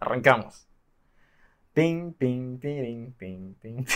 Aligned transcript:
arrancamos. 0.00 0.66
Ping, 1.72 2.12
ping, 2.12 2.58
ping, 2.58 3.12
ping, 3.12 3.54
ping. 3.60 3.86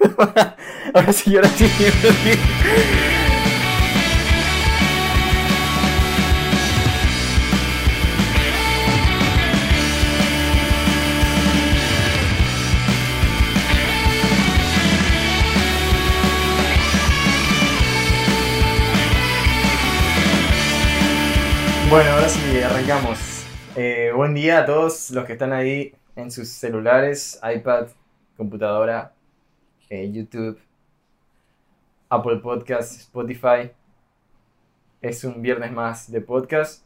ahora 0.94 1.12
sí. 1.12 1.36
ahora 1.36 1.48
sí. 1.48 1.66
Bueno, 21.90 22.10
ahora 22.10 22.28
sí, 22.28 22.60
arrancamos. 22.60 23.37
Eh, 23.80 24.10
buen 24.12 24.34
día 24.34 24.58
a 24.58 24.66
todos 24.66 25.12
los 25.12 25.24
que 25.24 25.34
están 25.34 25.52
ahí 25.52 25.94
en 26.16 26.32
sus 26.32 26.48
celulares, 26.48 27.40
iPad, 27.44 27.86
computadora, 28.36 29.12
eh, 29.88 30.10
YouTube, 30.10 30.58
Apple 32.08 32.38
Podcast, 32.38 33.02
Spotify. 33.02 33.70
Es 35.00 35.22
un 35.22 35.40
viernes 35.42 35.70
más 35.70 36.10
de 36.10 36.20
podcast. 36.20 36.82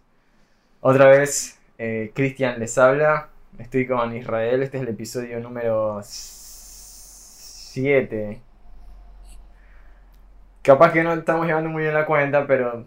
Otra 0.83 1.07
vez, 1.07 1.59
eh, 1.79 2.13
Cristian 2.15 2.61
les 2.61 2.77
habla. 2.77 3.31
Estoy 3.59 3.87
con 3.87 4.15
Israel. 4.15 4.63
Este 4.63 4.77
es 4.77 4.83
el 4.83 4.91
episodio 4.91 5.41
número 5.41 5.99
7. 6.03 8.39
Capaz 10.61 10.93
que 10.93 11.03
no 11.03 11.15
estamos 11.15 11.47
llevando 11.47 11.71
muy 11.71 11.85
bien 11.85 11.95
la 11.95 12.05
cuenta, 12.05 12.47
pero 12.47 12.85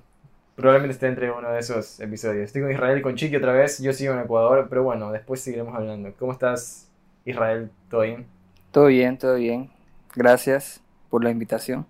Probablemente 0.55 0.93
esté 0.93 1.07
entre 1.07 1.29
uno 1.31 1.51
de 1.51 1.59
esos 1.59 1.99
episodios. 1.99 2.45
Estoy 2.45 2.61
con 2.61 2.71
Israel 2.71 2.97
y 2.97 3.01
con 3.01 3.15
Chiqui 3.15 3.35
otra 3.35 3.51
vez. 3.51 3.81
Yo 3.81 3.91
sigo 3.91 4.13
en 4.13 4.21
Ecuador, 4.21 4.67
pero 4.69 4.83
bueno, 4.83 5.11
después 5.11 5.41
seguiremos 5.41 5.75
hablando. 5.75 6.13
¿Cómo 6.17 6.31
estás, 6.31 6.89
Israel? 7.25 7.69
¿Todo 7.89 8.01
bien? 8.01 8.25
Todo 8.71 8.85
bien, 8.85 9.17
todo 9.17 9.35
bien. 9.35 9.69
Gracias 10.15 10.81
por 11.09 11.23
la 11.25 11.29
invitación. 11.29 11.85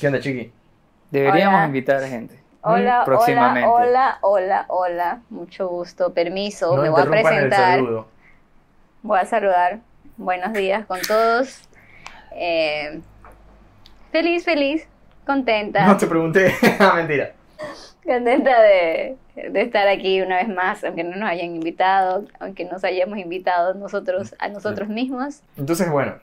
¿Qué 0.00 0.08
onda, 0.08 0.18
Chiqui? 0.18 0.50
Deberíamos 1.12 1.64
invitar 1.66 2.02
a 2.02 2.08
gente. 2.08 2.38
Hola, 2.60 3.02
próximamente. 3.04 3.68
hola, 3.68 4.18
hola, 4.20 4.66
hola, 4.66 4.66
hola. 4.68 5.20
Mucho 5.30 5.68
gusto. 5.68 6.12
Permiso, 6.12 6.76
me 6.76 6.88
voy 6.88 7.02
a 7.02 7.06
presentar. 7.06 7.80
Voy 9.02 9.18
a 9.18 9.24
saludar. 9.24 9.78
Buenos 10.16 10.52
días 10.54 10.84
con 10.86 11.00
todos. 11.02 11.68
Eh, 12.32 13.00
feliz, 14.10 14.44
feliz, 14.44 14.88
contenta. 15.24 15.86
No 15.86 15.96
te 15.96 16.08
pregunté. 16.08 16.52
Mentira. 16.96 17.32
Contenta 18.08 18.62
de, 18.62 19.18
estar 19.36 19.86
aquí 19.86 20.22
una 20.22 20.36
vez 20.36 20.48
más, 20.48 20.82
aunque 20.82 21.04
no 21.04 21.14
nos 21.14 21.28
hayan 21.28 21.54
invitado, 21.54 22.24
aunque 22.40 22.64
nos 22.64 22.82
hayamos 22.82 23.18
invitado 23.18 23.74
nosotros 23.74 24.34
a 24.38 24.48
nosotros 24.48 24.88
mismos. 24.88 25.42
Entonces, 25.58 25.90
bueno, 25.90 26.14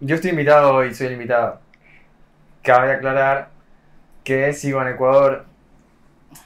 yo 0.00 0.14
estoy 0.14 0.30
invitado 0.30 0.74
hoy, 0.74 0.94
soy 0.94 1.08
el 1.08 1.12
invitado. 1.12 1.60
Cabe 2.62 2.92
aclarar 2.92 3.50
que 4.24 4.54
sigo 4.54 4.80
en 4.80 4.88
Ecuador. 4.88 5.44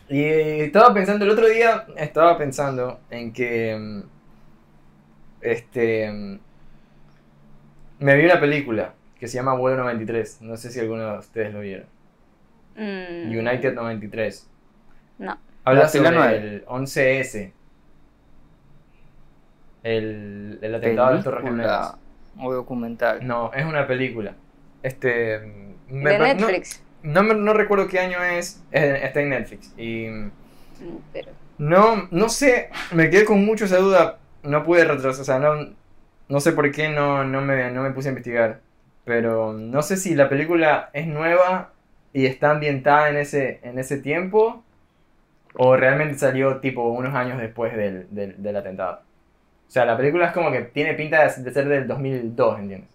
Y 0.08 0.24
estaba 0.24 0.92
pensando, 0.92 1.24
el 1.24 1.30
otro 1.30 1.46
día 1.46 1.86
estaba 1.96 2.36
pensando 2.36 2.98
en 3.10 3.32
que. 3.32 3.76
Mm, 3.78 4.02
este. 5.40 6.10
Mm, 6.10 6.40
me 8.00 8.16
vi 8.16 8.24
una 8.24 8.40
película 8.40 8.94
que 9.20 9.28
se 9.28 9.36
llama 9.36 9.54
Vuelo 9.54 9.76
93. 9.76 10.42
No 10.42 10.56
sé 10.56 10.72
si 10.72 10.80
alguno 10.80 11.12
de 11.12 11.18
ustedes 11.20 11.54
lo 11.54 11.60
vieron. 11.60 11.86
Mm. 12.76 13.38
United 13.38 13.72
93. 13.72 14.50
No. 15.18 15.38
Habla 15.64 15.88
sobre 15.88 16.36
el 16.36 16.66
11S. 16.66 17.52
El, 19.82 20.58
el 20.62 20.74
atentado 20.74 21.16
de 21.16 21.22
Torres 21.22 21.44
Gemelas. 21.44 21.96
O 22.38 22.52
documental. 22.52 23.26
No, 23.26 23.52
es 23.52 23.64
una 23.64 23.86
película. 23.86 24.34
Este. 24.82 25.08
de 25.08 26.18
Netflix. 26.18 26.82
No, 27.02 27.22
no, 27.22 27.52
recuerdo 27.52 27.86
qué 27.86 28.00
año 28.00 28.22
es. 28.22 28.62
Está 28.72 29.20
en 29.20 29.28
Netflix. 29.30 29.72
Y. 29.78 30.06
Mm, 30.08 30.30
pero... 31.12 31.32
No, 31.58 32.08
no 32.10 32.28
sé. 32.28 32.70
Me 32.92 33.10
quedé 33.10 33.24
con 33.24 33.44
mucho 33.44 33.66
esa 33.66 33.78
duda. 33.78 34.18
No 34.42 34.64
pude 34.64 34.84
retrasar. 34.84 35.20
O 35.20 35.24
sea, 35.24 35.38
no, 35.38 35.74
no 36.28 36.40
sé 36.40 36.52
por 36.52 36.70
qué 36.72 36.88
no, 36.88 37.24
no, 37.24 37.40
me, 37.40 37.70
no 37.70 37.82
me 37.82 37.90
puse 37.90 38.08
a 38.08 38.12
investigar. 38.12 38.60
Pero 39.04 39.52
no 39.52 39.82
sé 39.82 39.96
si 39.96 40.14
la 40.14 40.28
película 40.28 40.90
es 40.92 41.06
nueva 41.06 41.72
y 42.12 42.26
está 42.26 42.50
ambientada 42.50 43.10
en 43.10 43.18
ese, 43.18 43.60
en 43.62 43.78
ese 43.78 43.98
tiempo 43.98 44.63
o 45.56 45.76
realmente 45.76 46.18
salió 46.18 46.58
tipo 46.58 46.88
unos 46.88 47.14
años 47.14 47.38
después 47.38 47.76
del, 47.76 48.06
del, 48.10 48.56
atentado. 48.56 49.02
O 49.66 49.70
sea, 49.70 49.84
la 49.84 49.96
película 49.96 50.26
es 50.26 50.32
como 50.32 50.50
que 50.50 50.62
tiene 50.62 50.94
pinta 50.94 51.22
de, 51.22 51.30
ser 51.30 51.68
del 51.68 51.86
2002, 51.86 52.58
¿entiendes? 52.58 52.90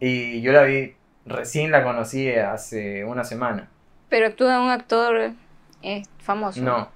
Y 0.00 0.40
yo 0.42 0.52
la 0.52 0.62
vi, 0.62 0.94
recién 1.26 1.70
la 1.70 1.82
conocí 1.82 2.30
hace 2.30 3.04
una 3.04 3.24
semana. 3.24 3.68
Pero 4.08 4.26
actúa 4.26 4.60
un 4.60 4.70
actor 4.70 5.32
eh, 5.82 6.02
famoso. 6.18 6.62
No, 6.62 6.88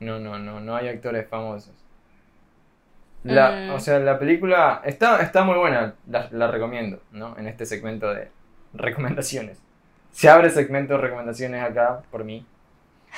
no, 0.00 0.18
no, 0.18 0.38
no, 0.38 0.60
no 0.60 0.76
hay 0.76 0.88
actores 0.88 1.28
famosos. 1.28 1.72
La, 3.24 3.50
mm. 3.50 3.74
O 3.74 3.80
sea, 3.80 3.98
la 3.98 4.18
película 4.18 4.80
está, 4.84 5.20
está 5.20 5.42
muy 5.42 5.56
buena, 5.56 5.94
la, 6.08 6.28
la 6.30 6.50
recomiendo, 6.50 7.02
¿no? 7.10 7.36
En 7.36 7.48
este 7.48 7.66
segmento 7.66 8.12
de 8.14 8.30
recomendaciones. 8.74 9.60
Se 10.12 10.28
abre 10.28 10.50
segmento 10.50 10.94
de 10.94 11.00
recomendaciones 11.00 11.62
acá 11.62 12.02
por 12.10 12.24
mí. 12.24 12.46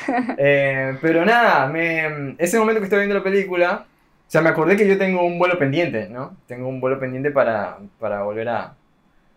Eh, 0.39 0.97
pero 1.01 1.25
nada, 1.25 1.67
me, 1.67 2.35
ese 2.39 2.59
momento 2.59 2.81
que 2.81 2.85
estaba 2.85 3.03
viendo 3.03 3.17
la 3.17 3.25
película, 3.25 3.85
o 4.27 4.31
sea, 4.31 4.41
me 4.41 4.49
acordé 4.49 4.77
que 4.77 4.87
yo 4.89 4.97
tengo 4.99 5.25
un 5.25 5.39
vuelo 5.39 5.59
pendiente, 5.59 6.09
¿no? 6.09 6.37
Tengo 6.47 6.69
un 6.69 6.81
vuelo 6.81 6.99
pendiente 6.99 7.31
para, 7.31 7.79
para 7.99 8.23
volver 8.23 8.49
a, 8.49 8.75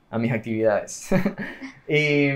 a 0.10 0.18
mis 0.20 0.32
actividades. 0.32 1.10
y, 1.88 2.30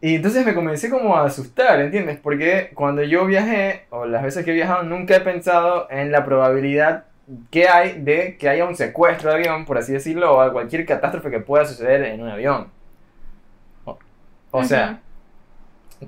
y 0.00 0.14
entonces 0.16 0.44
me 0.44 0.54
comencé 0.54 0.90
como 0.90 1.16
a 1.16 1.24
asustar, 1.24 1.80
¿entiendes? 1.80 2.18
Porque 2.20 2.70
cuando 2.74 3.02
yo 3.02 3.26
viajé, 3.26 3.86
o 3.90 4.06
las 4.06 4.22
veces 4.22 4.44
que 4.44 4.50
he 4.50 4.54
viajado, 4.54 4.82
nunca 4.82 5.16
he 5.16 5.20
pensado 5.20 5.88
en 5.90 6.12
la 6.12 6.24
probabilidad 6.24 7.04
que 7.50 7.68
hay 7.68 8.00
de 8.00 8.36
que 8.36 8.48
haya 8.48 8.66
un 8.66 8.76
secuestro 8.76 9.30
de 9.30 9.36
avión, 9.36 9.64
por 9.64 9.78
así 9.78 9.92
decirlo, 9.92 10.36
o 10.36 10.52
cualquier 10.52 10.86
catástrofe 10.86 11.30
que 11.30 11.40
pueda 11.40 11.64
suceder 11.64 12.02
en 12.04 12.22
un 12.22 12.28
avión. 12.28 12.68
O, 14.52 14.64
sea, 14.64 15.00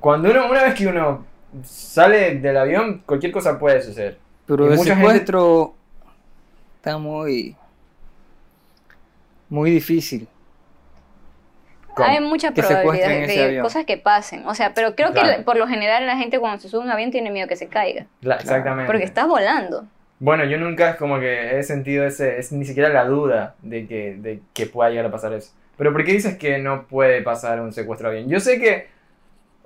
cuando 0.01 0.31
uno, 0.31 0.51
una 0.51 0.65
vez 0.65 0.75
que 0.75 0.87
uno 0.87 1.25
sale 1.65 2.37
del 2.37 2.57
avión, 2.57 3.03
cualquier 3.07 3.33
cosa 3.33 3.59
puede 3.59 3.83
suceder. 3.83 4.19
Pero 4.47 4.73
el 4.73 4.79
secuestro 4.79 5.75
está 6.77 6.99
muy, 6.99 7.57
muy 9.49 9.71
difícil. 9.71 10.29
Hay 11.97 12.21
muchas 12.21 12.53
probabilidades 12.53 13.29
de, 13.29 13.61
cosas 13.61 13.85
que 13.85 13.97
pasen. 13.97 14.47
O 14.47 14.55
sea, 14.55 14.73
pero 14.73 14.95
creo 14.95 15.13
que 15.13 15.43
por 15.45 15.57
lo 15.57 15.67
general 15.67 16.07
la 16.07 16.17
gente 16.17 16.39
cuando 16.39 16.61
se 16.61 16.69
sube 16.69 16.83
a 16.83 16.85
un 16.85 16.91
avión 16.91 17.11
tiene 17.11 17.31
miedo 17.31 17.49
que 17.49 17.57
se 17.57 17.67
caiga. 17.67 18.07
exactamente. 18.23 18.87
Porque 18.87 19.05
estás 19.05 19.27
volando. 19.27 19.87
Bueno, 20.21 20.45
yo 20.45 20.59
nunca 20.59 20.91
es 20.91 20.97
como 20.97 21.21
que 21.21 21.59
he 21.59 21.63
sentido 21.63 22.05
ese, 22.05 22.39
es 22.39 22.53
ni 22.53 22.65
siquiera 22.65 22.89
la 22.89 23.05
duda 23.05 23.55
de 23.63 23.87
que, 23.87 24.17
de 24.17 24.41
que 24.53 24.67
pueda 24.67 24.91
llegar 24.91 25.07
a 25.07 25.11
pasar 25.11 25.33
eso. 25.33 25.53
Pero 25.77 25.93
¿por 25.93 26.05
qué 26.05 26.13
dices 26.13 26.37
que 26.37 26.59
no 26.59 26.87
puede 26.87 27.23
pasar 27.23 27.61
un 27.61 27.73
secuestro 27.73 28.11
de 28.11 28.19
avión? 28.19 28.31
Yo 28.31 28.41
sé 28.41 28.59
que 28.59 28.89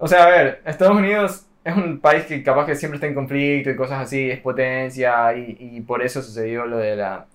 o 0.02 0.08
sea, 0.08 0.24
a 0.24 0.30
ver, 0.30 0.60
Estados 0.64 0.96
Unidos 0.96 1.46
es 1.62 1.76
un 1.76 2.00
país 2.00 2.24
que 2.24 2.42
capaz 2.42 2.66
que 2.66 2.74
siempre 2.74 2.96
está 2.96 3.06
en 3.06 3.14
conflicto 3.14 3.70
y 3.70 3.76
cosas 3.76 4.00
así, 4.00 4.32
es 4.32 4.40
potencia 4.40 5.32
y, 5.36 5.80
por 5.82 6.02
eso 6.02 6.20
sucedió 6.20 6.66
lo 6.66 6.78
de 6.78 6.96
la... 6.96 7.26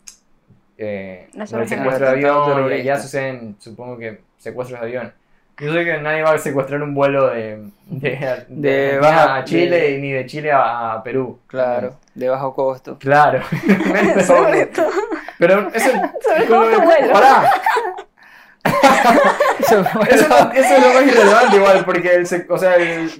Eh, 0.77 1.29
el 1.33 1.47
secuestro 1.47 2.07
de 2.07 2.11
avión 2.11 2.73
y 2.73 2.83
ya 2.83 2.99
suceden, 2.99 3.55
supongo 3.57 3.97
que 3.97 4.19
secuestros 4.37 4.81
de 4.81 4.85
avión. 4.85 5.13
Yo 5.59 5.71
sé 5.71 5.85
que 5.85 5.97
nadie 5.99 6.23
va 6.23 6.31
a 6.31 6.37
secuestrar 6.37 6.83
un 6.83 6.93
vuelo 6.93 7.29
de, 7.29 7.69
de, 7.85 8.45
de, 8.49 8.99
a 9.01 9.45
Chile 9.45 9.97
ni 9.99 10.11
de 10.11 10.25
Chile 10.25 10.51
a, 10.53 11.01
Perú. 11.05 11.39
Claro, 11.47 11.95
de 12.15 12.27
bajo 12.27 12.53
costo. 12.53 12.97
Claro. 12.99 13.41
Pero 15.39 15.69
eso... 15.73 15.89
Sobre 16.21 16.45
todo 16.47 16.81
vuelo. 16.81 17.13
¡Pará! 17.13 17.49
eso, 19.59 19.79
eso, 19.81 20.75
es 20.75 20.81
lo 20.81 20.93
más 20.93 21.07
irrelevante 21.07 21.55
igual, 21.55 21.85
porque 21.85 22.15
el, 22.15 22.27
o 22.49 22.57
sea, 22.57 22.75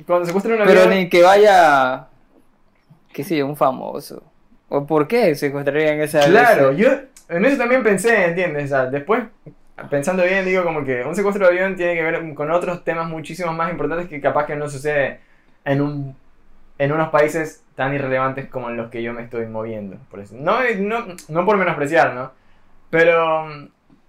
cuando 0.06 0.26
secuestran 0.26 0.56
un 0.56 0.62
avión... 0.62 0.78
Pero 0.78 0.90
ni 0.90 1.10
que 1.10 1.22
vaya, 1.24 2.08
qué 3.14 3.24
sé 3.24 3.38
yo, 3.38 3.46
un 3.46 3.56
famoso. 3.56 4.24
¿O 4.70 4.86
por 4.86 5.08
qué 5.08 5.36
secuestrarían 5.36 6.00
esa 6.02 6.26
Claro, 6.26 6.74
yo 6.74 6.90
en 7.30 7.46
eso 7.46 7.58
también 7.58 7.84
pensé, 7.84 8.26
¿entiendes? 8.26 8.66
O 8.66 8.68
sea, 8.68 8.86
después, 8.86 9.24
pensando 9.90 10.24
bien, 10.24 10.46
digo 10.46 10.64
como 10.64 10.84
que 10.84 11.04
un 11.04 11.16
secuestro 11.16 11.46
de 11.46 11.52
avión 11.52 11.76
tiene 11.76 11.96
que 11.96 12.04
ver 12.04 12.34
con 12.34 12.52
otros 12.52 12.84
temas 12.84 13.08
muchísimo 13.08 13.54
más 13.54 13.72
importantes 13.72 14.08
que 14.08 14.22
capaz 14.22 14.46
que 14.46 14.56
no 14.56 14.70
sucede 14.70 15.20
en 15.66 15.82
un 15.82 16.16
en 16.80 16.92
unos 16.92 17.10
países 17.10 17.64
tan 17.76 17.94
irrelevantes 17.94 18.48
como 18.50 18.70
en 18.70 18.78
los 18.78 18.90
que 18.90 19.02
yo 19.02 19.14
me 19.14 19.24
estoy 19.24 19.48
moviendo. 19.48 19.98
Por 20.12 20.20
eso. 20.20 20.36
No, 20.38 20.60
no, 20.78 21.08
no 21.28 21.46
por 21.46 21.58
menospreciar, 21.58 22.14
¿no? 22.14 22.32
Pero 22.90 23.48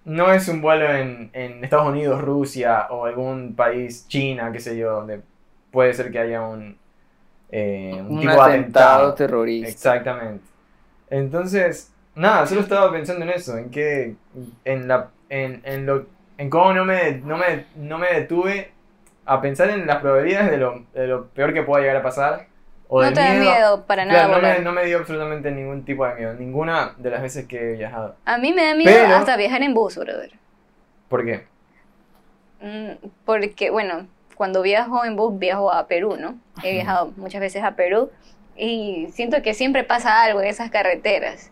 no 0.09 0.33
es 0.33 0.49
un 0.49 0.61
vuelo 0.63 0.91
en, 0.91 1.31
Estados 1.63 1.89
Unidos, 1.89 2.21
Rusia 2.21 2.87
o 2.91 3.05
algún 3.05 3.55
país, 3.55 4.07
China, 4.09 4.51
qué 4.51 4.59
sé 4.59 4.77
yo, 4.77 4.91
donde 4.91 5.21
puede 5.71 5.93
ser 5.93 6.11
que 6.11 6.19
haya 6.19 6.41
un, 6.43 6.79
eh, 7.51 8.03
un, 8.09 8.21
tipo 8.21 8.41
atentado, 8.41 9.15
terrorista. 9.15 9.69
Exactamente. 9.69 10.45
Entonces, 11.11 11.93
nada, 12.15 12.47
solo 12.47 12.63
estaba 12.63 12.91
pensando 12.91 13.25
en 13.25 13.31
eso, 13.31 13.57
en 13.59 13.71
que, 13.71 14.17
en 14.65 14.89
la, 14.89 15.11
en, 15.29 15.61
en 15.65 15.85
lo, 15.85 16.07
en 16.39 16.49
cómo 16.49 16.73
no 16.73 16.87
me, 16.87 17.19
no 17.19 17.37
me, 17.37 17.67
no 17.77 17.99
me 17.99 18.09
detuve 18.09 18.73
a 19.27 19.43
pensar 19.43 19.69
en 19.69 19.87
las 19.87 19.99
probabilidades 19.99 20.51
de 20.51 20.57
lo, 20.57 20.85
de 20.95 21.07
lo 21.07 21.27
peor 21.27 21.53
que 21.53 21.63
pueda 21.63 21.83
llegar 21.83 21.97
a 21.97 22.03
pasar. 22.03 22.48
O 22.89 23.03
no 23.03 23.13
te 23.13 23.21
da 23.21 23.35
miedo 23.35 23.85
para 23.85 24.05
nada. 24.07 24.29
no, 24.29 24.41
me, 24.41 24.59
no, 24.61 24.73
me, 24.73 24.85
dio 24.87 24.99
absolutamente 24.99 25.51
ningún 25.51 25.85
tipo 25.85 26.07
de 26.07 26.15
miedo, 26.15 26.35
ninguna 26.35 26.95
de 26.97 27.11
las 27.11 27.21
veces 27.21 27.47
que 27.47 27.73
he 27.73 27.77
viajado. 27.77 28.17
A 28.25 28.39
mí 28.39 28.53
me 28.53 28.65
da 28.65 28.75
miedo 28.75 29.15
hasta 29.15 29.37
viajar 29.37 29.63
en 29.63 29.75
bus, 29.75 29.97
brother. 29.97 30.33
¿Por 31.09 31.25
qué? 31.25 31.45
Mm, 32.63 33.09
porque, 33.27 33.71
bueno, 33.71 34.07
cuando 34.35 34.63
viajo 34.63 35.05
en 35.05 35.17
bus 35.17 35.39
viajo 35.39 35.73
a 35.73 35.87
Perú, 35.87 36.17
¿no? 36.19 36.39
He 36.63 36.73
viajado 36.73 37.13
muchas 37.17 37.43
veces 37.43 37.63
a 37.63 37.73
Perú 37.73 38.11
y 38.57 39.09
siento 39.13 39.43
que 39.43 39.53
siempre 39.53 39.85
pasa 39.85 40.23
algo 40.23 40.41
en 40.41 40.47
esas 40.47 40.71
carreteras. 40.71 41.51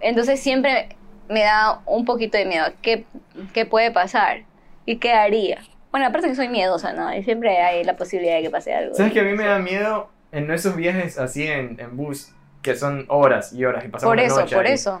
Entonces 0.00 0.38
siempre 0.38 0.90
me 1.28 1.42
da 1.42 1.80
un 1.84 2.04
poquito 2.04 2.38
de 2.38 2.46
miedo. 2.46 2.66
¿Qué, 2.80 3.04
qué 3.52 3.66
puede 3.66 3.90
pasar? 3.90 4.44
¿Y 4.84 4.98
qué 4.98 5.12
haría? 5.12 5.58
Bueno, 5.90 6.06
aparte 6.06 6.28
que 6.28 6.34
soy 6.34 6.48
miedosa, 6.48 6.92
¿no? 6.92 7.12
Y 7.14 7.24
siempre 7.24 7.58
hay 7.58 7.82
la 7.82 7.96
posibilidad 7.96 8.36
de 8.36 8.42
que 8.42 8.50
pase 8.50 8.74
algo. 8.74 8.94
¿Sabes 8.94 9.12
que 9.12 9.20
a 9.20 9.24
mí 9.24 9.32
me 9.32 9.46
da 9.46 9.58
miedo 9.58 10.10
en 10.32 10.50
esos 10.50 10.76
viajes 10.76 11.18
así 11.18 11.46
en, 11.46 11.78
en 11.80 11.96
bus, 11.96 12.32
que 12.62 12.74
son 12.74 13.04
horas 13.08 13.52
y 13.52 13.64
horas 13.64 13.84
y 13.84 13.88
pasamos 13.88 14.12
Por 14.12 14.20
eso, 14.20 14.40
la 14.40 14.46
por 14.46 14.66
eso. 14.66 15.00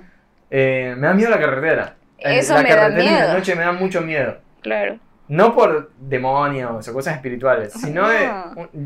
Eh, 0.50 0.94
me 0.96 1.08
da 1.08 1.14
miedo 1.14 1.30
la 1.30 1.40
carretera. 1.40 1.96
Eso 2.18 2.54
la 2.54 2.62
me 2.62 2.68
carretera 2.68 2.88
da 2.88 3.02
miedo. 3.02 3.18
en 3.24 3.26
la 3.28 3.34
noche 3.34 3.54
me 3.54 3.62
da 3.62 3.72
mucho 3.72 4.00
miedo. 4.00 4.38
Claro. 4.62 4.98
No 5.28 5.54
por 5.54 5.90
demonios 5.98 6.88
o 6.88 6.92
cosas 6.92 7.16
espirituales, 7.16 7.72
sino 7.72 8.08
de. 8.08 8.30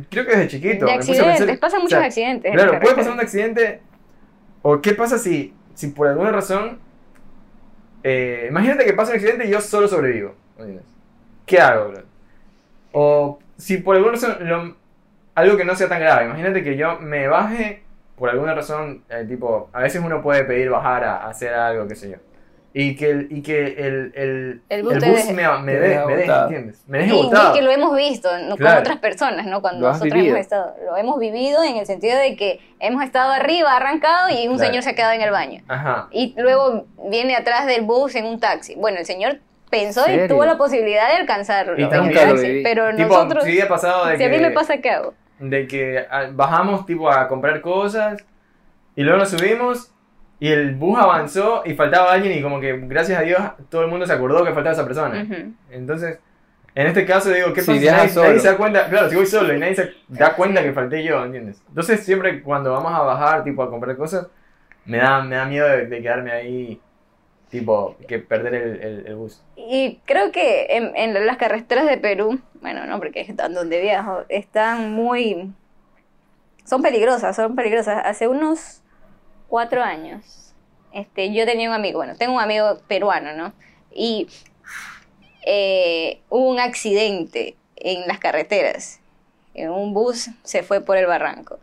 Creo 0.08 0.24
que 0.24 0.30
desde 0.32 0.48
chiquito. 0.48 0.86
De 0.86 0.92
accidentes, 0.92 1.58
pasan 1.58 1.82
muchos 1.82 1.98
accidentes. 1.98 2.52
Claro, 2.52 2.80
puede 2.80 2.94
pasar 2.94 3.12
un 3.12 3.20
accidente. 3.20 3.82
O 4.62 4.80
qué 4.80 4.94
pasa 4.94 5.18
si, 5.18 5.54
si 5.74 5.88
por 5.88 6.08
alguna 6.08 6.32
razón. 6.32 6.78
Eh, 8.02 8.46
imagínate 8.48 8.86
que 8.86 8.94
pasa 8.94 9.10
un 9.10 9.16
accidente 9.16 9.46
y 9.46 9.50
yo 9.50 9.60
solo 9.60 9.86
sobrevivo. 9.86 10.34
¿Qué 11.44 11.60
hago, 11.60 11.90
bro? 11.90 12.02
O 12.92 13.38
si 13.58 13.76
por 13.76 13.96
alguna 13.96 14.14
razón. 14.14 14.76
Algo 15.40 15.56
que 15.56 15.64
no 15.64 15.74
sea 15.74 15.88
tan 15.88 16.00
grave. 16.00 16.26
Imagínate 16.26 16.62
que 16.62 16.76
yo 16.76 16.98
me 17.00 17.28
baje 17.28 17.82
por 18.16 18.30
alguna 18.30 18.54
razón. 18.54 19.04
Eh, 19.08 19.24
tipo, 19.28 19.70
a 19.72 19.80
veces 19.80 20.02
uno 20.04 20.22
puede 20.22 20.44
pedir 20.44 20.70
bajar 20.70 21.04
a 21.04 21.26
hacer 21.28 21.54
algo, 21.54 21.88
qué 21.88 21.96
sé 21.96 22.10
yo. 22.10 22.16
Y 22.72 22.94
que 22.94 23.10
el, 23.10 23.26
y 23.30 23.42
que 23.42 23.66
el, 23.66 24.12
el, 24.14 24.62
el 24.68 24.82
bus, 24.84 24.94
me, 24.94 25.00
me, 25.00 25.10
deje, 25.10 25.32
me 26.06 26.16
deje, 26.16 26.32
¿entiendes? 26.32 26.84
Me 26.86 26.98
deje 26.98 27.16
y, 27.16 27.26
y, 27.26 27.52
que 27.52 27.62
lo 27.62 27.70
hemos 27.72 27.96
visto 27.96 28.28
¿no? 28.46 28.56
con 28.56 28.66
otras 28.66 28.98
personas, 28.98 29.44
¿no? 29.46 29.60
Cuando 29.60 29.88
nosotros 29.88 30.14
hemos 30.14 30.38
estado, 30.38 30.76
lo 30.86 30.96
hemos 30.96 31.18
vivido 31.18 31.64
en 31.64 31.78
el 31.78 31.86
sentido 31.86 32.16
de 32.16 32.36
que 32.36 32.60
hemos 32.78 33.02
estado 33.02 33.32
arriba, 33.32 33.74
arrancado, 33.74 34.28
y 34.30 34.46
un 34.46 34.60
señor 34.60 34.84
se 34.84 34.90
ha 34.90 34.94
quedado 34.94 35.14
en 35.14 35.22
el 35.22 35.32
baño. 35.32 35.62
Ajá. 35.66 36.06
Y 36.12 36.34
luego 36.38 36.86
viene 37.08 37.34
atrás 37.34 37.66
del 37.66 37.82
bus 37.82 38.14
en 38.14 38.26
un 38.26 38.38
taxi. 38.38 38.76
Bueno, 38.76 38.98
el 38.98 39.04
señor 39.04 39.40
pensó 39.68 40.04
y 40.08 40.28
tuvo 40.28 40.44
la 40.44 40.56
posibilidad 40.56 41.08
de 41.08 41.14
alcanzarlo 41.14 41.76
y 41.76 41.82
en 41.82 41.92
el 41.92 42.14
taxi, 42.14 42.60
pero 42.62 42.94
tipo, 42.94 43.08
nosotros... 43.08 43.44
Si, 43.44 43.60
pasado 43.62 44.06
de 44.06 44.12
si 44.12 44.18
que, 44.18 44.24
a 44.26 44.28
mí 44.28 44.38
me 44.38 44.50
pasa, 44.52 44.78
¿qué 44.78 44.90
hago? 44.90 45.14
De 45.40 45.66
que 45.66 46.06
ah, 46.10 46.28
bajamos 46.32 46.86
tipo 46.86 47.10
a 47.10 47.26
comprar 47.26 47.60
cosas 47.60 48.24
y 48.94 49.02
luego 49.02 49.18
nos 49.18 49.30
subimos 49.30 49.92
y 50.38 50.48
el 50.48 50.74
bus 50.74 50.98
avanzó 50.98 51.62
y 51.64 51.74
faltaba 51.74 52.12
alguien 52.12 52.38
y 52.38 52.42
como 52.42 52.60
que 52.60 52.78
gracias 52.78 53.18
a 53.18 53.22
Dios 53.22 53.40
todo 53.68 53.82
el 53.82 53.88
mundo 53.88 54.06
se 54.06 54.12
acordó 54.12 54.44
que 54.44 54.52
faltaba 54.52 54.72
esa 54.72 54.84
persona. 54.84 55.26
Entonces, 55.70 56.18
en 56.74 56.86
este 56.86 57.04
caso 57.04 57.30
digo, 57.30 57.52
¿qué 57.52 57.60
pasa 57.60 57.78
si 57.78 57.86
nadie, 57.86 58.38
se 58.38 58.48
da 58.48 58.56
cuenta? 58.56 58.88
Claro, 58.88 59.10
si 59.10 59.16
voy 59.16 59.26
solo 59.26 59.54
y 59.54 59.58
nadie 59.58 59.74
se 59.74 59.92
da 60.08 60.34
cuenta 60.34 60.62
que 60.62 60.72
falté 60.72 61.02
yo, 61.02 61.24
¿entiendes? 61.24 61.62
Entonces 61.68 62.00
siempre 62.00 62.42
cuando 62.42 62.72
vamos 62.72 62.92
a 62.92 63.00
bajar, 63.00 63.44
tipo 63.44 63.62
a 63.62 63.70
comprar 63.70 63.96
cosas, 63.96 64.28
me 64.84 64.98
da, 64.98 65.22
me 65.22 65.36
da 65.36 65.44
miedo 65.46 65.68
de, 65.68 65.88
quedarme 66.00 66.32
ahí, 66.32 66.80
tipo, 67.50 67.96
que 68.08 68.18
perder 68.18 68.54
el, 68.54 69.06
el, 69.06 69.14
bus. 69.16 69.42
Y 69.56 70.00
creo 70.04 70.32
que 70.32 70.66
en, 70.70 70.96
en, 70.96 71.26
las 71.26 71.36
carreteras 71.36 71.86
de 71.86 71.98
Perú, 71.98 72.40
bueno, 72.60 72.86
no, 72.86 72.98
porque 72.98 73.20
están 73.20 73.54
donde 73.54 73.80
viajo, 73.80 74.22
están 74.28 74.92
muy... 74.92 75.52
Son 76.64 76.82
peligrosas, 76.82 77.34
son 77.34 77.56
peligrosas. 77.56 78.02
Hace 78.04 78.28
unos 78.28 78.82
cuatro 79.48 79.82
años, 79.82 80.54
este, 80.92 81.32
yo 81.32 81.44
tenía 81.44 81.68
un 81.68 81.74
amigo, 81.74 81.98
bueno, 81.98 82.16
tengo 82.16 82.34
un 82.34 82.40
amigo 82.40 82.78
peruano, 82.86 83.32
¿no? 83.34 83.52
Y 83.92 84.28
eh, 85.44 86.20
hubo 86.28 86.48
un 86.48 86.60
accidente 86.60 87.56
en 87.76 88.06
las 88.06 88.18
carreteras. 88.18 89.00
En 89.54 89.70
un 89.70 89.92
bus 89.92 90.30
se 90.44 90.62
fue 90.62 90.80
por 90.80 90.96
el 90.96 91.06
barranco. 91.06 91.58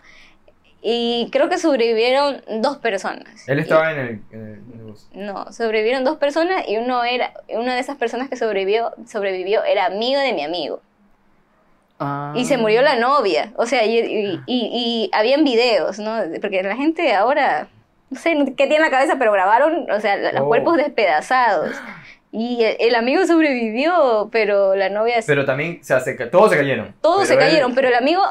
Y 0.90 1.28
creo 1.34 1.50
que 1.50 1.58
sobrevivieron 1.58 2.42
dos 2.62 2.78
personas. 2.78 3.46
¿Él 3.46 3.60
estaba 3.60 3.92
en, 3.92 4.00
el, 4.00 4.08
en, 4.32 4.42
el, 4.74 4.84
bus? 4.84 5.10
No, 5.12 5.52
sobrevivieron 5.52 6.06
dos 6.06 6.16
personas 6.16 6.64
y 6.66 6.78
uno 6.78 7.04
era, 7.04 7.34
una 7.50 7.74
de 7.74 7.82
esas 7.82 7.98
personas 7.98 8.30
que 8.30 8.38
sobrevivió, 8.38 8.94
sobrevivió 9.06 9.66
era 9.66 9.88
amigo 9.88 10.22
de 10.22 10.32
mi 10.32 10.46
amigo. 10.46 10.80
Y 12.36 12.46
se 12.46 12.58
murió 12.58 12.82
la 12.82 12.96
novia. 12.96 13.52
O 13.58 13.66
sea, 13.66 13.84
y, 13.86 14.00
y, 14.00 14.42
y, 14.46 15.10
habían 15.12 15.44
videos, 15.44 16.00
¿no? 16.00 16.22
Porque 16.40 16.64
la 16.64 16.78
gente 16.78 17.14
ahora 17.14 17.68
no 18.10 18.18
sé 18.18 18.38
qué 18.56 18.68
tiene 18.68 18.78
en 18.78 18.82
la 18.84 18.90
cabeza, 18.90 19.18
pero 19.20 19.34
grabaron, 19.34 19.92
o 19.92 20.00
sea, 20.00 20.16
los 20.16 20.42
oh. 20.42 20.48
cuerpos 20.48 20.78
despedazados. 20.78 21.76
Y 22.32 22.64
el, 22.64 22.96
amigo 22.96 23.26
sobrevivió, 23.26 24.30
pero 24.32 24.74
la 24.74 24.88
novia... 24.88 25.18
Pero 25.26 25.44
también, 25.44 25.80
o 25.82 25.84
sea, 25.84 26.02
todos 26.32 26.52
se 26.52 26.58
cayeron. 26.58 26.96
Todos 27.02 27.28
se 27.28 27.38
cayeron, 27.38 27.76
pero 27.76 27.90
el 27.90 27.96
amigo... 27.96 28.24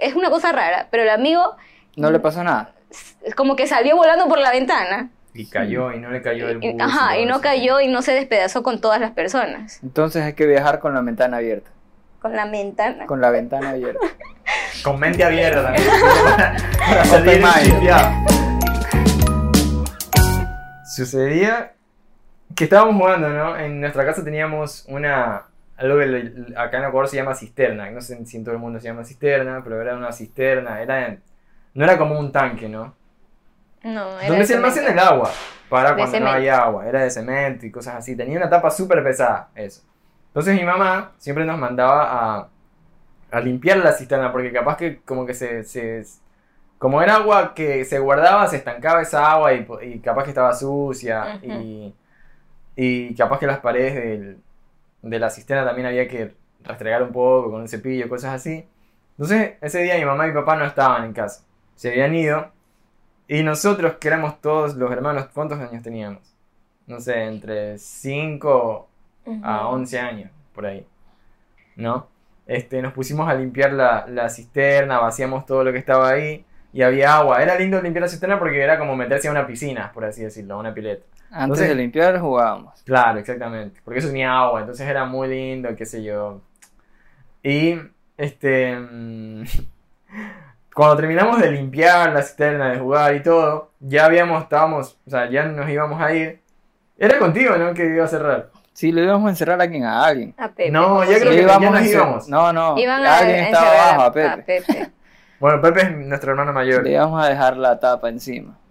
Es 0.00 0.14
una 0.14 0.30
cosa 0.30 0.52
rara, 0.52 0.88
pero 0.90 1.02
el 1.02 1.10
amigo... 1.10 1.56
No 1.96 2.10
le 2.10 2.18
pasó 2.20 2.42
nada. 2.42 2.72
Como 3.36 3.54
que 3.56 3.66
salió 3.66 3.96
volando 3.96 4.28
por 4.28 4.38
la 4.38 4.50
ventana. 4.50 5.10
Y 5.34 5.46
cayó, 5.46 5.92
y 5.92 6.00
no 6.00 6.10
le 6.10 6.22
cayó 6.22 6.48
el 6.48 6.58
bus. 6.58 6.74
Ajá, 6.80 7.18
y 7.18 7.26
no 7.26 7.40
cayó 7.40 7.80
y 7.80 7.88
no 7.88 8.02
se 8.02 8.12
despedazó 8.12 8.62
con 8.62 8.80
todas 8.80 9.00
las 9.00 9.12
personas. 9.12 9.80
Entonces 9.82 10.24
hay 10.24 10.32
que 10.32 10.46
viajar 10.46 10.80
con 10.80 10.94
la 10.94 11.02
ventana 11.02 11.36
abierta. 11.36 11.70
Con 12.20 12.34
la 12.34 12.46
ventana. 12.46 13.06
Con 13.06 13.20
la 13.20 13.30
ventana 13.30 13.70
abierta. 13.70 14.06
con 14.82 14.98
mente 14.98 15.22
abierta 15.24 15.74
Sucedía 20.96 21.74
que 22.56 22.64
estábamos 22.64 22.96
jugando, 22.96 23.28
¿no? 23.28 23.56
En 23.56 23.80
nuestra 23.80 24.04
casa 24.04 24.24
teníamos 24.24 24.84
una. 24.88 25.44
Algo 25.80 25.98
que 25.98 26.54
acá 26.56 26.76
en 26.78 26.84
Ecuador 26.84 27.08
se 27.08 27.16
llama 27.16 27.34
cisterna. 27.34 27.90
No 27.90 28.02
sé 28.02 28.22
si 28.26 28.36
en 28.36 28.44
todo 28.44 28.54
el 28.54 28.60
mundo 28.60 28.78
se 28.78 28.88
llama 28.88 29.02
cisterna, 29.02 29.62
pero 29.64 29.80
era 29.80 29.96
una 29.96 30.12
cisterna. 30.12 30.82
Era, 30.82 31.16
no 31.72 31.84
era 31.84 31.96
como 31.96 32.20
un 32.20 32.30
tanque, 32.30 32.68
¿no? 32.68 32.94
No, 33.82 34.20
era. 34.20 34.28
Donde 34.28 34.46
se 34.46 34.56
almacena 34.56 34.90
el 34.90 34.98
agua 34.98 35.30
para 35.70 35.96
cuando 35.96 36.20
no 36.20 36.30
hay 36.30 36.48
agua. 36.48 36.86
Era 36.86 37.02
de 37.02 37.10
cemento 37.10 37.64
y 37.64 37.70
cosas 37.70 37.94
así. 37.94 38.14
Tenía 38.14 38.36
una 38.36 38.50
tapa 38.50 38.70
súper 38.70 39.02
pesada, 39.02 39.48
eso. 39.54 39.82
Entonces 40.26 40.54
mi 40.54 40.64
mamá 40.64 41.12
siempre 41.16 41.46
nos 41.46 41.58
mandaba 41.58 42.38
a, 42.38 42.48
a 43.30 43.40
limpiar 43.40 43.78
la 43.78 43.92
cisterna 43.92 44.30
porque 44.30 44.52
capaz 44.52 44.76
que 44.76 45.00
como 45.00 45.24
que 45.24 45.32
se, 45.32 45.64
se 45.64 46.04
como 46.78 47.00
era 47.02 47.16
agua 47.16 47.54
que 47.54 47.84
se 47.86 47.98
guardaba, 47.98 48.46
se 48.46 48.56
estancaba 48.56 49.00
esa 49.00 49.32
agua 49.32 49.52
y, 49.54 49.98
capaz 50.00 50.24
que 50.24 50.30
estaba 50.30 50.52
sucia 50.52 51.40
y, 51.42 51.94
y, 52.76 53.14
capaz 53.14 53.38
que 53.38 53.46
las 53.46 53.58
paredes 53.58 54.36
de 55.02 55.18
la 55.18 55.30
cisterna 55.30 55.64
también 55.64 55.86
había 55.86 56.08
que 56.08 56.34
rastregar 56.62 57.02
un 57.02 57.12
poco 57.12 57.50
con 57.50 57.62
un 57.62 57.68
cepillo, 57.68 58.08
cosas 58.08 58.34
así. 58.34 58.66
Entonces 59.12 59.54
ese 59.60 59.82
día 59.82 59.96
mi 59.96 60.04
mamá 60.04 60.26
y 60.26 60.28
mi 60.30 60.34
papá 60.34 60.56
no 60.56 60.64
estaban 60.64 61.04
en 61.04 61.12
casa, 61.12 61.44
se 61.74 61.90
habían 61.90 62.14
ido 62.14 62.50
y 63.28 63.42
nosotros 63.42 63.94
que 64.00 64.08
éramos 64.08 64.40
todos 64.40 64.74
los 64.74 64.90
hermanos, 64.90 65.28
¿cuántos 65.32 65.58
años 65.60 65.82
teníamos? 65.82 66.22
No 66.86 67.00
sé, 67.00 67.24
entre 67.24 67.78
5 67.78 68.88
a 69.42 69.68
11 69.68 69.98
años, 70.00 70.30
por 70.52 70.66
ahí, 70.66 70.86
¿no? 71.76 72.08
Este, 72.46 72.82
nos 72.82 72.92
pusimos 72.92 73.28
a 73.28 73.34
limpiar 73.34 73.72
la, 73.72 74.06
la 74.08 74.28
cisterna, 74.28 74.98
vaciamos 74.98 75.46
todo 75.46 75.62
lo 75.62 75.72
que 75.72 75.78
estaba 75.78 76.08
ahí 76.08 76.44
y 76.72 76.82
había 76.82 77.16
agua. 77.16 77.42
Era 77.42 77.56
lindo 77.56 77.80
limpiar 77.80 78.02
la 78.02 78.08
cisterna 78.08 78.38
porque 78.38 78.60
era 78.60 78.78
como 78.78 78.96
meterse 78.96 79.28
a 79.28 79.30
una 79.30 79.46
piscina, 79.46 79.90
por 79.92 80.04
así 80.04 80.22
decirlo, 80.22 80.54
a 80.54 80.58
una 80.58 80.74
pileta. 80.74 81.04
Antes 81.30 81.60
de 81.60 81.74
limpiar 81.74 82.18
jugábamos. 82.18 82.82
Claro, 82.82 83.18
exactamente. 83.18 83.80
Porque 83.84 84.00
eso 84.00 84.08
tenía 84.08 84.36
agua, 84.36 84.60
entonces 84.60 84.86
era 84.86 85.04
muy 85.04 85.28
lindo, 85.28 85.74
qué 85.76 85.86
sé 85.86 86.02
yo. 86.02 86.40
Y 87.42 87.78
este 88.16 88.76
mm, 88.76 89.44
cuando 90.74 90.96
terminamos 90.96 91.40
de 91.40 91.50
limpiar 91.50 92.12
la 92.12 92.22
cisterna, 92.22 92.72
de 92.72 92.78
jugar 92.78 93.14
y 93.14 93.22
todo, 93.22 93.70
ya 93.80 94.06
habíamos, 94.06 94.42
estábamos, 94.42 94.98
o 95.06 95.10
sea, 95.10 95.30
ya 95.30 95.44
nos 95.44 95.68
íbamos 95.68 96.00
a 96.00 96.12
ir. 96.14 96.40
Era 96.98 97.18
contigo, 97.18 97.56
¿no? 97.56 97.72
Que 97.74 97.86
iba 97.86 98.04
a 98.04 98.08
cerrar. 98.08 98.50
Sí, 98.72 98.92
lo 98.92 99.02
íbamos 99.02 99.26
a 99.26 99.30
encerrar 99.30 99.60
a 99.60 99.64
alguien, 99.64 99.84
a 99.84 100.04
alguien. 100.04 100.34
A 100.38 100.48
Pepe. 100.48 100.70
No, 100.70 101.02
ya 101.04 101.18
creo 101.18 101.32
que 101.32 101.44
ya 101.44 101.58
nos 101.58 101.86
íbamos. 101.86 102.28
No, 102.28 102.52
no. 102.52 102.78
Iban 102.78 103.04
alguien 103.04 103.44
estaba 103.44 103.72
abajo, 103.72 104.02
a 104.02 104.12
Pepe. 104.12 104.28
A 104.28 104.36
Pepe. 104.44 104.90
Bueno, 105.40 105.62
Pepe 105.62 105.80
es 105.80 105.96
nuestro 105.96 106.32
hermano 106.32 106.52
mayor. 106.52 106.84
Le 106.84 106.98
vamos 106.98 107.24
a 107.24 107.28
dejar 107.28 107.56
la 107.56 107.80
tapa 107.80 108.08
encima. 108.08 108.56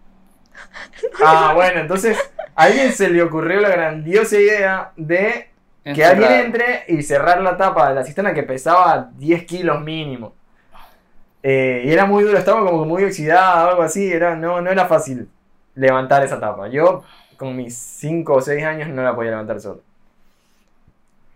Ah, 1.23 1.53
bueno, 1.55 1.79
entonces 1.79 2.17
a 2.55 2.63
alguien 2.63 2.91
se 2.91 3.09
le 3.09 3.21
ocurrió 3.21 3.61
la 3.61 3.69
grandiosa 3.69 4.37
idea 4.37 4.91
de 4.97 5.49
que 5.83 6.03
alguien 6.03 6.31
entre 6.31 6.83
y 6.89 7.01
cerrar 7.01 7.41
la 7.41 7.55
tapa 7.57 7.89
de 7.89 7.95
la 7.95 8.03
cisterna 8.03 8.33
que 8.33 8.43
pesaba 8.43 9.09
10 9.17 9.45
kilos 9.45 9.81
mínimo. 9.81 10.33
Eh, 11.41 11.83
y 11.85 11.91
era 11.91 12.05
muy 12.05 12.23
duro, 12.23 12.37
estaba 12.37 12.65
como 12.65 12.85
muy 12.85 13.03
oxidado 13.05 13.67
o 13.67 13.69
algo 13.71 13.81
así, 13.81 14.11
era, 14.11 14.35
no, 14.35 14.61
no 14.61 14.69
era 14.69 14.85
fácil 14.85 15.29
levantar 15.75 16.23
esa 16.23 16.39
tapa. 16.39 16.67
Yo, 16.67 17.03
con 17.37 17.55
mis 17.55 17.75
5 17.75 18.33
o 18.33 18.41
6 18.41 18.63
años, 18.63 18.89
no 18.89 19.01
la 19.01 19.15
podía 19.15 19.31
levantar 19.31 19.59
solo. 19.61 19.81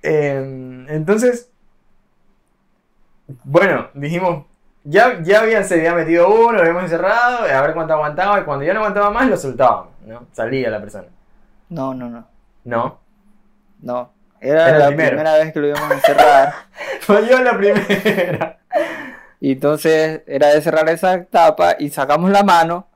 Em, 0.02 0.88
entonces, 0.90 1.50
bueno, 3.46 3.88
dijimos, 3.94 4.46
ya, 4.84 5.22
ya 5.22 5.42
habían, 5.42 5.64
se 5.66 5.76
había 5.76 5.94
metido 5.94 6.30
uno, 6.30 6.54
lo 6.54 6.60
habíamos 6.60 6.84
encerrado, 6.84 7.46
a 7.46 7.62
ver 7.62 7.74
cuánto 7.74 7.94
aguantaba, 7.94 8.40
y 8.40 8.44
cuando 8.44 8.66
ya 8.66 8.74
no 8.74 8.80
aguantaba 8.80 9.12
más, 9.12 9.30
lo 9.30 9.38
soltábamos, 9.38 9.88
¿no? 10.06 10.26
Salía 10.32 10.70
la 10.70 10.80
persona. 10.80 11.08
No, 11.70 11.94
no, 11.94 12.10
no. 12.10 12.26
¿No? 12.66 13.00
No. 13.82 14.12
Era, 14.40 14.78
la 14.78 14.88
primera 14.88 15.36
vez 15.36 15.54
que 15.54 15.60
lo 15.60 15.68
íbamos 15.68 15.90
a 15.90 15.94
encerrar. 15.94 16.54
Fue 17.00 17.26
yo 17.28 17.42
la 17.42 17.58
primera. 17.58 18.58
Y 19.40 19.54
entonces 19.54 20.22
era 20.28 20.48
de 20.50 20.62
cerrar 20.62 20.90
esa 20.90 21.24
tapa 21.26 21.76
y 21.80 21.90
sacamos 21.90 22.30
la 22.30 22.44
mano 22.44 22.88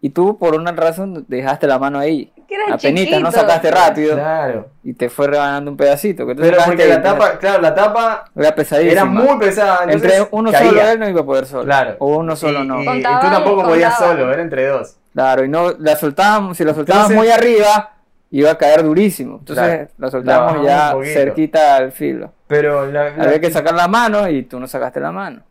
y 0.00 0.10
tú 0.10 0.38
por 0.38 0.54
una 0.54 0.72
razón 0.72 1.26
dejaste 1.28 1.66
la 1.66 1.78
mano 1.78 1.98
ahí. 1.98 2.32
La 2.68 2.78
penita, 2.78 3.20
no 3.20 3.30
sacaste 3.30 3.70
rápido. 3.70 4.14
Claro. 4.14 4.70
Y 4.82 4.94
te 4.94 5.10
fue 5.10 5.26
rebanando 5.26 5.70
un 5.70 5.76
pedacito. 5.76 6.26
Que 6.26 6.34
Pero 6.34 6.58
porque 6.64 6.86
la 6.86 7.02
tapa, 7.02 7.38
claro, 7.38 7.60
la 7.60 7.74
tapa 7.74 8.24
era 8.34 8.54
pesadísima. 8.54 8.92
Era 8.92 9.04
muy 9.04 9.38
pesada. 9.38 9.84
Entre 9.86 10.26
uno 10.30 10.50
solo 10.50 10.80
él 10.80 10.98
no 10.98 11.08
iba 11.08 11.20
a 11.20 11.24
poder 11.26 11.46
solo. 11.46 11.64
Claro. 11.64 11.96
O 11.98 12.16
uno 12.16 12.36
solo 12.36 12.64
no. 12.64 12.82
Y, 12.82 13.02
tú 13.02 13.02
tampoco 13.02 13.64
podías 13.64 13.98
solo, 13.98 14.32
era 14.32 14.40
entre 14.40 14.66
dos. 14.66 14.96
Claro, 15.12 15.44
y 15.44 15.48
no 15.48 15.72
la 15.78 15.96
soltábamos, 15.96 16.56
si 16.56 16.64
la 16.64 16.74
soltábamos 16.74 17.12
muy 17.12 17.28
arriba, 17.28 17.92
iba 18.30 18.50
a 18.50 18.56
caer 18.56 18.82
durísimo. 18.82 19.38
Entonces 19.40 19.90
la 19.98 20.10
soltábamos 20.10 20.64
ya 20.64 20.94
cerquita 21.02 21.76
al 21.76 21.92
filo. 21.92 22.32
Pero 22.46 22.80
había 22.80 23.40
que 23.40 23.50
sacar 23.50 23.74
la 23.74 23.88
mano 23.88 24.28
y 24.28 24.44
tú 24.44 24.58
no 24.58 24.66
sacaste 24.66 25.00
la 25.00 25.12
mano. 25.12 25.42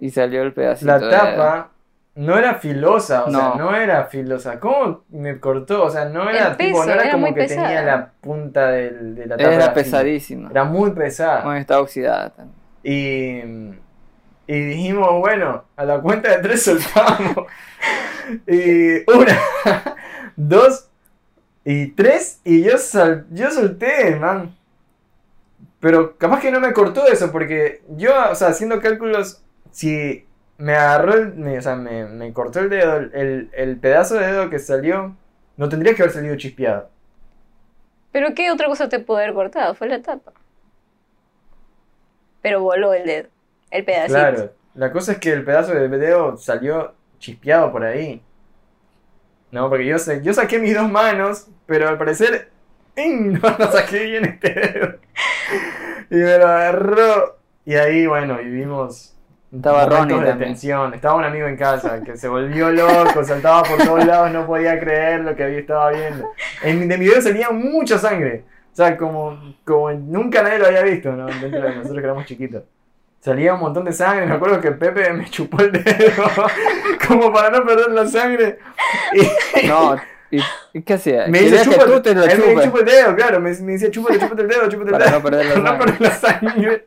Y 0.00 0.10
salió 0.10 0.42
el 0.42 0.52
pedacito. 0.52 0.86
La 0.90 1.10
tapa 1.10 1.71
no 2.14 2.36
era 2.36 2.56
filosa, 2.56 3.24
o 3.24 3.30
no. 3.30 3.38
sea, 3.38 3.54
no 3.56 3.74
era 3.74 4.04
filosa. 4.04 4.60
¿Cómo 4.60 5.04
me 5.10 5.40
cortó? 5.40 5.84
O 5.84 5.90
sea, 5.90 6.04
no 6.06 6.28
era 6.28 6.56
tipo, 6.56 6.84
no 6.84 6.92
era, 6.92 7.10
como 7.10 7.34
que 7.34 7.46
tenía 7.46 7.82
la 7.82 8.10
punta 8.20 8.68
del, 8.68 9.14
de 9.14 9.26
la 9.26 9.36
tapa. 9.36 9.52
Era 9.54 9.74
pesadísima. 9.74 10.50
Era 10.50 10.64
muy 10.64 10.90
pesada. 10.90 11.42
Bueno, 11.44 11.58
estaba 11.58 11.80
oxidada 11.80 12.30
también. 12.30 12.56
Y, 12.84 14.52
y 14.52 14.60
dijimos, 14.60 15.08
bueno, 15.20 15.64
a 15.76 15.84
la 15.84 16.00
cuenta 16.00 16.30
de 16.36 16.42
tres 16.42 16.62
soltamos. 16.64 17.46
y 18.46 19.10
una, 19.10 19.38
dos 20.36 20.90
y 21.64 21.88
tres. 21.92 22.40
Y 22.44 22.62
yo, 22.62 22.72
yo 23.30 23.50
solté, 23.50 24.16
man. 24.16 24.54
Pero 25.80 26.16
capaz 26.18 26.40
que 26.40 26.52
no 26.52 26.60
me 26.60 26.72
cortó 26.74 27.06
eso, 27.06 27.32
porque 27.32 27.82
yo, 27.88 28.12
o 28.30 28.34
sea, 28.34 28.48
haciendo 28.48 28.80
cálculos, 28.80 29.42
si 29.72 30.26
me 30.62 30.76
agarró, 30.76 31.14
el, 31.14 31.58
o 31.58 31.60
sea, 31.60 31.74
me, 31.74 32.04
me, 32.04 32.32
cortó 32.32 32.60
el 32.60 32.70
dedo, 32.70 32.98
el, 32.98 33.50
el, 33.52 33.76
pedazo 33.78 34.14
de 34.14 34.28
dedo 34.28 34.48
que 34.48 34.60
salió, 34.60 35.16
no 35.56 35.68
tendría 35.68 35.92
que 35.92 36.02
haber 36.02 36.14
salido 36.14 36.36
chispeado. 36.36 36.88
¿Pero 38.12 38.32
qué 38.36 38.48
otra 38.52 38.68
cosa 38.68 38.88
te 38.88 39.00
pudo 39.00 39.16
haber 39.16 39.34
cortado? 39.34 39.74
Fue 39.74 39.88
la 39.88 40.00
tapa. 40.00 40.32
Pero 42.42 42.62
voló 42.62 42.94
el 42.94 43.04
dedo, 43.04 43.28
el 43.72 43.84
pedacito. 43.84 44.20
Claro, 44.20 44.52
la 44.76 44.92
cosa 44.92 45.12
es 45.12 45.18
que 45.18 45.32
el 45.32 45.44
pedazo 45.44 45.74
de 45.74 45.88
dedo 45.88 46.36
salió 46.36 46.94
chispeado 47.18 47.72
por 47.72 47.82
ahí. 47.82 48.22
No, 49.50 49.68
porque 49.68 49.86
yo, 49.86 49.98
sé, 49.98 50.22
yo 50.22 50.32
saqué 50.32 50.60
mis 50.60 50.76
dos 50.76 50.88
manos, 50.88 51.48
pero 51.66 51.88
al 51.88 51.98
parecer 51.98 52.52
no, 52.96 53.40
no 53.58 53.72
saqué 53.72 54.04
bien 54.04 54.26
este 54.26 54.54
dedo. 54.54 54.94
Y 56.08 56.14
me 56.14 56.38
lo 56.38 56.46
agarró. 56.46 57.36
Y 57.64 57.74
ahí, 57.74 58.06
bueno, 58.06 58.38
vivimos 58.38 59.12
estaba 59.54 59.86
Ronnie 59.86 60.20
de 60.20 60.32
tensión. 60.34 60.94
Estaba 60.94 61.16
un 61.16 61.24
amigo 61.24 61.46
en 61.46 61.56
casa 61.56 62.02
que 62.02 62.16
se 62.16 62.28
volvió 62.28 62.70
loco, 62.70 63.22
saltaba 63.22 63.62
por 63.62 63.78
todos 63.78 64.04
lados, 64.04 64.32
no 64.32 64.46
podía 64.46 64.78
creer 64.80 65.20
lo 65.20 65.36
que 65.36 65.44
había 65.44 65.58
estaba 65.58 65.90
viendo. 65.90 66.32
En 66.62 66.88
de 66.88 66.98
mi 66.98 67.04
video 67.04 67.20
salía 67.20 67.50
mucha 67.50 67.98
sangre. 67.98 68.44
O 68.72 68.74
sea, 68.74 68.96
como, 68.96 69.38
como 69.64 69.90
nunca 69.92 70.42
nadie 70.42 70.58
lo 70.58 70.66
había 70.66 70.82
visto, 70.82 71.12
¿no? 71.12 71.26
Dentro 71.26 71.60
de 71.60 71.76
nosotros 71.76 71.98
que 71.98 72.04
éramos 72.04 72.24
chiquitos. 72.24 72.62
Salía 73.20 73.54
un 73.54 73.60
montón 73.60 73.84
de 73.84 73.92
sangre. 73.92 74.26
Me 74.26 74.34
acuerdo 74.34 74.60
que 74.60 74.72
Pepe 74.72 75.12
me 75.12 75.28
chupó 75.30 75.60
el 75.60 75.70
dedo 75.70 76.24
como 77.06 77.32
para 77.32 77.50
no 77.50 77.64
perder 77.64 77.90
la 77.90 78.06
sangre. 78.06 78.58
Y, 79.12 79.66
no, 79.66 79.96
¿Y, 80.72 80.80
qué 80.80 80.94
hacía? 80.94 81.26
Me 81.26 81.40
dice, 81.40 81.62
chupa, 81.62 81.84
tú 81.84 82.00
te 82.00 82.14
lo 82.14 82.24
él 82.24 82.40
me 82.56 82.64
chupa 82.64 82.78
el 82.78 82.84
dedo, 82.86 83.14
claro. 83.14 83.38
Me, 83.38 83.52
me 83.60 83.72
decía, 83.72 83.90
chúpate, 83.90 84.18
chúpate 84.18 84.42
el 84.42 84.48
dedo, 84.48 84.68
chúpate 84.68 84.90
el 84.90 84.98
dedo. 84.98 84.98
Para 84.98 85.10
no 85.10 85.22
perder 85.22 85.44
la 85.44 85.52
sangre. 85.52 85.72
no 85.72 85.78
perder 85.78 86.00
la 86.00 86.10
sangre. 86.10 86.86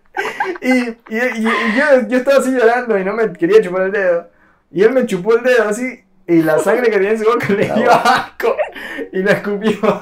Y, 0.62 0.70
y, 0.70 1.20
y, 1.38 1.44
yo, 1.78 2.08
yo 2.08 2.18
estaba 2.18 2.40
así 2.40 2.52
llorando 2.52 2.98
y 2.98 3.06
no 3.06 3.14
me 3.14 3.32
quería 3.34 3.62
chupar 3.62 3.84
el 3.84 3.92
dedo. 3.92 4.28
Y 4.72 4.82
él 4.82 4.92
me 4.94 5.06
chupó 5.06 5.36
el 5.36 5.44
dedo 5.44 5.70
así 5.70 6.04
y 6.26 6.42
la 6.42 6.58
sangre 6.58 6.86
que 6.86 6.94
tenía 6.94 7.12
en 7.12 7.20
su 7.20 7.26
boca 7.26 7.54
le 7.54 7.66
dio 7.76 7.92
asco 7.92 8.56
y 9.12 9.22
la 9.22 9.34
escupió. 9.34 10.02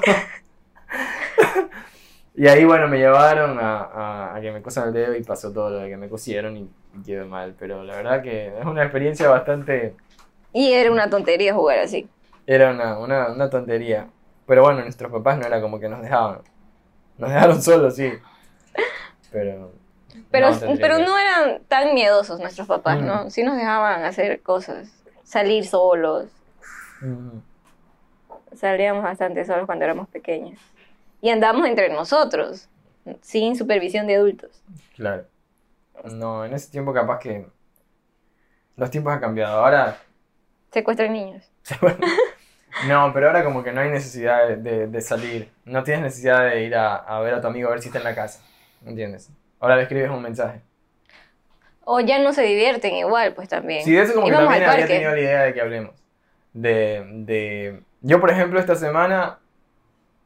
y 2.34 2.46
ahí, 2.46 2.64
bueno, 2.64 2.88
me 2.88 2.96
llevaron 2.96 3.58
a, 3.58 3.82
a, 3.82 4.36
a, 4.36 4.40
que 4.40 4.52
me 4.52 4.62
cosan 4.62 4.88
el 4.88 4.94
dedo 4.94 5.14
y 5.14 5.22
pasó 5.22 5.52
todo 5.52 5.68
lo 5.68 5.78
de 5.80 5.90
que 5.90 5.98
me 5.98 6.08
cosieron 6.08 6.56
y, 6.56 6.70
y 6.98 7.02
quedé 7.04 7.24
mal. 7.24 7.54
Pero 7.58 7.84
la 7.84 7.96
verdad 7.96 8.22
que 8.22 8.58
es 8.58 8.64
una 8.64 8.84
experiencia 8.84 9.28
bastante... 9.28 9.94
Y 10.54 10.72
era 10.72 10.90
una 10.90 11.10
tontería 11.10 11.52
jugar 11.52 11.80
así. 11.80 12.08
Era 12.46 12.70
una, 12.70 12.98
una, 12.98 13.28
una 13.28 13.50
tontería. 13.50 14.08
Pero 14.46 14.62
bueno, 14.62 14.80
nuestros 14.80 15.10
papás 15.10 15.38
no 15.38 15.46
era 15.46 15.60
como 15.60 15.80
que 15.80 15.88
nos 15.88 16.02
dejaban. 16.02 16.40
Nos 17.18 17.30
dejaron 17.30 17.62
solos, 17.62 17.96
sí. 17.96 18.12
Pero. 19.30 19.72
Pero 20.30 20.50
no, 20.50 20.74
pero 20.80 20.98
no 20.98 21.18
eran 21.18 21.62
tan 21.66 21.94
miedosos 21.94 22.38
nuestros 22.38 22.68
papás, 22.68 23.00
¿no? 23.00 23.24
Mm. 23.24 23.30
Sí 23.30 23.42
nos 23.42 23.56
dejaban 23.56 24.04
hacer 24.04 24.42
cosas. 24.42 24.88
Salir 25.24 25.66
solos. 25.66 26.26
Mm. 27.00 27.38
Salíamos 28.54 29.02
bastante 29.02 29.44
solos 29.44 29.66
cuando 29.66 29.84
éramos 29.84 30.08
pequeños. 30.08 30.60
Y 31.20 31.30
andábamos 31.30 31.66
entre 31.66 31.88
nosotros, 31.88 32.68
sin 33.22 33.56
supervisión 33.56 34.06
de 34.06 34.16
adultos. 34.16 34.62
Claro. 34.94 35.24
No, 36.12 36.44
en 36.44 36.52
ese 36.52 36.70
tiempo 36.70 36.92
capaz 36.92 37.18
que. 37.18 37.46
Los 38.76 38.90
tiempos 38.90 39.12
han 39.12 39.20
cambiado. 39.20 39.64
Ahora. 39.64 39.96
Secuestran 40.70 41.12
niños. 41.12 41.50
No, 42.88 43.12
pero 43.12 43.28
ahora 43.28 43.44
como 43.44 43.62
que 43.62 43.72
no 43.72 43.80
hay 43.80 43.90
necesidad 43.90 44.48
de, 44.48 45.00
salir. 45.00 45.48
No 45.64 45.82
tienes 45.84 46.02
necesidad 46.02 46.50
de 46.50 46.64
ir 46.64 46.74
a, 46.74 47.20
ver 47.20 47.34
a 47.34 47.40
tu 47.40 47.46
amigo 47.46 47.68
a 47.68 47.72
ver 47.72 47.80
si 47.80 47.88
está 47.88 47.98
en 47.98 48.04
la 48.04 48.14
casa. 48.14 48.40
¿Entiendes? 48.84 49.30
Ahora 49.60 49.76
le 49.76 49.82
escribes 49.82 50.10
un 50.10 50.22
mensaje. 50.22 50.60
O 51.84 52.00
ya 52.00 52.18
no 52.18 52.32
se 52.32 52.42
divierten 52.42 52.94
igual, 52.94 53.34
pues 53.34 53.48
también. 53.48 53.84
Sí, 53.84 53.92
de 53.92 54.02
eso 54.02 54.14
como 54.14 54.26
que 54.26 54.32
también 54.32 54.64
había 54.64 54.86
tenido 54.86 55.12
la 55.12 55.20
idea 55.20 55.42
de 55.42 55.54
que 55.54 55.60
hablemos. 55.60 55.94
De, 56.52 57.04
de... 57.12 57.80
Yo, 58.00 58.20
por 58.20 58.30
ejemplo, 58.30 58.58
esta 58.58 58.74
semana 58.74 59.38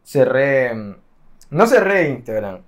cerré... 0.04 0.72
No 1.50 1.66
cerré 1.66 2.08
Instagram. 2.08 2.62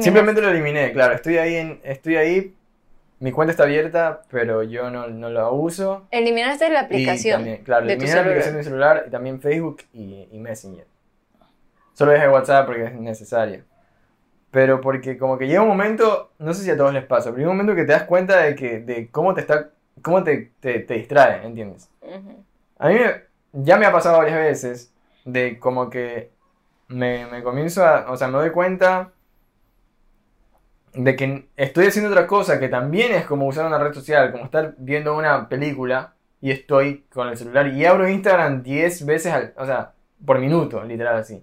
Simplemente 0.00 0.40
lo 0.40 0.50
eliminé, 0.50 0.92
claro. 0.92 1.14
Estoy 1.14 1.38
ahí, 1.38 1.56
en, 1.56 1.80
estoy 1.84 2.16
ahí 2.16 2.54
mi 3.24 3.32
cuenta 3.32 3.52
está 3.52 3.62
abierta, 3.62 4.20
pero 4.30 4.62
yo 4.62 4.90
no, 4.90 5.08
no 5.08 5.30
la 5.30 5.48
uso. 5.48 6.06
Eliminaste 6.10 6.68
la 6.68 6.80
aplicación. 6.80 7.38
También, 7.38 7.64
claro, 7.64 7.86
eliminé 7.86 8.14
la 8.14 8.20
aplicación 8.20 8.52
de 8.52 8.58
mi 8.58 8.64
celular 8.64 9.04
y 9.06 9.10
también 9.10 9.40
Facebook 9.40 9.78
y, 9.94 10.28
y 10.30 10.38
Messenger. 10.38 10.86
Solo 11.94 12.12
dejé 12.12 12.28
WhatsApp 12.28 12.66
porque 12.66 12.84
es 12.84 12.92
necesario. 12.92 13.64
Pero 14.50 14.82
porque 14.82 15.16
como 15.16 15.38
que 15.38 15.46
llega 15.46 15.62
un 15.62 15.68
momento, 15.68 16.32
no 16.38 16.52
sé 16.52 16.64
si 16.64 16.70
a 16.70 16.76
todos 16.76 16.92
les 16.92 17.06
pasa, 17.06 17.30
pero 17.30 17.38
llega 17.38 17.50
un 17.50 17.56
momento 17.56 17.74
que 17.74 17.86
te 17.86 17.92
das 17.92 18.02
cuenta 18.02 18.42
de 18.42 18.54
que 18.54 18.80
de 18.80 19.08
cómo 19.08 19.32
te 19.32 19.40
está 19.40 19.70
cómo 20.02 20.22
te, 20.22 20.52
te, 20.60 20.80
te 20.80 20.92
distrae, 20.92 21.46
¿entiendes? 21.46 21.88
A 22.78 22.88
mí 22.90 22.96
ya 23.54 23.78
me 23.78 23.86
ha 23.86 23.92
pasado 23.92 24.18
varias 24.18 24.36
veces 24.36 24.92
de 25.24 25.58
como 25.58 25.88
que 25.88 26.30
me, 26.88 27.24
me 27.28 27.42
comienzo 27.42 27.86
a, 27.86 28.10
o 28.10 28.18
sea, 28.18 28.28
me 28.28 28.36
doy 28.36 28.50
cuenta 28.50 29.12
de 30.94 31.16
que 31.16 31.48
estoy 31.56 31.86
haciendo 31.86 32.10
otra 32.10 32.26
cosa 32.26 32.60
que 32.60 32.68
también 32.68 33.12
es 33.12 33.24
como 33.26 33.46
usar 33.46 33.66
una 33.66 33.78
red 33.78 33.92
social, 33.92 34.30
como 34.32 34.44
estar 34.44 34.74
viendo 34.78 35.16
una 35.16 35.48
película 35.48 36.14
y 36.40 36.50
estoy 36.50 37.04
con 37.12 37.28
el 37.28 37.36
celular 37.36 37.68
y 37.68 37.84
abro 37.84 38.08
Instagram 38.08 38.62
10 38.62 39.06
veces 39.06 39.32
al, 39.32 39.54
o 39.56 39.66
sea, 39.66 39.94
por 40.24 40.38
minuto, 40.38 40.82
literal 40.84 41.16
así. 41.16 41.42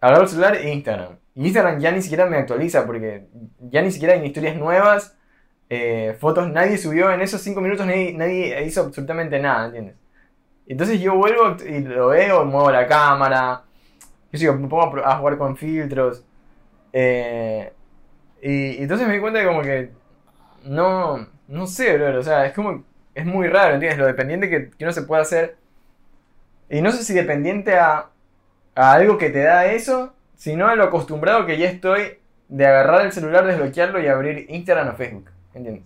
Abro 0.00 0.22
el 0.22 0.28
celular 0.28 0.56
e 0.56 0.72
Instagram. 0.72 1.18
Y 1.34 1.46
Instagram 1.46 1.80
ya 1.80 1.92
ni 1.92 2.02
siquiera 2.02 2.26
me 2.26 2.36
actualiza 2.36 2.86
porque 2.86 3.26
ya 3.60 3.82
ni 3.82 3.90
siquiera 3.90 4.14
hay 4.14 4.24
historias 4.24 4.56
nuevas, 4.56 5.16
eh, 5.68 6.16
fotos, 6.18 6.50
nadie 6.50 6.78
subió 6.78 7.10
en 7.12 7.20
esos 7.20 7.42
5 7.42 7.60
minutos, 7.60 7.86
nadie, 7.86 8.14
nadie, 8.14 8.64
hizo 8.64 8.82
absolutamente 8.82 9.38
nada, 9.38 9.66
¿entiendes? 9.66 9.96
Entonces 10.66 11.00
yo 11.00 11.14
vuelvo 11.14 11.56
y 11.66 11.80
lo 11.80 12.08
veo, 12.08 12.44
muevo 12.44 12.70
la 12.70 12.86
cámara, 12.86 13.64
yo 14.32 14.38
sigo, 14.38 14.54
me 14.54 14.68
pongo 14.68 14.98
a 15.04 15.16
jugar 15.16 15.38
con 15.38 15.56
filtros. 15.56 16.24
Eh, 16.92 17.72
y, 18.42 18.82
entonces 18.82 19.06
me 19.06 19.14
di 19.14 19.20
cuenta 19.20 19.40
de 19.40 19.46
como 19.46 19.62
que 19.62 19.90
no, 20.64 21.28
no 21.46 21.66
sé, 21.66 21.96
bro, 21.96 22.18
o 22.18 22.22
sea, 22.22 22.46
es 22.46 22.52
como, 22.52 22.84
es 23.14 23.24
muy 23.26 23.48
raro, 23.48 23.74
¿entiendes? 23.74 23.98
Lo 23.98 24.06
dependiente 24.06 24.48
que, 24.48 24.70
que 24.70 24.84
uno 24.84 24.92
se 24.92 25.02
puede 25.02 25.22
hacer. 25.22 25.56
Y 26.70 26.82
no 26.82 26.92
sé 26.92 27.04
si 27.04 27.14
dependiente 27.14 27.76
a, 27.76 28.10
a 28.74 28.92
algo 28.92 29.18
que 29.18 29.30
te 29.30 29.42
da 29.42 29.66
eso, 29.66 30.14
sino 30.36 30.68
a 30.68 30.76
lo 30.76 30.84
acostumbrado 30.84 31.46
que 31.46 31.58
ya 31.58 31.68
estoy 31.68 32.18
de 32.48 32.66
agarrar 32.66 33.06
el 33.06 33.12
celular, 33.12 33.46
desbloquearlo 33.46 34.00
y 34.00 34.08
abrir 34.08 34.46
Instagram 34.48 34.88
o 34.88 34.92
Facebook, 34.94 35.30
¿entiendes? 35.54 35.84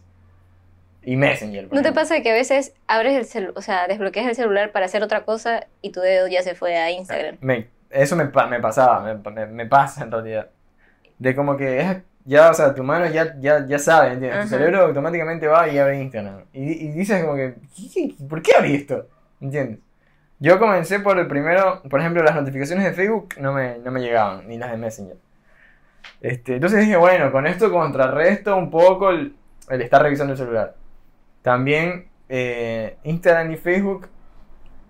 y 1.04 1.16
Messenger. 1.16 1.68
¿No 1.72 1.82
te 1.82 1.92
pasa 1.92 2.20
que 2.20 2.30
a 2.30 2.34
veces 2.34 2.74
abres 2.86 3.14
el 3.14 3.24
celular, 3.24 3.54
o 3.56 3.62
sea, 3.62 3.86
desbloqueas 3.88 4.26
el 4.26 4.34
celular 4.34 4.72
para 4.72 4.86
hacer 4.86 5.02
otra 5.02 5.24
cosa 5.24 5.66
y 5.80 5.90
tu 5.90 6.00
dedo 6.00 6.28
ya 6.28 6.42
se 6.42 6.54
fue 6.54 6.76
a 6.76 6.90
Instagram? 6.90 7.38
eso 7.90 8.16
me, 8.16 8.24
me 8.24 8.60
pasaba, 8.60 9.18
me, 9.24 9.46
me, 9.46 9.66
pasa 9.66 10.04
en 10.04 10.10
realidad. 10.10 10.50
De 11.18 11.34
como 11.34 11.56
que 11.56 11.80
es, 11.80 11.96
ya, 12.24 12.50
o 12.50 12.54
sea, 12.54 12.74
tu 12.74 12.82
mano 12.82 13.06
ya, 13.06 13.36
ya, 13.38 13.66
ya 13.66 13.78
sabe, 13.78 14.12
¿entiendes? 14.12 14.42
Tu 14.42 14.48
cerebro 14.48 14.82
automáticamente 14.82 15.46
va 15.46 15.68
y 15.68 15.78
abre 15.78 16.00
Instagram. 16.00 16.44
Y, 16.52 16.86
y 16.86 16.88
dices 16.92 17.22
como 17.22 17.36
que, 17.36 17.54
¿por 18.28 18.42
qué 18.42 18.52
abrí 18.56 18.74
esto? 18.74 19.06
¿Entiendes? 19.40 19.80
Yo 20.38 20.58
comencé 20.58 21.00
por 21.00 21.18
el 21.18 21.28
primero, 21.28 21.82
por 21.88 22.00
ejemplo, 22.00 22.22
las 22.22 22.34
notificaciones 22.34 22.84
de 22.84 22.92
Facebook 22.92 23.34
no 23.38 23.52
me, 23.52 23.78
no 23.78 23.90
me 23.92 24.00
llegaban, 24.00 24.48
ni 24.48 24.58
las 24.58 24.72
de 24.72 24.76
Messenger. 24.76 25.16
Este, 26.20 26.54
entonces 26.54 26.80
dije, 26.80 26.96
bueno, 26.96 27.30
con 27.30 27.46
esto 27.46 27.70
contrarresto 27.70 28.56
un 28.56 28.70
poco 28.70 29.10
el, 29.10 29.36
el 29.68 29.82
estar 29.82 30.02
revisando 30.02 30.32
el 30.32 30.38
celular. 30.38 30.74
También 31.42 32.08
eh, 32.28 32.96
Instagram 33.04 33.52
y 33.52 33.56
Facebook 33.56 34.08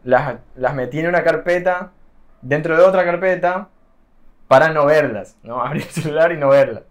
las, 0.04 0.36
las 0.56 0.74
metí 0.74 1.00
en 1.00 1.08
una 1.08 1.22
carpeta 1.22 1.92
dentro 2.40 2.76
de 2.76 2.82
otra 2.82 3.04
carpeta 3.04 3.68
para 4.48 4.70
no 4.70 4.86
verlas, 4.86 5.36
¿no? 5.42 5.62
Abrir 5.64 5.82
el 5.82 5.88
celular 5.90 6.32
y 6.32 6.36
no 6.36 6.48
verlas. 6.48 6.84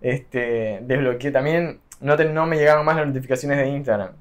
Este, 0.00 0.80
desbloqueé 0.82 1.30
también, 1.30 1.80
no, 2.00 2.16
no 2.16 2.46
me 2.46 2.56
llegaban 2.56 2.84
más 2.84 2.96
las 2.96 3.06
notificaciones 3.06 3.58
de 3.58 3.68
Instagram. 3.68 4.12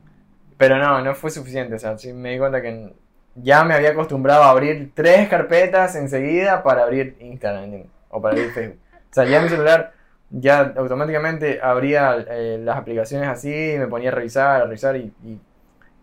Pero 0.57 0.77
no, 0.77 1.01
no 1.01 1.13
fue 1.15 1.29
suficiente, 1.29 1.75
o 1.75 1.79
sea, 1.79 1.97
sí 1.97 2.13
me 2.13 2.31
di 2.31 2.39
cuenta 2.39 2.61
que 2.61 2.93
ya 3.35 3.63
me 3.63 3.75
había 3.75 3.91
acostumbrado 3.91 4.43
a 4.43 4.49
abrir 4.49 4.91
tres 4.95 5.29
carpetas 5.29 5.95
enseguida 5.95 6.63
para 6.63 6.83
abrir 6.83 7.15
Instagram, 7.19 7.83
O 8.09 8.21
para 8.21 8.35
abrir 8.35 8.51
Facebook. 8.51 8.79
O 9.11 9.13
sea, 9.13 9.25
ya 9.25 9.41
mi 9.41 9.49
celular 9.49 9.93
ya 10.29 10.73
automáticamente 10.75 11.59
abría 11.61 12.25
eh, 12.29 12.59
las 12.61 12.77
aplicaciones 12.77 13.29
así, 13.29 13.75
me 13.77 13.87
ponía 13.87 14.09
a 14.09 14.13
revisar, 14.13 14.61
a 14.61 14.65
revisar 14.65 14.97
y, 14.97 15.13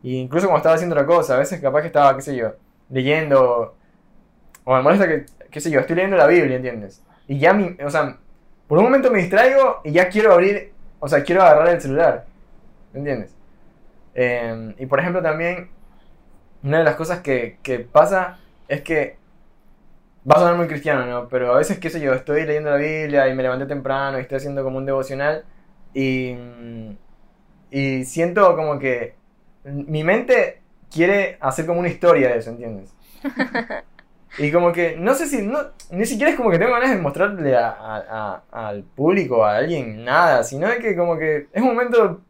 incluso 0.02 0.46
cuando 0.46 0.58
estaba 0.58 0.74
haciendo 0.76 0.94
otra 0.94 1.06
cosa, 1.06 1.34
a 1.34 1.38
veces 1.38 1.60
capaz 1.60 1.82
que 1.82 1.88
estaba, 1.88 2.14
qué 2.16 2.22
sé 2.22 2.36
yo, 2.36 2.54
leyendo, 2.90 3.74
o 4.64 4.74
me 4.74 4.82
molesta 4.82 5.08
que, 5.08 5.26
qué 5.50 5.60
sé 5.60 5.70
yo, 5.70 5.80
estoy 5.80 5.96
leyendo 5.96 6.16
la 6.16 6.26
Biblia, 6.26 6.56
¿entiendes? 6.56 7.02
Y 7.26 7.38
ya, 7.38 7.52
mi, 7.52 7.76
o 7.82 7.90
sea, 7.90 8.18
por 8.68 8.78
un 8.78 8.84
momento 8.84 9.10
me 9.10 9.18
distraigo 9.18 9.80
y 9.84 9.92
ya 9.92 10.08
quiero 10.08 10.32
abrir, 10.32 10.72
o 11.00 11.08
sea, 11.08 11.22
quiero 11.22 11.42
agarrar 11.42 11.68
el 11.68 11.80
celular, 11.80 12.24
¿entiendes? 12.92 13.34
Em, 14.14 14.74
y 14.78 14.86
por 14.86 15.00
ejemplo 15.00 15.22
también, 15.22 15.70
una 16.62 16.78
de 16.78 16.84
las 16.84 16.96
cosas 16.96 17.20
que, 17.20 17.58
que 17.62 17.80
pasa 17.80 18.38
es 18.68 18.82
que 18.82 19.18
va 20.28 20.36
a 20.36 20.38
sonar 20.38 20.56
muy 20.56 20.66
cristiano, 20.66 21.04
¿no? 21.06 21.28
Pero 21.28 21.52
a 21.52 21.58
veces, 21.58 21.78
qué 21.78 21.90
sé 21.90 22.00
yo, 22.00 22.14
estoy 22.14 22.44
leyendo 22.46 22.70
la 22.70 22.76
Biblia 22.76 23.28
y 23.28 23.34
me 23.34 23.42
levanté 23.42 23.66
temprano 23.66 24.18
y 24.18 24.22
estoy 24.22 24.38
haciendo 24.38 24.64
como 24.64 24.78
un 24.78 24.86
devocional 24.86 25.44
y, 25.92 26.34
y 27.70 28.04
siento 28.04 28.56
como 28.56 28.78
que 28.78 29.14
mi 29.64 30.04
mente 30.04 30.62
quiere 30.90 31.36
hacer 31.40 31.66
como 31.66 31.80
una 31.80 31.88
historia 31.88 32.28
de 32.30 32.38
eso, 32.38 32.50
¿entiendes? 32.50 32.94
Y 34.38 34.50
como 34.50 34.72
que, 34.72 34.96
no 34.96 35.14
sé 35.14 35.26
si, 35.26 35.42
no, 35.42 35.58
ni 35.90 36.06
siquiera 36.06 36.30
es 36.30 36.36
como 36.36 36.50
que 36.50 36.58
tengo 36.58 36.72
ganas 36.72 36.90
de 36.90 36.96
mostrarle 36.96 37.56
a, 37.56 38.42
al 38.50 38.82
público, 38.82 39.44
a 39.44 39.56
alguien, 39.56 40.04
nada, 40.04 40.42
sino 40.42 40.68
que 40.80 40.96
como 40.96 41.16
que 41.16 41.46
es 41.52 41.62
un 41.62 41.68
momento, 41.68 42.20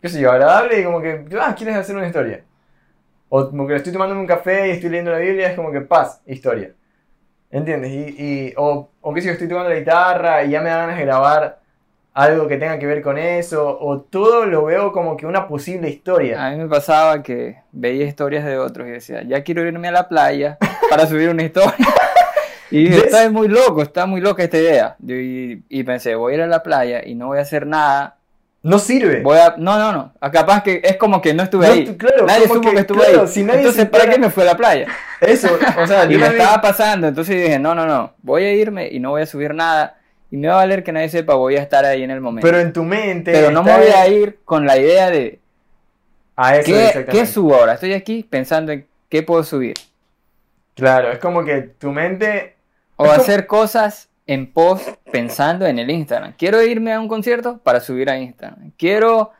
qué 0.00 0.08
sé 0.08 0.20
yo, 0.20 0.30
agradable 0.30 0.80
y 0.80 0.84
como 0.84 1.00
que, 1.00 1.24
ah, 1.40 1.54
quieres 1.56 1.76
hacer 1.76 1.96
una 1.96 2.06
historia. 2.06 2.44
O 3.28 3.48
como 3.48 3.66
que 3.66 3.76
estoy 3.76 3.92
tomando 3.92 4.14
un 4.14 4.26
café 4.26 4.68
y 4.68 4.70
estoy 4.72 4.90
leyendo 4.90 5.10
la 5.10 5.18
Biblia, 5.18 5.48
es 5.48 5.56
como 5.56 5.72
que 5.72 5.80
paz, 5.80 6.22
historia. 6.26 6.74
¿Entiendes? 7.50 7.90
Y, 7.90 8.14
y, 8.18 8.54
o, 8.56 8.90
o 9.00 9.14
que 9.14 9.20
si 9.20 9.26
yo 9.26 9.32
estoy 9.32 9.48
tocando 9.48 9.70
la 9.70 9.76
guitarra 9.76 10.44
y 10.44 10.50
ya 10.50 10.60
me 10.60 10.70
da 10.70 10.78
ganas 10.78 10.96
de 10.96 11.04
grabar 11.04 11.61
algo 12.14 12.46
que 12.46 12.58
tenga 12.58 12.78
que 12.78 12.86
ver 12.86 13.02
con 13.02 13.18
eso, 13.18 13.78
o 13.80 14.00
todo 14.00 14.46
lo 14.46 14.64
veo 14.64 14.92
como 14.92 15.16
que 15.16 15.26
una 15.26 15.48
posible 15.48 15.88
historia. 15.88 16.44
A 16.44 16.50
mí 16.50 16.58
me 16.58 16.68
pasaba 16.68 17.22
que 17.22 17.58
veía 17.72 18.04
historias 18.04 18.44
de 18.44 18.58
otros 18.58 18.88
y 18.88 18.90
decía, 18.90 19.22
ya 19.22 19.42
quiero 19.42 19.66
irme 19.66 19.88
a 19.88 19.92
la 19.92 20.08
playa 20.08 20.58
para 20.90 21.06
subir 21.06 21.28
una 21.28 21.42
historia. 21.42 21.74
y 22.70 22.84
dije, 22.84 23.06
está 23.06 23.30
muy 23.30 23.48
loco, 23.48 23.82
está 23.82 24.06
muy 24.06 24.20
loca 24.20 24.42
esta 24.42 24.58
idea. 24.58 24.96
y, 25.06 25.62
y, 25.68 25.82
pensé, 25.84 26.14
voy 26.14 26.32
a 26.32 26.36
ir 26.36 26.42
a 26.42 26.46
la 26.46 26.62
playa 26.62 27.02
y 27.04 27.14
no 27.14 27.28
voy 27.28 27.38
a 27.38 27.42
hacer 27.42 27.66
nada 27.66 28.16
no 28.62 28.78
sirve. 28.78 29.22
Voy 29.22 29.38
a, 29.38 29.56
no, 29.58 29.76
no, 29.76 29.92
no. 29.92 30.12
Capaz 30.30 30.62
que 30.62 30.80
es 30.84 30.96
como 30.96 31.20
que 31.20 31.34
no 31.34 31.42
estuve 31.42 31.66
ahí. 31.66 31.96
nadie 32.26 32.46
supo 32.46 32.70
que, 32.70 32.78
estuve 32.78 33.06
ahí. 33.06 33.14
entonces, 33.14 33.88
¿para 33.88 34.08
qué 34.08 34.18
me 34.18 34.30
fue 34.30 34.44
a 34.44 34.46
la 34.46 34.56
playa? 34.56 34.86
Eso, 35.20 35.48
o 35.78 35.86
sea, 35.86 36.04
y 36.10 36.16
me 36.16 36.28
estaba 36.28 36.60
pasando. 36.60 37.08
Entonces 37.08 37.42
dije, 37.42 37.58
no, 37.58 37.74
no, 37.74 37.86
no. 37.86 38.14
Voy 38.22 38.44
a 38.44 38.52
irme 38.52 38.88
y 38.88 39.00
no 39.00 39.10
voy 39.10 39.22
a 39.22 39.26
subir 39.26 39.52
nada. 39.52 39.96
Y 40.32 40.38
me 40.38 40.48
va 40.48 40.54
a 40.54 40.56
valer 40.56 40.82
que 40.82 40.92
nadie 40.92 41.10
sepa, 41.10 41.34
voy 41.34 41.56
a 41.56 41.62
estar 41.62 41.84
ahí 41.84 42.02
en 42.02 42.10
el 42.10 42.22
momento. 42.22 42.46
Pero 42.46 42.58
en 42.58 42.72
tu 42.72 42.84
mente. 42.84 43.32
Pero 43.32 43.50
no 43.50 43.62
me 43.62 43.76
voy 43.76 43.88
a 43.88 44.08
ir 44.08 44.38
con 44.46 44.64
la 44.64 44.78
idea 44.78 45.10
de. 45.10 45.38
A 46.34 46.56
eso, 46.56 46.72
¿qué, 46.72 47.04
¿Qué 47.04 47.26
subo 47.26 47.54
ahora? 47.54 47.74
Estoy 47.74 47.92
aquí 47.92 48.26
pensando 48.28 48.72
en 48.72 48.86
qué 49.10 49.22
puedo 49.22 49.44
subir. 49.44 49.74
Claro, 50.74 51.12
es 51.12 51.18
como 51.18 51.44
que 51.44 51.60
tu 51.60 51.92
mente. 51.92 52.56
O 52.96 53.04
hacer 53.10 53.46
cosas 53.46 54.08
en 54.26 54.50
post 54.50 54.88
pensando 55.10 55.66
en 55.66 55.78
el 55.78 55.90
Instagram. 55.90 56.32
Quiero 56.38 56.62
irme 56.62 56.94
a 56.94 57.00
un 57.00 57.08
concierto 57.08 57.58
para 57.58 57.80
subir 57.80 58.08
a 58.08 58.16
Instagram. 58.16 58.72
Quiero 58.78 59.32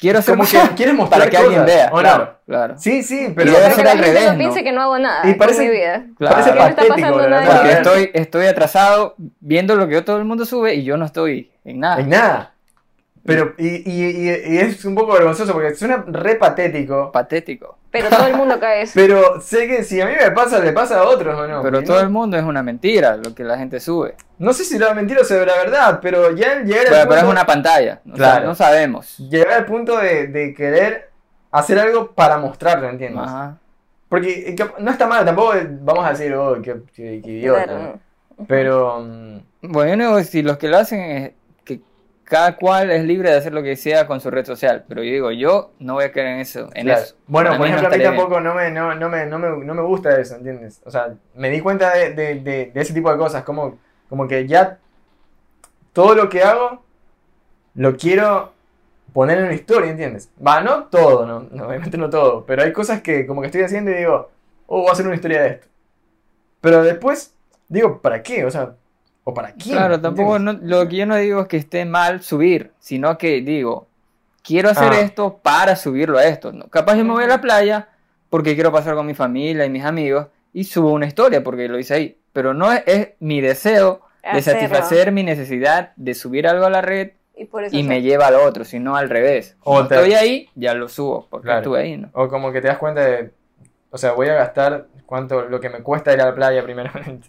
quiero 0.00 0.18
hacer 0.18 0.36
como 0.36 0.48
que 0.48 0.58
quieres 0.76 0.94
mostrar 0.94 1.20
para 1.20 1.30
que 1.30 1.36
alguien 1.36 1.64
vea. 1.64 1.90
Claro, 1.90 2.34
claro. 2.46 2.74
Sí, 2.78 3.02
sí, 3.02 3.32
pero 3.36 3.52
debe 3.52 3.70
ser 3.72 3.86
al 3.86 3.98
revés. 3.98 4.32
No 4.32 4.38
piense 4.38 4.64
que 4.64 4.72
no 4.72 4.82
hago 4.82 4.98
nada 4.98 5.28
y 5.28 5.34
parece, 5.34 5.62
mi 5.62 5.70
vida. 5.70 6.04
Parece 6.18 6.52
patético, 6.52 7.12
Porque 7.12 7.72
estoy, 7.72 8.10
estoy 8.14 8.46
atrasado 8.46 9.14
viendo 9.40 9.76
lo 9.76 9.86
que 9.86 10.00
todo 10.02 10.18
el 10.18 10.24
mundo 10.24 10.44
sube 10.44 10.74
y 10.74 10.84
yo 10.84 10.96
no 10.96 11.04
estoy 11.04 11.50
en 11.64 11.80
nada. 11.80 12.00
En 12.00 12.08
nada. 12.08 12.54
Pero, 13.24 13.54
y, 13.58 13.68
y, 13.90 14.30
y, 14.30 14.58
es 14.58 14.84
un 14.84 14.94
poco 14.94 15.12
vergonzoso 15.12 15.52
porque 15.52 15.74
suena 15.74 16.04
re 16.06 16.36
patético. 16.36 17.12
Patético. 17.12 17.76
Pero 17.90 18.08
todo 18.08 18.26
el 18.26 18.34
mundo 18.34 18.58
cae 18.58 18.82
eso. 18.82 18.92
Pero 18.94 19.40
sé 19.40 19.66
que 19.66 19.84
si 19.84 20.00
a 20.00 20.06
mí 20.06 20.12
me 20.18 20.30
pasa, 20.30 20.58
le 20.60 20.72
pasa 20.72 21.00
a 21.00 21.04
otros 21.04 21.38
o 21.38 21.46
no. 21.46 21.62
Pero 21.62 21.82
todo 21.82 22.00
el 22.00 22.08
mundo 22.08 22.36
es 22.36 22.44
una 22.44 22.62
mentira 22.62 23.16
lo 23.16 23.34
que 23.34 23.44
la 23.44 23.58
gente 23.58 23.78
sube. 23.78 24.14
No 24.38 24.52
sé 24.52 24.64
si 24.64 24.78
la 24.78 24.94
mentira 24.94 25.20
o 25.20 25.24
sea 25.24 25.44
la 25.44 25.56
verdad, 25.56 25.98
pero 26.00 26.34
ya 26.34 26.62
llegar 26.62 26.86
al 26.86 26.92
punto... 26.92 27.08
Pero 27.08 27.20
es 27.20 27.32
una 27.32 27.44
pantalla, 27.44 28.00
claro. 28.14 28.46
no 28.46 28.54
sabemos. 28.54 29.18
Llegar 29.18 29.52
al 29.52 29.66
punto 29.66 29.98
de, 29.98 30.28
de, 30.28 30.54
querer 30.54 31.10
hacer 31.50 31.78
algo 31.78 32.12
para 32.12 32.38
mostrarlo, 32.38 32.88
¿entiendes? 32.88 33.22
Ajá. 33.22 33.58
Porque 34.08 34.50
eh, 34.50 34.56
no 34.78 34.90
está 34.90 35.06
mal, 35.06 35.24
tampoco 35.24 35.54
vamos 35.82 36.06
a 36.06 36.10
decir, 36.10 36.34
oh, 36.34 36.60
qué, 36.62 36.76
qué, 36.94 37.16
idiota. 37.16 37.94
Pero... 38.48 39.00
Mm, 39.02 39.40
bueno, 39.62 40.22
si 40.24 40.42
los 40.42 40.56
que 40.56 40.68
lo 40.68 40.78
hacen 40.78 41.00
es 41.00 41.32
cada 42.30 42.54
cual 42.54 42.92
es 42.92 43.04
libre 43.04 43.28
de 43.28 43.36
hacer 43.36 43.52
lo 43.52 43.60
que 43.60 43.74
sea 43.74 44.06
con 44.06 44.20
su 44.20 44.30
red 44.30 44.46
social, 44.46 44.84
pero 44.86 45.02
yo 45.02 45.10
digo, 45.10 45.32
yo 45.32 45.72
no 45.80 45.94
voy 45.94 46.04
a 46.04 46.12
creer 46.12 46.28
en 46.28 46.38
eso. 46.38 46.68
En 46.74 46.88
eso. 46.88 47.16
Bueno, 47.26 47.58
por 47.58 47.66
ejemplo, 47.66 47.88
a 47.88 47.90
mí 47.90 48.00
tampoco 48.00 48.40
no 48.40 48.54
me, 48.54 48.70
no, 48.70 48.94
me, 48.94 49.26
no, 49.26 49.38
me, 49.40 49.64
no 49.64 49.74
me 49.74 49.82
gusta 49.82 50.16
eso, 50.20 50.36
¿entiendes? 50.36 50.80
O 50.84 50.92
sea, 50.92 51.12
me 51.34 51.50
di 51.50 51.60
cuenta 51.60 51.92
de, 51.92 52.14
de, 52.14 52.36
de, 52.36 52.72
ese 52.76 52.94
tipo 52.94 53.10
de 53.10 53.18
cosas, 53.18 53.42
como, 53.42 53.80
como 54.08 54.28
que 54.28 54.46
ya 54.46 54.78
todo 55.92 56.14
lo 56.14 56.28
que 56.28 56.44
hago 56.44 56.84
lo 57.74 57.96
quiero 57.96 58.52
poner 59.12 59.38
en 59.38 59.46
una 59.46 59.54
historia, 59.54 59.90
¿entiendes? 59.90 60.30
Va, 60.46 60.60
no 60.60 60.84
todo, 60.84 61.26
no, 61.26 61.66
obviamente 61.66 61.98
no 61.98 62.10
todo, 62.10 62.46
pero 62.46 62.62
hay 62.62 62.72
cosas 62.72 63.02
que 63.02 63.26
como 63.26 63.40
que 63.40 63.48
estoy 63.48 63.62
haciendo 63.62 63.90
y 63.90 63.94
digo, 63.94 64.30
oh, 64.68 64.82
voy 64.82 64.88
a 64.88 64.92
hacer 64.92 65.04
una 65.04 65.16
historia 65.16 65.42
de 65.42 65.48
esto. 65.48 65.66
Pero 66.60 66.84
después 66.84 67.34
digo, 67.68 68.00
¿para 68.00 68.22
qué? 68.22 68.44
O 68.44 68.52
sea, 68.52 68.76
¿O 69.24 69.34
para 69.34 69.52
quién? 69.52 69.76
Claro, 69.76 70.00
tampoco 70.00 70.38
lo 70.38 70.88
que 70.88 70.96
yo 70.96 71.06
no 71.06 71.16
digo 71.16 71.42
es 71.42 71.48
que 71.48 71.56
esté 71.56 71.84
mal 71.84 72.22
subir, 72.22 72.72
sino 72.78 73.18
que 73.18 73.40
digo, 73.40 73.86
quiero 74.42 74.70
hacer 74.70 74.92
ah. 74.92 75.00
esto 75.00 75.38
para 75.42 75.76
subirlo 75.76 76.18
a 76.18 76.24
esto. 76.24 76.52
Capaz 76.70 76.96
yo 76.96 77.04
me 77.04 77.12
voy 77.12 77.24
a 77.24 77.28
la 77.28 77.40
playa 77.40 77.88
porque 78.28 78.54
quiero 78.54 78.72
pasar 78.72 78.94
con 78.94 79.06
mi 79.06 79.14
familia 79.14 79.64
y 79.64 79.70
mis 79.70 79.84
amigos 79.84 80.28
y 80.52 80.64
subo 80.64 80.92
una 80.92 81.06
historia 81.06 81.42
porque 81.42 81.68
lo 81.68 81.78
hice 81.78 81.94
ahí. 81.94 82.18
Pero 82.32 82.54
no 82.54 82.72
es, 82.72 83.10
mi 83.18 83.40
deseo 83.40 84.02
de 84.32 84.40
satisfacer 84.42 85.12
mi 85.12 85.22
necesidad 85.22 85.92
de 85.96 86.14
subir 86.14 86.46
algo 86.46 86.64
a 86.66 86.70
la 86.70 86.80
red 86.80 87.12
y, 87.72 87.82
me 87.82 88.02
lleva 88.02 88.26
al 88.26 88.34
otro, 88.34 88.64
sino 88.64 88.96
al 88.96 89.08
revés. 89.08 89.56
O 89.62 89.82
estoy 89.82 90.12
ahí, 90.12 90.48
ya 90.54 90.74
lo 90.74 90.88
subo 90.88 91.26
porque 91.30 91.56
estuve 91.56 91.80
ahí, 91.80 91.96
¿no? 91.96 92.10
O 92.12 92.28
como 92.28 92.52
que 92.52 92.60
te 92.60 92.68
das 92.68 92.78
cuenta 92.78 93.00
de, 93.00 93.30
o 93.90 93.98
sea, 93.98 94.12
voy 94.12 94.28
a 94.28 94.34
gastar 94.34 94.88
cuánto, 95.06 95.42
lo 95.42 95.58
que 95.58 95.70
me 95.70 95.82
cuesta 95.82 96.12
ir 96.12 96.20
a 96.20 96.26
la 96.26 96.34
playa 96.34 96.62
primeramente 96.62 97.28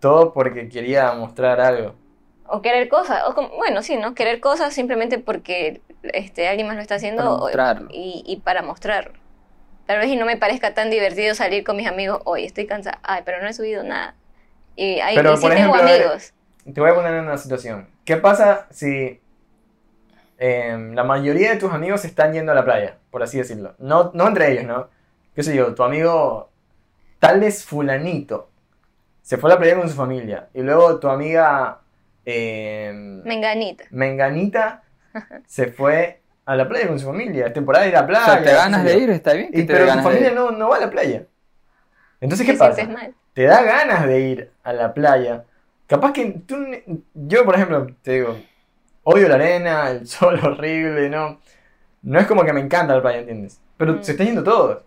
todo 0.00 0.32
porque 0.32 0.68
quería 0.68 1.12
mostrar 1.12 1.60
algo. 1.60 1.94
O 2.46 2.62
querer 2.62 2.88
cosas, 2.88 3.22
o 3.26 3.34
bueno, 3.56 3.82
sí, 3.82 3.96
¿no? 3.96 4.14
Querer 4.14 4.40
cosas 4.40 4.72
simplemente 4.72 5.18
porque 5.18 5.82
este, 6.02 6.48
alguien 6.48 6.66
más 6.66 6.76
lo 6.76 6.82
está 6.82 6.94
haciendo 6.94 7.48
y, 7.90 8.24
y, 8.26 8.36
para 8.36 8.62
mostrar. 8.62 9.12
Tal 9.86 9.98
vez 9.98 10.08
y 10.08 10.16
no 10.16 10.24
me 10.24 10.36
parezca 10.36 10.74
tan 10.74 10.90
divertido 10.90 11.34
salir 11.34 11.64
con 11.64 11.76
mis 11.76 11.86
amigos 11.86 12.20
hoy, 12.24 12.44
estoy 12.44 12.66
cansada, 12.66 13.00
ay, 13.02 13.22
pero 13.24 13.42
no 13.42 13.48
he 13.48 13.52
subido 13.52 13.82
nada. 13.82 14.14
Y, 14.76 15.00
hay, 15.00 15.16
pero, 15.16 15.38
por 15.38 15.52
tengo 15.52 15.74
amigos. 15.74 16.32
te 16.64 16.80
voy 16.80 16.90
a 16.90 16.94
poner 16.94 17.14
en 17.14 17.24
una 17.24 17.36
situación. 17.36 17.88
¿Qué 18.04 18.16
pasa 18.16 18.66
si 18.70 19.20
em, 20.38 20.94
la 20.94 21.04
mayoría 21.04 21.50
de 21.50 21.56
tus 21.56 21.72
amigos 21.72 22.04
están 22.04 22.32
yendo 22.32 22.52
a 22.52 22.54
la 22.54 22.64
playa, 22.64 22.96
por 23.10 23.22
así 23.22 23.38
decirlo? 23.38 23.74
No, 23.78 24.10
no 24.14 24.28
entre 24.28 24.52
ellos, 24.52 24.64
¿no? 24.64 24.88
¿Qué 25.34 25.42
sé 25.42 25.54
yo? 25.54 25.74
Tu 25.74 25.82
amigo, 25.82 26.50
tal 27.18 27.40
vez 27.40 27.64
fulanito, 27.64 28.47
se 29.28 29.36
fue 29.36 29.50
a 29.50 29.54
la 29.54 29.58
playa 29.58 29.76
con 29.76 29.86
su 29.90 29.94
familia. 29.94 30.48
Y 30.54 30.62
luego 30.62 30.98
tu 30.98 31.06
amiga... 31.06 31.80
Eh, 32.24 32.90
Menganita. 32.94 33.84
Menganita 33.90 34.82
se 35.46 35.66
fue 35.66 36.22
a 36.46 36.56
la 36.56 36.66
playa 36.66 36.88
con 36.88 36.98
su 36.98 37.04
familia, 37.04 37.48
es 37.48 37.52
temporada 37.52 37.84
de 37.84 37.90
ir 37.90 37.96
a 37.96 38.00
la 38.00 38.06
playa. 38.06 38.24
O 38.24 38.30
sea, 38.30 38.42
te 38.42 38.52
ganas 38.54 38.84
de 38.84 38.96
ir, 38.96 39.10
está 39.10 39.34
bien. 39.34 39.50
Y, 39.52 39.64
pero 39.64 39.84
tu 39.84 39.98
familia 39.98 40.30
no, 40.30 40.50
no 40.50 40.70
va 40.70 40.78
a 40.78 40.80
la 40.80 40.90
playa. 40.90 41.26
Entonces, 42.22 42.46
¿qué 42.46 42.54
pasa? 42.54 42.88
Te 43.34 43.42
da 43.42 43.62
ganas 43.62 44.06
de 44.06 44.18
ir 44.18 44.50
a 44.64 44.72
la 44.72 44.94
playa. 44.94 45.44
Capaz 45.86 46.14
que 46.14 46.24
tú, 46.46 46.56
yo 47.12 47.44
por 47.44 47.54
ejemplo, 47.54 47.86
te 48.00 48.12
digo, 48.12 48.38
odio 49.02 49.28
la 49.28 49.34
arena, 49.34 49.90
el 49.90 50.06
sol 50.08 50.40
horrible, 50.42 51.10
¿no? 51.10 51.38
No 52.00 52.18
es 52.18 52.26
como 52.26 52.46
que 52.46 52.54
me 52.54 52.62
encanta 52.62 52.94
la 52.94 53.02
playa, 53.02 53.18
¿entiendes? 53.18 53.60
Pero 53.76 53.92
mm. 53.92 54.02
se 54.04 54.12
está 54.12 54.24
yendo 54.24 54.42
todo. 54.42 54.84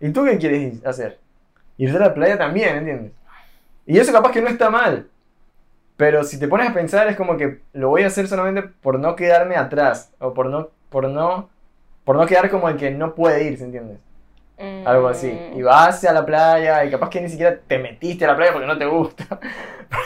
¿Y 0.00 0.08
tú 0.08 0.24
qué 0.24 0.38
quieres 0.38 0.82
hacer? 0.86 1.18
Irte 1.76 1.98
a 1.98 2.00
la 2.00 2.14
playa 2.14 2.38
también, 2.38 2.76
¿entiendes? 2.76 3.12
Y 3.86 3.98
eso 3.98 4.12
capaz 4.12 4.32
que 4.32 4.42
no 4.42 4.48
está 4.48 4.70
mal. 4.70 5.08
Pero 5.96 6.24
si 6.24 6.38
te 6.38 6.48
pones 6.48 6.68
a 6.68 6.74
pensar 6.74 7.06
es 7.08 7.16
como 7.16 7.36
que 7.36 7.60
lo 7.72 7.88
voy 7.88 8.02
a 8.02 8.08
hacer 8.08 8.26
solamente 8.26 8.62
por 8.62 8.98
no 8.98 9.14
quedarme 9.14 9.56
atrás. 9.56 10.12
O 10.18 10.34
por 10.34 10.46
no, 10.46 10.70
por 10.88 11.08
no, 11.08 11.48
por 12.04 12.16
no 12.16 12.26
quedar 12.26 12.50
como 12.50 12.68
el 12.68 12.76
que 12.76 12.90
no 12.90 13.14
puede 13.14 13.44
ir, 13.44 13.58
¿se 13.58 13.64
entiendes? 13.64 13.98
Algo 14.84 15.08
así. 15.08 15.28
Y 15.54 15.60
mm. 15.60 15.64
vas 15.64 16.04
a 16.04 16.12
la 16.12 16.24
playa 16.24 16.84
y 16.84 16.90
capaz 16.90 17.10
que 17.10 17.20
ni 17.20 17.28
siquiera 17.28 17.58
te 17.66 17.78
metiste 17.78 18.24
a 18.24 18.28
la 18.28 18.36
playa 18.36 18.52
porque 18.52 18.66
no 18.66 18.78
te 18.78 18.86
gusta. 18.86 19.40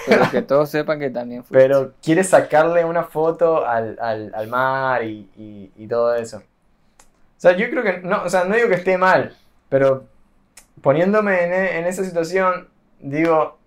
Pero 0.06 0.30
que 0.30 0.42
todos 0.42 0.70
sepan 0.70 0.98
que 0.98 1.10
también 1.10 1.44
fuiste. 1.44 1.62
Pero 1.66 1.92
quieres 2.02 2.28
sacarle 2.28 2.84
una 2.84 3.04
foto 3.04 3.66
al, 3.66 3.98
mar 4.48 5.02
y, 5.02 5.86
todo 5.88 6.14
eso. 6.14 6.38
O 6.38 7.38
sea, 7.38 7.52
yo 7.52 7.68
creo 7.68 7.82
que, 7.82 7.98
no, 7.98 8.22
o 8.22 8.30
sea, 8.30 8.44
no 8.44 8.54
digo 8.54 8.68
que 8.68 8.76
esté 8.76 8.96
mal, 8.96 9.36
pero 9.68 10.04
poniéndome 10.80 11.44
en, 11.44 11.52
en 11.52 11.86
esa 11.86 12.02
situación, 12.02 12.68
digo, 12.98 13.58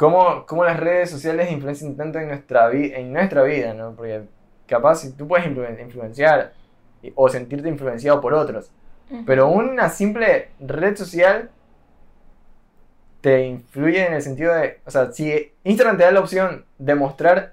¿cómo, 0.00 0.46
¿cómo, 0.46 0.64
las 0.64 0.80
redes 0.80 1.10
sociales 1.10 1.52
influencian 1.52 1.94
tanto 1.94 2.18
en 2.18 2.28
nuestra, 2.28 2.72
en 2.72 3.12
nuestra 3.12 3.42
vida, 3.42 3.74
¿no? 3.74 3.94
Porque 3.94 4.22
capaz 4.66 5.02
si 5.02 5.12
tú 5.12 5.28
puedes 5.28 5.46
influenciar 5.46 6.54
o 7.14 7.28
sentirte 7.28 7.68
influenciado 7.68 8.18
por 8.18 8.32
otros, 8.32 8.70
pero 9.26 9.48
una 9.48 9.90
simple 9.90 10.52
red 10.58 10.96
social 10.96 11.50
te 13.20 13.44
influye 13.46 14.06
en 14.06 14.14
el 14.14 14.22
sentido 14.22 14.54
de, 14.54 14.80
o 14.86 14.90
sea, 14.90 15.12
si 15.12 15.52
Instagram 15.64 15.98
te 15.98 16.04
da 16.04 16.12
la 16.12 16.20
opción 16.20 16.64
de 16.78 16.94
mostrar 16.94 17.52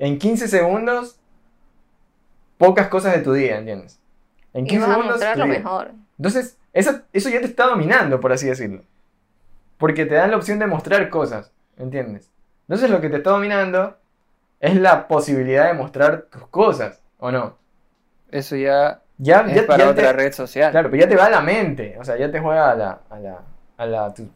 en 0.00 0.18
15 0.18 0.48
segundos 0.48 1.20
pocas 2.58 2.88
cosas 2.88 3.14
de 3.14 3.22
tu 3.22 3.32
día, 3.32 3.58
¿entiendes? 3.58 4.00
En 4.54 4.66
15 4.66 4.86
segundos. 4.86 5.20
lo 5.36 5.46
mejor. 5.46 5.92
Entonces, 6.18 6.58
eso, 6.72 7.02
eso 7.12 7.28
ya 7.28 7.38
te 7.38 7.46
está 7.46 7.66
dominando, 7.66 8.18
por 8.18 8.32
así 8.32 8.48
decirlo. 8.48 8.82
Porque 9.78 10.04
te 10.04 10.16
dan 10.16 10.32
la 10.32 10.36
opción 10.36 10.58
de 10.58 10.66
mostrar 10.66 11.08
cosas, 11.10 11.52
¿entiendes? 11.76 12.30
Entonces 12.62 12.90
lo 12.90 13.00
que 13.00 13.08
te 13.08 13.16
está 13.16 13.30
dominando 13.30 13.96
es 14.60 14.76
la 14.76 15.06
posibilidad 15.08 15.66
de 15.68 15.74
mostrar 15.74 16.22
tus 16.22 16.46
cosas, 16.48 17.00
¿o 17.18 17.30
no? 17.30 17.56
Eso 18.30 18.56
ya 18.56 19.02
ya, 19.18 19.40
es 19.40 19.62
para 19.62 19.88
otra 19.88 20.12
red 20.12 20.32
social. 20.32 20.70
Claro, 20.70 20.90
pero 20.90 21.02
ya 21.02 21.08
te 21.08 21.16
va 21.16 21.26
a 21.26 21.30
la 21.30 21.40
mente, 21.40 21.96
o 21.98 22.04
sea, 22.04 22.16
ya 22.16 22.30
te 22.30 22.38
juega 22.38 22.70
a 22.70 22.74
la, 22.74 23.00
a 23.08 23.18
la, 23.18 23.40
a 23.78 23.86
la 23.86 24.14
tu, 24.14 24.28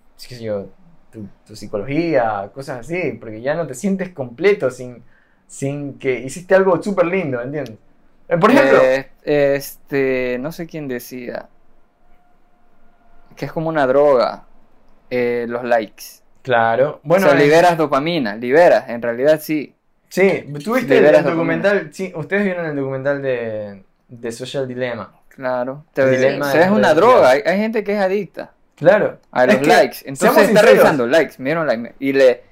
tu, 1.44 1.56
psicología, 1.56 2.50
cosas 2.54 2.80
así, 2.80 3.12
porque 3.20 3.42
ya 3.42 3.54
no 3.54 3.66
te 3.66 3.74
sientes 3.74 4.10
completo 4.10 4.70
sin, 4.70 5.02
sin 5.46 5.98
que 5.98 6.20
hiciste 6.20 6.54
algo 6.54 6.82
súper 6.82 7.06
lindo, 7.06 7.40
¿entiendes? 7.42 7.76
Eh, 8.28 8.38
por 8.38 8.50
ejemplo... 8.50 8.78
Eh, 8.82 9.10
este, 9.22 10.38
no 10.40 10.50
sé 10.50 10.66
quién 10.66 10.88
decida, 10.88 11.50
que 13.36 13.44
es 13.44 13.52
como 13.52 13.68
una 13.68 13.86
droga, 13.86 14.44
eh, 15.10 15.44
los 15.46 15.62
likes. 15.64 16.19
Claro, 16.42 17.00
bueno... 17.02 17.26
O 17.26 17.30
sea, 17.30 17.38
liberas 17.38 17.76
dopamina, 17.76 18.36
liberas, 18.36 18.88
en 18.88 19.02
realidad 19.02 19.40
sí. 19.40 19.74
Sí, 20.08 20.44
tuviste 20.64 20.98
el 20.98 21.24
documental, 21.24 21.90
sí, 21.92 22.12
ustedes 22.16 22.44
vieron 22.44 22.66
el 22.66 22.76
documental 22.76 23.22
de 23.22 23.84
de 24.10 24.32
Social 24.32 24.68
Dilemma. 24.68 25.12
Claro. 25.28 25.84
es 25.94 26.70
una 26.70 26.92
droga. 26.92 27.30
Hay, 27.30 27.58
gente 27.58 27.82
que 27.82 27.94
es 27.94 28.00
adicta. 28.00 28.50
Claro. 28.76 29.18
A 29.30 29.46
los 29.46 29.66
likes. 29.66 29.98
Entonces 30.04 30.48
está 30.48 30.62
revisando 30.62 31.06
likes. 31.06 31.34
Mira 31.38 31.64
like. 31.64 31.94
Y 31.98 32.12
le. 32.12 32.42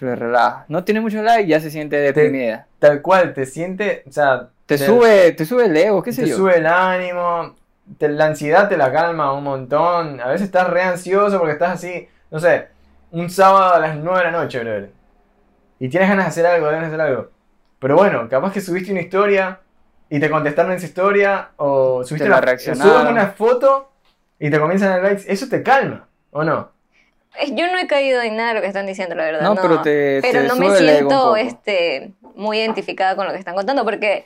Le 0.00 0.14
relaja. 0.14 0.64
No 0.68 0.84
tiene 0.84 1.00
muchos 1.00 1.22
likes, 1.24 1.48
ya 1.48 1.60
se 1.60 1.70
siente 1.70 1.96
deprimida. 1.96 2.66
tal 2.78 3.02
cual, 3.02 3.34
te 3.34 3.46
siente. 3.46 4.04
O 4.06 4.12
sea. 4.12 4.48
Te, 4.66 4.78
sube, 4.78 5.32
te 5.32 5.44
sube 5.44 5.66
el 5.66 5.76
ego, 5.76 6.02
qué 6.02 6.12
sé 6.12 6.22
yo. 6.22 6.28
Te 6.28 6.34
sube 6.34 6.56
el 6.58 6.66
ánimo. 6.66 7.54
la 7.98 8.26
ansiedad 8.26 8.68
te 8.68 8.76
la 8.76 8.92
calma 8.92 9.32
un 9.32 9.44
montón. 9.44 10.20
A 10.20 10.28
veces 10.28 10.46
estás 10.46 10.68
re 10.68 10.82
ansioso 10.82 11.38
porque 11.38 11.54
estás 11.54 11.74
así. 11.74 12.08
No 12.30 12.40
sé. 12.40 12.68
Un 13.10 13.30
sábado 13.30 13.74
a 13.74 13.78
las 13.78 13.96
9 13.96 14.18
de 14.18 14.24
la 14.24 14.30
noche, 14.30 14.60
bro. 14.60 14.88
Y 15.78 15.88
tienes 15.88 16.08
ganas 16.08 16.26
de 16.26 16.28
hacer 16.30 16.46
algo, 16.46 16.66
ganas 16.66 16.82
de 16.82 16.86
hacer 16.88 17.00
algo. 17.00 17.30
Pero 17.78 17.96
bueno, 17.96 18.28
capaz 18.28 18.52
que 18.52 18.60
subiste 18.60 18.92
una 18.92 19.02
historia 19.02 19.60
y 20.08 20.18
te 20.18 20.30
contestaron 20.30 20.72
esa 20.72 20.86
historia 20.86 21.50
o 21.56 22.04
subiste 22.04 22.28
la, 22.28 22.40
una 23.10 23.28
foto 23.28 23.92
y 24.38 24.50
te 24.50 24.58
comienzan 24.58 24.88
a 24.88 24.92
dar 24.96 25.02
likes, 25.02 25.24
eso 25.30 25.48
te 25.48 25.62
calma, 25.62 26.08
¿o 26.30 26.42
no? 26.44 26.70
Yo 27.52 27.70
no 27.70 27.78
he 27.78 27.86
caído 27.86 28.22
en 28.22 28.36
nada 28.36 28.50
de 28.50 28.54
lo 28.54 28.60
que 28.62 28.68
están 28.68 28.86
diciendo, 28.86 29.14
la 29.14 29.24
verdad. 29.24 29.42
No, 29.42 29.54
pero 29.60 29.82
te. 29.82 30.20
Pero 30.22 30.44
no 30.44 30.56
me 30.56 30.74
siento 30.76 31.36
este, 31.36 32.12
muy 32.34 32.58
identificada 32.58 33.14
con 33.14 33.26
lo 33.26 33.32
que 33.32 33.38
están 33.38 33.54
contando, 33.54 33.84
porque 33.84 34.24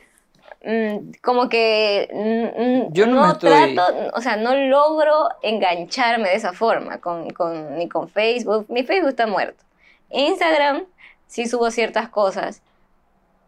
como 1.21 1.49
que 1.49 2.07
mm, 2.13 2.93
yo 2.93 3.07
no, 3.07 3.37
trato, 3.39 3.81
o 4.13 4.21
sea, 4.21 4.37
no 4.37 4.55
logro 4.55 5.29
engancharme 5.41 6.29
de 6.29 6.35
esa 6.35 6.53
forma, 6.53 6.99
con, 6.99 7.31
con, 7.31 7.77
ni 7.77 7.89
con 7.89 8.09
Facebook. 8.09 8.67
Mi 8.69 8.83
Facebook 8.83 9.09
está 9.09 9.25
muerto. 9.25 9.63
Instagram 10.11 10.83
sí 11.25 11.47
subo 11.47 11.71
ciertas 11.71 12.09
cosas, 12.09 12.61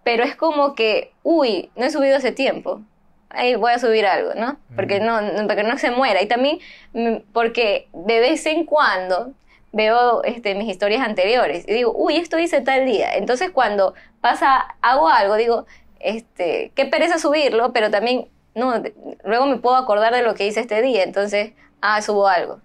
pero 0.04 0.24
es 0.24 0.36
como 0.36 0.74
que, 0.74 1.12
uy, 1.22 1.70
no 1.76 1.86
he 1.86 1.92
subido 1.92 2.18
hace 2.18 2.32
tiempo. 2.32 2.82
Ahí 3.30 3.56
voy 3.56 3.74
a 3.74 3.80
subir 3.80 4.06
algo, 4.06 4.34
¿no? 4.36 4.58
Porque 4.76 5.00
no, 5.00 5.20
porque 5.48 5.64
no 5.64 5.78
se 5.78 5.92
muera. 5.92 6.22
Y 6.22 6.28
también 6.28 6.60
mm, 6.94 7.32
porque 7.32 7.88
de 7.94 8.20
vez 8.20 8.46
en 8.48 8.66
cuando 8.66 9.34
veo 9.72 10.24
este, 10.24 10.54
mis 10.56 10.70
historias 10.70 11.02
anteriores 11.02 11.66
y 11.68 11.74
digo, 11.74 11.94
uy, 11.96 12.18
esto 12.18 12.40
hice 12.40 12.62
tal 12.62 12.86
día. 12.86 13.16
Entonces 13.16 13.52
cuando 13.52 13.94
pasa, 14.22 14.76
hago 14.82 15.10
algo, 15.10 15.36
digo, 15.36 15.66
este, 16.04 16.72
qué 16.76 16.86
pereza 16.86 17.20
subirlo, 17.20 17.74
pero 17.74 17.92
también, 17.92 18.28
no, 18.56 18.82
luego 19.24 19.46
me 19.48 19.58
puedo 19.58 19.76
acordar 19.76 20.14
de 20.14 20.22
lo 20.22 20.36
que 20.36 20.48
hice 20.48 20.60
este 20.60 20.82
día. 20.82 21.04
Entonces, 21.04 21.54
ah, 21.82 22.02
subo 22.02 22.28
algo. 22.28 22.60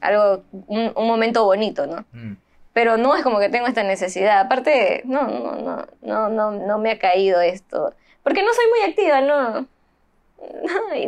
Algo, 0.00 0.42
un, 0.66 0.92
momento 0.96 1.44
bonito, 1.44 1.86
¿no? 1.86 2.04
Mm 2.12 2.36
pero 2.72 2.96
no 2.96 3.14
es 3.14 3.22
como 3.22 3.38
que 3.38 3.48
tengo 3.48 3.66
esta 3.66 3.82
necesidad. 3.82 4.40
Aparte, 4.40 5.02
no, 5.04 5.26
no, 5.26 5.52
no, 5.56 5.86
no, 6.00 6.28
no, 6.28 6.50
no 6.52 6.78
me 6.78 6.92
ha 6.92 6.98
caído 6.98 7.40
esto. 7.40 7.94
Porque 8.22 8.42
no 8.42 8.52
soy 8.54 8.64
muy 8.70 8.90
activa, 8.90 9.20
no. 9.20 9.66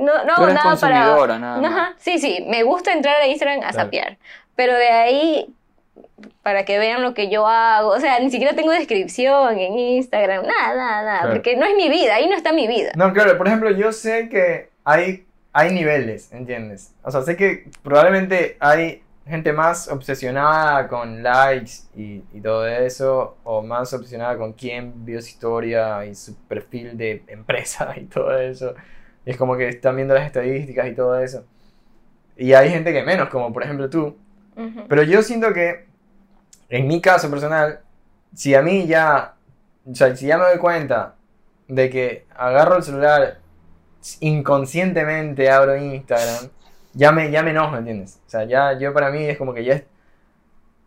No, 0.00 0.24
no, 0.24 0.46
nada 0.46 0.76
para. 0.76 1.38
Nada 1.38 1.94
Sí, 1.98 2.20
sí, 2.20 2.44
me 2.46 2.62
gusta 2.62 2.92
entrar 2.92 3.20
a 3.20 3.26
Instagram 3.26 3.62
a 3.64 3.72
sapear. 3.72 4.16
Pero 4.54 4.74
de 4.74 4.88
ahí, 4.88 5.52
para 6.42 6.64
que 6.64 6.78
vean 6.78 7.02
lo 7.02 7.14
que 7.14 7.30
yo 7.30 7.46
hago, 7.46 7.90
o 7.90 8.00
sea, 8.00 8.18
ni 8.20 8.30
siquiera 8.30 8.54
tengo 8.54 8.70
descripción 8.72 9.58
en 9.58 9.78
Instagram, 9.78 10.46
nada, 10.46 10.74
nada, 10.74 11.02
nada. 11.02 11.32
Porque 11.32 11.56
no 11.56 11.64
es 11.64 11.74
mi 11.76 11.88
vida, 11.88 12.14
ahí 12.16 12.28
no 12.28 12.36
está 12.36 12.52
mi 12.52 12.66
vida. 12.66 12.92
No, 12.96 13.12
claro, 13.12 13.36
por 13.38 13.46
ejemplo, 13.46 13.70
yo 13.70 13.92
sé 13.92 14.28
que 14.28 14.70
hay, 14.84 15.26
hay 15.52 15.72
niveles, 15.72 16.32
¿entiendes? 16.32 16.94
O 17.02 17.10
sea, 17.10 17.22
sé 17.22 17.36
que 17.36 17.68
probablemente 17.82 18.56
hay 18.60 19.02
gente 19.26 19.52
más 19.52 19.88
obsesionada 19.88 20.86
con 20.88 21.22
likes 21.22 21.72
y, 21.96 22.20
todo 22.42 22.66
eso, 22.66 23.38
o 23.44 23.62
más 23.62 23.92
obsesionada 23.94 24.36
con 24.36 24.52
quién 24.52 25.04
vio 25.04 25.20
su 25.22 25.28
historia 25.28 26.04
y 26.04 26.14
su 26.14 26.36
perfil 26.46 26.96
de 26.96 27.22
empresa 27.28 27.94
y 27.96 28.04
todo 28.04 28.36
eso. 28.38 28.74
Y 29.24 29.30
es 29.30 29.36
como 29.36 29.56
que 29.56 29.68
están 29.68 29.96
viendo 29.96 30.14
las 30.14 30.26
estadísticas 30.26 30.86
y 30.88 30.94
todo 30.94 31.18
eso. 31.18 31.44
Y 32.36 32.52
hay 32.52 32.68
gente 32.68 32.92
que 32.92 33.02
menos, 33.02 33.28
como 33.28 33.52
por 33.52 33.62
ejemplo 33.62 33.88
tú. 33.88 34.16
Pero 34.88 35.02
yo 35.02 35.22
siento 35.22 35.52
que, 35.52 35.86
en 36.68 36.86
mi 36.86 37.00
caso 37.00 37.30
personal, 37.30 37.80
si 38.34 38.54
a 38.54 38.62
mí 38.62 38.86
ya, 38.86 39.34
o 39.84 39.94
sea, 39.94 40.14
si 40.14 40.26
ya 40.26 40.38
me 40.38 40.44
doy 40.44 40.58
cuenta 40.58 41.14
de 41.68 41.90
que 41.90 42.26
agarro 42.36 42.76
el 42.76 42.82
celular 42.82 43.38
inconscientemente, 44.20 45.50
abro 45.50 45.76
Instagram 45.76 46.50
ya 46.94 47.12
me, 47.12 47.30
ya 47.30 47.42
me 47.42 47.50
enojo, 47.50 47.76
¿entiendes? 47.76 48.20
O 48.26 48.30
sea, 48.30 48.44
ya 48.44 48.78
yo 48.78 48.94
para 48.94 49.10
mí 49.10 49.24
es 49.24 49.36
como 49.36 49.52
que 49.52 49.64
ya, 49.64 49.82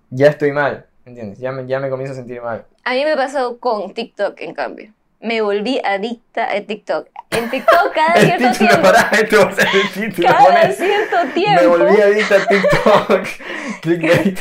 ya 0.10 0.27
estoy 0.27 0.51
mal, 0.51 0.86
¿entiendes? 1.06 1.38
Ya 1.39 1.51
me, 1.51 1.67
ya 1.67 1.80
me 1.80 1.89
comienzo 1.89 2.13
a 2.13 2.15
sentir 2.15 2.41
mal. 2.41 2.65
A 2.84 2.93
mí 2.93 3.03
me 3.03 3.15
pasó 3.15 3.60
con 3.60 3.93
TikTok, 3.93 4.39
en 4.41 4.53
cambio. 4.53 4.93
Me 5.19 5.41
volví 5.41 5.82
adicta 5.84 6.51
a 6.51 6.62
TikTok. 6.62 7.08
En 7.32 7.49
TikTok 7.49 7.93
cada 7.93 8.15
cierto 8.21 8.58
tiempo. 8.58 8.82
Para, 8.82 9.10
esto 9.19 9.45
va 9.45 9.51
a 9.51 9.56
ser 9.56 9.67
el 9.73 9.91
título, 9.91 10.27
cada 10.30 10.71
cierto 10.71 11.17
tiempo. 11.34 11.62
Me 11.62 11.67
volví 11.67 12.01
adicta 12.01 12.36
a 12.36 12.47
TikTok. 12.47 13.27
Clickbait. 13.82 14.39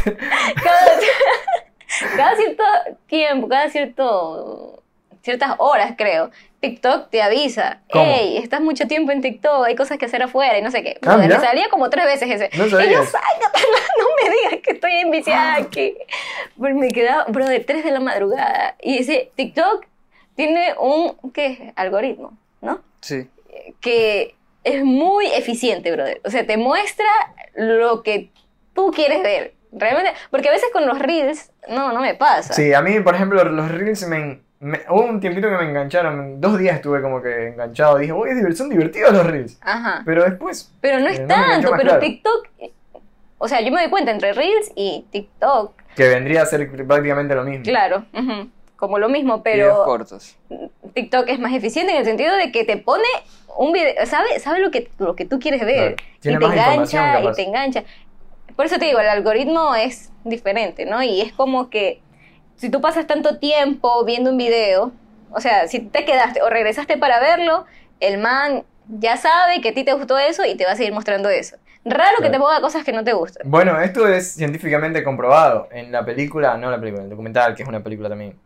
cada, 0.63 0.91
cada 2.17 2.37
cierto 2.37 2.65
tiempo, 3.07 3.49
cada 3.49 3.71
cierto 3.71 4.83
ciertas 5.27 5.57
horas, 5.59 5.95
creo, 5.99 6.31
TikTok 6.61 7.11
te 7.11 7.21
avisa, 7.21 7.81
hey, 7.89 8.39
estás 8.41 8.61
mucho 8.61 8.87
tiempo 8.87 9.11
en 9.11 9.21
TikTok, 9.21 9.67
hay 9.67 9.75
cosas 9.75 9.99
que 9.99 10.05
hacer 10.05 10.23
afuera 10.23 10.57
y 10.57 10.63
no 10.63 10.71
sé 10.71 10.85
qué. 10.85 10.99
Ah, 11.05 11.17
me 11.17 11.29
salía 11.29 11.69
como 11.69 11.91
tres 11.91 12.05
veces 12.05 12.31
ese. 12.31 12.49
No 12.57 12.65
Ellos, 12.65 13.13
ay, 13.15 13.41
no, 13.99 14.07
me 14.23 14.37
digas 14.37 14.63
que 14.63 14.71
estoy 14.75 14.93
enviciada 14.99 15.55
ah. 15.55 15.59
aquí. 15.63 15.97
me 16.57 16.89
quedaba, 16.89 17.25
bro, 17.25 17.45
de 17.45 17.59
3 17.59 17.85
de 17.85 17.91
la 17.91 17.99
madrugada. 17.99 18.77
Y 18.81 18.99
dice, 18.99 19.33
TikTok 19.35 19.85
tiene 20.37 20.75
un, 20.79 21.17
¿qué? 21.33 21.73
Algoritmo, 21.75 22.37
¿no? 22.61 22.81
Sí. 23.01 23.29
Que 23.81 24.35
es 24.63 24.85
muy 24.85 25.27
eficiente, 25.27 25.91
brother. 25.93 26.21
O 26.25 26.31
sea, 26.31 26.47
te 26.47 26.57
muestra 26.57 27.07
lo 27.55 28.03
que 28.03 28.31
tú 28.75 28.93
quieres 28.95 29.23
ver. 29.23 29.55
Realmente, 29.73 30.13
porque 30.31 30.49
a 30.49 30.53
veces 30.53 30.69
con 30.73 30.87
los 30.87 30.99
reels, 30.99 31.53
no, 31.69 31.93
no 31.93 32.01
me 32.01 32.15
pasa. 32.15 32.55
Sí, 32.55 32.73
a 32.73 32.81
mí, 32.81 33.01
por 33.01 33.15
ejemplo, 33.15 33.45
los 33.45 33.71
reels 33.71 34.07
me, 34.07 34.41
hubo 34.89 35.03
un 35.03 35.21
tiempito 35.21 35.49
que 35.49 35.57
me 35.57 35.69
engancharon, 35.69 36.41
dos 36.41 36.59
días 36.59 36.77
estuve 36.77 37.03
como 37.03 37.21
que 37.21 37.49
enganchado, 37.49 37.99
dije, 37.99 38.13
uy, 38.13 38.31
son 38.55 38.71
divertidos 38.71 39.13
los 39.13 39.27
reels. 39.27 39.59
Ajá. 39.61 40.03
Pero 40.05 40.25
después... 40.25 40.73
Pero 40.81 41.01
no 41.01 41.09
es 41.09 41.19
eh, 41.19 41.27
tanto, 41.27 41.73
pero 41.77 41.99
TikTok, 41.99 42.49
o 43.39 43.49
sea, 43.49 43.61
yo 43.61 43.71
me 43.71 43.83
doy 43.83 43.91
cuenta 43.91 44.13
entre 44.13 44.33
reels 44.33 44.73
y 44.75 45.05
TikTok. 45.11 45.75
Que 45.95 46.09
vendría 46.09 46.43
a 46.43 46.47
ser 46.47 46.71
prácticamente 46.87 47.35
lo 47.35 47.45
mismo. 47.45 47.65
Claro, 47.65 48.07
como 48.77 48.99
lo 48.99 49.09
mismo, 49.09 49.43
pero... 49.43 49.85
cortos. 49.85 50.37
TikTok 50.95 51.29
es 51.29 51.39
más 51.39 51.53
eficiente 51.53 51.93
en 51.93 51.99
el 51.99 52.05
sentido 52.05 52.35
de 52.37 52.53
que 52.53 52.65
te 52.65 52.77
pone 52.77 53.09
un 53.57 53.73
video, 53.73 53.95
sabe, 54.07 54.39
sabe 54.39 54.61
lo 54.61 54.71
que, 54.71 54.91
lo 54.99 55.17
que 55.17 55.25
tú 55.25 55.39
quieres 55.39 55.65
ver. 55.65 55.97
y 56.19 56.21
te 56.23 56.31
engancha, 56.33 57.23
y 57.23 57.33
te 57.33 57.43
engancha. 57.43 57.85
Por 58.55 58.67
eso 58.67 58.79
te 58.79 58.87
digo, 58.87 59.01
el 59.01 59.09
algoritmo 59.09 59.75
es 59.75 60.11
diferente, 60.25 60.87
¿no? 60.87 61.03
Y 61.03 61.21
es 61.21 61.33
como 61.33 61.69
que 61.69 62.01
si 62.57 62.71
tú 62.71 62.81
pasas 62.81 63.07
tanto 63.07 63.39
tiempo 63.39 64.05
viendo 64.05 64.31
un 64.31 64.39
video, 64.39 64.93
o 65.31 65.41
sea, 65.41 65.69
si 65.69 65.81
te 65.81 66.05
quedaste 66.05 66.43
o 66.43 66.49
regresaste 66.49 66.97
para 66.97 67.21
verlo, 67.21 67.67
el 68.01 68.19
man 68.19 68.65
ya 68.89 69.17
sabe 69.17 69.61
que 69.61 69.71
a 69.71 69.75
ti 69.75 69.85
te 69.85 69.93
gustó 69.93 70.19
eso 70.19 70.45
y 70.45 70.55
te 70.55 70.65
va 70.65 70.73
a 70.73 70.77
seguir 70.77 70.93
mostrando 70.93 71.29
eso. 71.29 71.57
Raro 71.85 72.17
que 72.21 72.31
te 72.31 72.39
ponga 72.39 72.61
cosas 72.61 72.85
que 72.85 72.93
no 72.93 73.05
te 73.05 73.13
gustan. 73.13 73.49
Bueno, 73.49 73.81
esto 73.81 74.09
es 74.09 74.33
científicamente 74.33 75.05
comprobado. 75.05 75.69
En 75.71 75.93
la 75.93 76.05
película, 76.05 76.57
no 76.57 76.71
la 76.71 76.81
película, 76.81 77.05
el 77.05 77.11
documental, 77.11 77.55
que 77.55 77.63
es 77.63 77.69
una 77.69 77.81
película 77.81 78.09
también, 78.09 78.37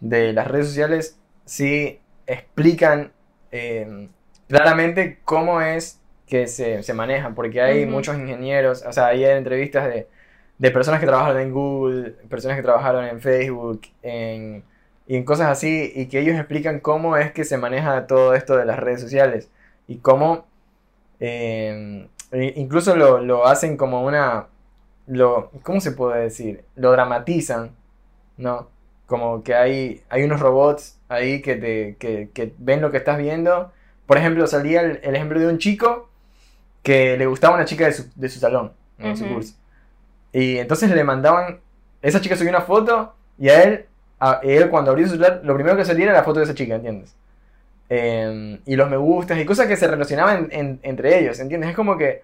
de 0.00 0.32
las 0.32 0.48
redes 0.48 0.68
sociales, 0.68 1.18
sí 1.44 2.00
explican 2.26 3.12
eh, 3.50 4.08
claramente 4.48 5.20
cómo 5.24 5.60
es 5.60 6.00
que 6.26 6.46
se, 6.46 6.82
se 6.82 6.94
manejan, 6.94 7.34
porque 7.34 7.60
hay 7.62 7.86
muchos 7.86 8.16
ingenieros, 8.16 8.84
o 8.86 8.92
sea, 8.92 9.06
hay 9.06 9.24
entrevistas 9.24 9.86
de, 9.88 10.08
de, 10.58 10.70
personas 10.70 11.00
que 11.00 11.06
trabajaron 11.06 11.40
en 11.40 11.52
Google, 11.52 12.10
personas 12.28 12.56
que 12.58 12.62
trabajaron 12.62 13.06
en 13.06 13.20
Facebook, 13.20 13.82
en, 14.02 14.62
y 15.06 15.16
en 15.16 15.24
cosas 15.24 15.48
así, 15.48 15.90
y 15.94 16.06
que 16.06 16.20
ellos 16.20 16.36
explican 16.36 16.80
cómo 16.80 17.16
es 17.16 17.32
que 17.32 17.44
se 17.44 17.56
maneja 17.56 18.06
todo 18.06 18.34
esto 18.34 18.56
de 18.56 18.66
las 18.66 18.78
redes 18.78 19.00
sociales, 19.00 19.50
y 19.86 19.98
cómo 19.98 20.46
em, 21.18 22.08
incluso 22.32 22.94
lo, 22.94 23.20
lo, 23.20 23.46
hacen 23.46 23.78
como 23.78 24.04
una, 24.04 24.48
lo, 25.06 25.50
¿cómo 25.62 25.80
se 25.80 25.92
puede 25.92 26.24
decir? 26.24 26.64
Lo 26.76 26.92
dramatizan, 26.92 27.70
¿no? 28.36 28.68
Como 29.08 29.42
que 29.42 29.56
hay, 29.56 30.02
hay 30.08 30.22
unos 30.22 30.38
robots 30.38 31.00
ahí 31.08 31.42
que, 31.42 31.56
te, 31.56 31.96
que, 31.98 32.28
que 32.32 32.54
ven 32.58 32.80
lo 32.80 32.92
que 32.92 32.98
estás 32.98 33.18
viendo. 33.18 33.72
Por 34.06 34.18
ejemplo, 34.18 34.46
salía 34.46 34.82
el, 34.82 35.00
el 35.02 35.16
ejemplo 35.16 35.40
de 35.40 35.48
un 35.48 35.58
chico 35.58 36.08
que 36.82 37.16
le 37.16 37.26
gustaba 37.26 37.56
una 37.56 37.64
chica 37.64 37.86
de 37.86 37.92
su, 37.92 38.06
de 38.14 38.28
su 38.28 38.38
salón, 38.38 38.72
en 38.98 39.16
su 39.16 39.26
curso. 39.28 39.54
Y 40.32 40.58
entonces 40.58 40.90
le 40.90 41.04
mandaban, 41.04 41.60
esa 42.00 42.20
chica 42.20 42.36
subió 42.36 42.50
una 42.50 42.60
foto 42.60 43.14
y 43.38 43.48
a 43.48 43.62
él, 43.62 43.86
a 44.20 44.40
él 44.42 44.70
cuando 44.70 44.90
abrió 44.90 45.06
su 45.06 45.12
celular, 45.12 45.40
lo 45.44 45.54
primero 45.54 45.76
que 45.76 45.84
salía 45.84 46.04
era 46.04 46.14
la 46.14 46.22
foto 46.22 46.38
de 46.38 46.44
esa 46.44 46.54
chica, 46.54 46.76
¿entiendes? 46.76 47.14
Em, 47.88 48.60
y 48.66 48.76
los 48.76 48.90
me 48.90 48.96
gustas 48.96 49.38
y 49.38 49.44
cosas 49.44 49.66
que 49.66 49.76
se 49.76 49.86
relacionaban 49.86 50.48
entre 50.50 51.18
ellos, 51.18 51.40
¿entiendes? 51.40 51.70
Es 51.70 51.76
como 51.76 51.96
que 51.96 52.22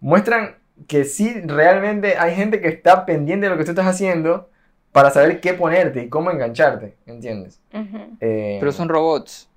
muestran 0.00 0.56
que 0.86 1.04
sí 1.04 1.40
realmente 1.44 2.16
hay 2.18 2.34
gente 2.34 2.60
que 2.60 2.68
está 2.68 3.06
pendiente 3.06 3.46
de 3.46 3.50
lo 3.50 3.58
que 3.58 3.64
tú 3.64 3.70
estás 3.70 3.86
haciendo 3.86 4.48
para 4.94 5.10
saber 5.10 5.40
qué 5.40 5.54
ponerte 5.54 6.04
y 6.04 6.08
cómo 6.08 6.30
engancharte, 6.30 6.94
¿entiendes? 7.04 7.60
Em, 7.72 8.60
Pero 8.60 8.70
son 8.70 8.88
robots. 8.88 9.50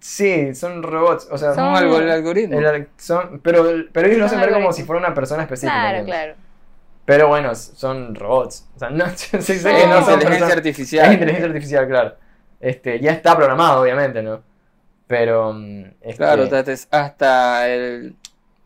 Sí, 0.00 0.54
son 0.54 0.82
robots, 0.82 1.26
o 1.30 1.38
sea, 1.38 1.54
son 1.54 1.74
algo 1.74 1.96
el 1.96 2.10
algoritmo. 2.10 2.60
son, 2.98 3.40
pero, 3.40 3.64
pero 3.90 4.06
ellos 4.06 4.18
lo 4.18 4.26
hacen 4.26 4.38
ver 4.38 4.52
como 4.52 4.70
si 4.74 4.82
fuera 4.82 5.00
una 5.00 5.14
persona 5.14 5.44
específica. 5.44 5.72
Claro, 5.72 6.04
claro. 6.04 6.34
Pero 7.06 7.28
bueno, 7.28 7.54
son 7.54 8.14
robots. 8.14 8.68
O 8.76 8.78
sea, 8.78 8.90
no, 8.90 9.06
sí, 9.16 9.40
sé 9.40 9.74
que 9.74 9.86
no 9.86 10.04
son 10.04 10.20
inteligencia 10.20 10.56
artificial. 10.56 11.06
Es 11.06 11.12
inteligencia 11.14 11.46
artificial, 11.46 11.88
claro. 11.88 12.14
Este, 12.60 13.00
ya 13.00 13.12
está 13.12 13.34
programado, 13.34 13.80
obviamente, 13.80 14.22
¿no? 14.22 14.42
Pero. 15.06 15.54
Mm, 15.54 15.84
claro, 16.18 16.46
hasta 16.90 17.68
el, 17.70 18.14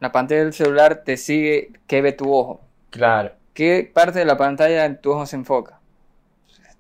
la 0.01 0.11
pantalla 0.11 0.43
del 0.43 0.55
celular 0.55 1.05
te 1.05 1.17
sigue 1.17 1.71
qué 1.87 2.03
ve 2.03 2.11
tu 2.11 2.35
ojo. 2.35 2.63
Claro. 2.91 3.41
¿Qué 3.55 3.91
parte 3.93 4.19
de 4.19 4.25
la 4.25 4.37
pantalla 4.37 5.01
tu 5.01 5.13
ojo 5.13 5.27
se 5.27 5.37
enfoca? 5.37 5.79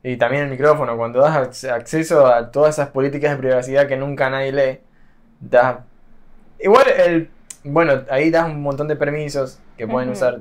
Y 0.02 0.16
también 0.16 0.44
el 0.44 0.50
micrófono, 0.50 0.96
cuando 0.96 1.20
das 1.20 1.64
acceso 1.64 2.26
a 2.26 2.50
todas 2.50 2.76
esas 2.76 2.88
políticas 2.88 3.32
de 3.32 3.36
privacidad 3.36 3.86
que 3.86 3.96
nunca 3.96 4.30
nadie 4.30 4.52
lee, 4.52 4.80
das... 5.40 5.78
Igual, 6.58 6.84
el, 6.88 7.30
bueno, 7.64 8.02
ahí 8.10 8.30
das 8.30 8.46
un 8.46 8.62
montón 8.62 8.88
de 8.88 8.96
permisos 8.96 9.58
que 9.76 9.86
pueden 9.86 10.10
usar 10.10 10.40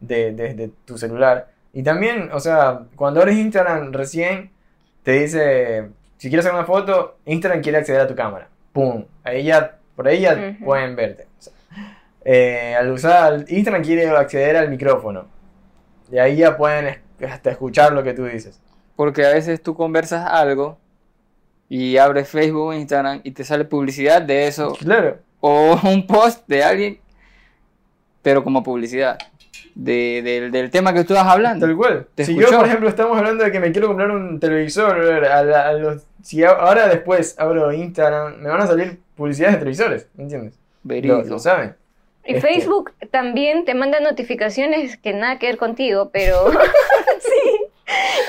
desde 0.00 0.54
de, 0.54 0.70
tu 0.84 0.98
celular. 0.98 1.48
Y 1.72 1.82
también, 1.82 2.30
o 2.32 2.40
sea, 2.40 2.82
cuando 2.96 3.20
abres 3.20 3.36
Instagram 3.36 3.92
recién, 3.92 4.50
te 5.02 5.12
dice, 5.12 5.88
si 6.16 6.28
quieres 6.28 6.46
hacer 6.46 6.56
una 6.56 6.66
foto, 6.66 7.18
Instagram 7.26 7.62
quiere 7.62 7.78
acceder 7.78 8.00
a 8.00 8.08
tu 8.08 8.14
cámara. 8.14 8.48
¡Pum! 8.72 9.04
Ahí 9.22 9.44
ya, 9.44 9.76
por 9.94 10.08
ahí 10.08 10.20
ya 10.20 10.56
pueden 10.64 10.96
verte. 10.96 11.26
Eh, 12.24 12.74
al 12.76 12.90
usar, 12.90 13.44
Instagram 13.46 13.84
quiere 13.84 14.08
acceder 14.08 14.56
al 14.56 14.68
micrófono. 14.68 15.35
Y 16.10 16.18
ahí 16.18 16.36
ya 16.36 16.56
pueden 16.56 16.98
hasta 17.28 17.50
escuchar 17.50 17.92
lo 17.92 18.02
que 18.02 18.14
tú 18.14 18.24
dices. 18.24 18.60
Porque 18.94 19.24
a 19.24 19.30
veces 19.30 19.62
tú 19.62 19.74
conversas 19.74 20.26
algo 20.26 20.78
y 21.68 21.96
abres 21.96 22.28
Facebook 22.28 22.68
o 22.68 22.72
Instagram 22.72 23.20
y 23.24 23.32
te 23.32 23.44
sale 23.44 23.64
publicidad 23.64 24.22
de 24.22 24.46
eso. 24.46 24.72
Claro. 24.74 25.18
O 25.40 25.78
un 25.84 26.06
post 26.06 26.46
de 26.46 26.64
alguien, 26.64 26.98
pero 28.22 28.42
como 28.42 28.62
publicidad. 28.62 29.18
De, 29.74 30.48
del 30.50 30.70
tema 30.70 30.94
que 30.94 31.04
tú 31.04 31.12
estás 31.12 31.26
hablando. 31.26 31.66
Tal 31.66 31.76
cual. 31.76 32.06
si 32.16 32.34
yo, 32.34 32.48
por 32.48 32.64
ejemplo, 32.64 32.88
estamos 32.88 33.18
hablando 33.18 33.44
de 33.44 33.52
que 33.52 33.60
me 33.60 33.72
quiero 33.72 33.88
comprar 33.88 34.10
un 34.10 34.40
televisor, 34.40 34.96
a, 35.26 35.72
los, 35.74 36.02
si 36.22 36.42
ahora 36.44 36.88
después 36.88 37.38
abro 37.38 37.70
Instagram, 37.70 38.38
me 38.38 38.48
van 38.48 38.62
a 38.62 38.66
salir 38.66 38.98
publicidades 39.14 39.56
de 39.56 39.58
televisores, 39.58 40.08
¿entiendes? 40.16 40.58
Lo, 40.82 41.22
lo, 41.24 41.38
saben. 41.38 41.74
Y 42.26 42.34
este. 42.34 42.40
Facebook 42.40 42.92
también 43.10 43.64
te 43.64 43.74
manda 43.74 44.00
notificaciones 44.00 44.96
que 44.96 45.12
nada 45.12 45.38
que 45.38 45.46
ver 45.46 45.56
contigo, 45.56 46.10
pero 46.12 46.50
sí. 47.20 47.66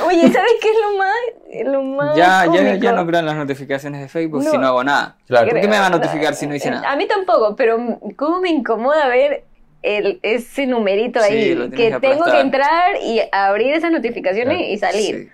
Oye, 0.05 0.31
¿sabes 0.31 0.51
qué 0.61 0.69
es 0.69 1.65
lo 1.65 1.81
más, 1.81 2.15
ya, 2.15 2.45
ya, 2.53 2.75
ya, 2.75 2.91
no 2.91 3.07
crean 3.07 3.25
las 3.25 3.35
notificaciones 3.35 4.01
de 4.01 4.07
Facebook 4.07 4.43
si 4.43 4.57
no 4.57 4.67
hago 4.67 4.83
nada. 4.83 5.15
Claro. 5.25 5.49
¿Por 5.49 5.61
qué 5.61 5.67
me 5.67 5.79
va 5.79 5.87
a 5.87 5.89
notificar 5.89 6.35
si 6.35 6.45
no 6.45 6.53
hice 6.53 6.69
nada? 6.69 6.91
A 6.91 6.95
mí 6.95 7.07
tampoco, 7.07 7.55
pero 7.55 7.99
cómo 8.15 8.39
me 8.39 8.49
incomoda 8.49 9.07
ver 9.07 9.43
el, 9.81 10.19
ese 10.21 10.67
numerito 10.67 11.19
ahí, 11.19 11.71
que, 11.75 11.97
tengo 11.99 12.25
que 12.25 12.39
entrar 12.39 12.97
y 13.01 13.21
abrir 13.31 13.73
esas 13.73 13.91
notificaciones 13.91 14.69
y 14.69 14.77
salir. 14.77 15.31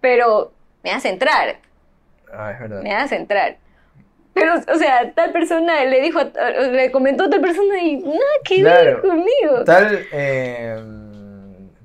Pero 0.00 0.52
me 0.82 0.90
hace 0.90 1.08
entrar. 1.08 1.56
Ah, 2.32 2.52
es 2.52 2.60
verdad. 2.60 2.82
Me 2.82 2.94
hace 2.94 3.16
entrar. 3.16 3.56
Pero, 4.34 4.54
o 4.56 4.78
sea, 4.78 5.12
tal 5.14 5.32
persona 5.32 5.84
le 5.84 6.00
dijo, 6.00 6.20
le 6.70 6.90
comentó 6.90 7.24
a 7.24 7.30
tal 7.30 7.40
persona 7.40 7.82
y 7.82 7.96
nada 7.98 8.18
que 8.44 8.64
ver 8.64 9.00
conmigo. 9.00 9.64
Tal, 9.64 10.06
eh 10.12 10.82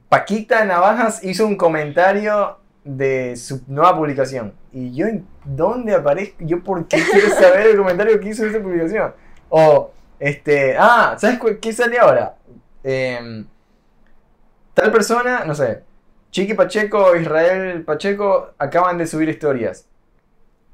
Paquita 0.09 0.63
Navajas 0.63 1.23
hizo 1.23 1.45
un 1.45 1.57
comentario 1.57 2.57
de 2.83 3.35
su 3.35 3.61
nueva 3.67 3.95
publicación. 3.95 4.53
Y 4.71 4.95
yo, 4.95 5.05
¿dónde 5.43 5.93
aparezco? 5.93 6.37
Yo, 6.39 6.63
¿por 6.63 6.87
qué 6.87 6.97
quiero 7.11 7.29
saber 7.35 7.67
el 7.67 7.77
comentario 7.77 8.19
que 8.19 8.29
hizo 8.29 8.45
esa 8.45 8.61
publicación? 8.61 9.13
O, 9.49 9.91
este, 10.19 10.77
ah, 10.77 11.15
¿sabes 11.19 11.39
qué 11.61 11.73
sale 11.73 11.99
ahora? 11.99 12.35
Em, 12.83 13.45
tal 14.73 14.91
persona, 14.91 15.43
no 15.43 15.53
sé, 15.53 15.83
Chiqui 16.31 16.53
Pacheco, 16.53 17.15
Israel 17.15 17.83
Pacheco 17.83 18.53
acaban 18.57 18.97
de 18.97 19.07
subir 19.07 19.27
historias. 19.27 19.87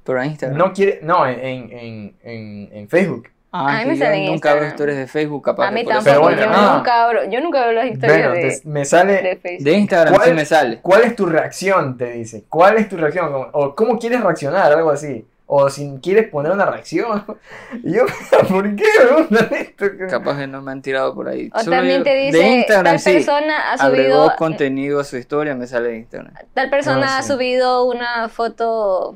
Pero 0.03 0.21
en 0.21 0.31
Instagram. 0.31 0.57
No 0.57 0.73
quiere, 0.73 0.99
no, 1.01 1.25
en, 1.25 1.71
en, 1.71 2.15
en, 2.23 2.69
en 2.71 2.89
Facebook. 2.89 3.29
Ah, 3.55 3.81
a 3.81 3.85
mí 3.85 3.95
me 3.95 4.25
yo 4.25 4.31
nunca 4.31 4.55
veo 4.55 4.67
historias 4.67 4.97
de 4.97 5.05
Facebook, 5.05 5.43
capaz. 5.43 5.67
A 5.67 5.71
mí 5.71 5.85
tampoco, 5.85 6.31
yo, 6.31 6.47
nunca 6.47 7.03
abro, 7.03 7.29
yo 7.29 7.39
nunca 7.39 7.61
veo 7.67 7.73
las 7.73 7.85
historias 7.85 8.33
de, 8.33 8.61
me 8.63 8.83
sale, 8.83 9.21
de 9.21 9.35
Facebook. 9.35 9.63
De 9.63 9.71
Instagram 9.73 10.21
sí 10.23 10.33
me 10.33 10.45
sale. 10.45 10.79
¿Cuál 10.81 11.03
es 11.03 11.15
tu 11.15 11.27
reacción? 11.27 11.95
Te 11.95 12.13
dice. 12.13 12.45
¿Cuál 12.49 12.77
es 12.77 12.89
tu 12.89 12.97
reacción? 12.97 13.29
O 13.51 13.75
cómo 13.75 13.99
quieres 13.99 14.21
reaccionar, 14.21 14.71
algo 14.71 14.89
así. 14.89 15.23
O 15.45 15.69
si 15.69 15.99
quieres 16.01 16.29
poner 16.29 16.51
una 16.51 16.65
reacción. 16.65 17.23
Y 17.83 17.93
yo, 17.93 18.05
¿por 18.49 18.75
qué 18.75 18.85
me 19.29 19.39
esto? 19.59 19.85
Capaz 20.09 20.39
que 20.39 20.47
no 20.47 20.63
me 20.63 20.71
han 20.71 20.81
tirado 20.81 21.13
por 21.13 21.27
ahí. 21.27 21.51
O 21.53 21.63
también 21.63 22.01
te 22.01 22.15
dice, 22.15 22.37
de 22.39 22.47
Instagram, 22.57 22.97
tal 22.97 23.13
persona 23.13 23.71
ha 23.71 23.77
subido... 23.77 24.35
contenido 24.35 24.99
a 24.99 25.03
su 25.03 25.17
historia, 25.17 25.53
me 25.53 25.67
sale 25.67 25.89
de 25.89 25.97
Instagram. 25.97 26.33
Tal 26.55 26.71
persona 26.71 27.05
ah, 27.07 27.17
ha 27.19 27.23
subido 27.23 27.85
una 27.85 28.29
foto 28.29 29.15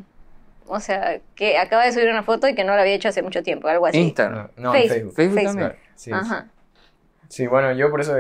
o 0.67 0.80
sea, 0.80 1.19
que 1.36 1.58
acaba 1.58 1.86
de 1.86 1.91
subir 1.91 2.10
una 2.10 2.23
foto 2.23 2.47
y 2.47 2.56
que 2.56 2.63
no 2.63 2.75
la 2.75 2.82
había 2.82 2.93
hecho 2.93 3.10
hace 3.10 3.21
mucho 3.21 3.43
tiempo, 3.43 3.67
algo 3.67 3.86
así. 3.86 3.97
Instagram. 3.97 4.49
No, 4.58 4.73
Facebook. 4.73 5.13
Facebook. 5.13 5.43
también. 5.43 5.73
Sí, 5.95 6.12
Ajá. 6.12 6.47
Sí. 7.30 7.47
bueno, 7.47 7.71
yo 7.73 7.89
por 7.89 8.01
eso 8.01 8.15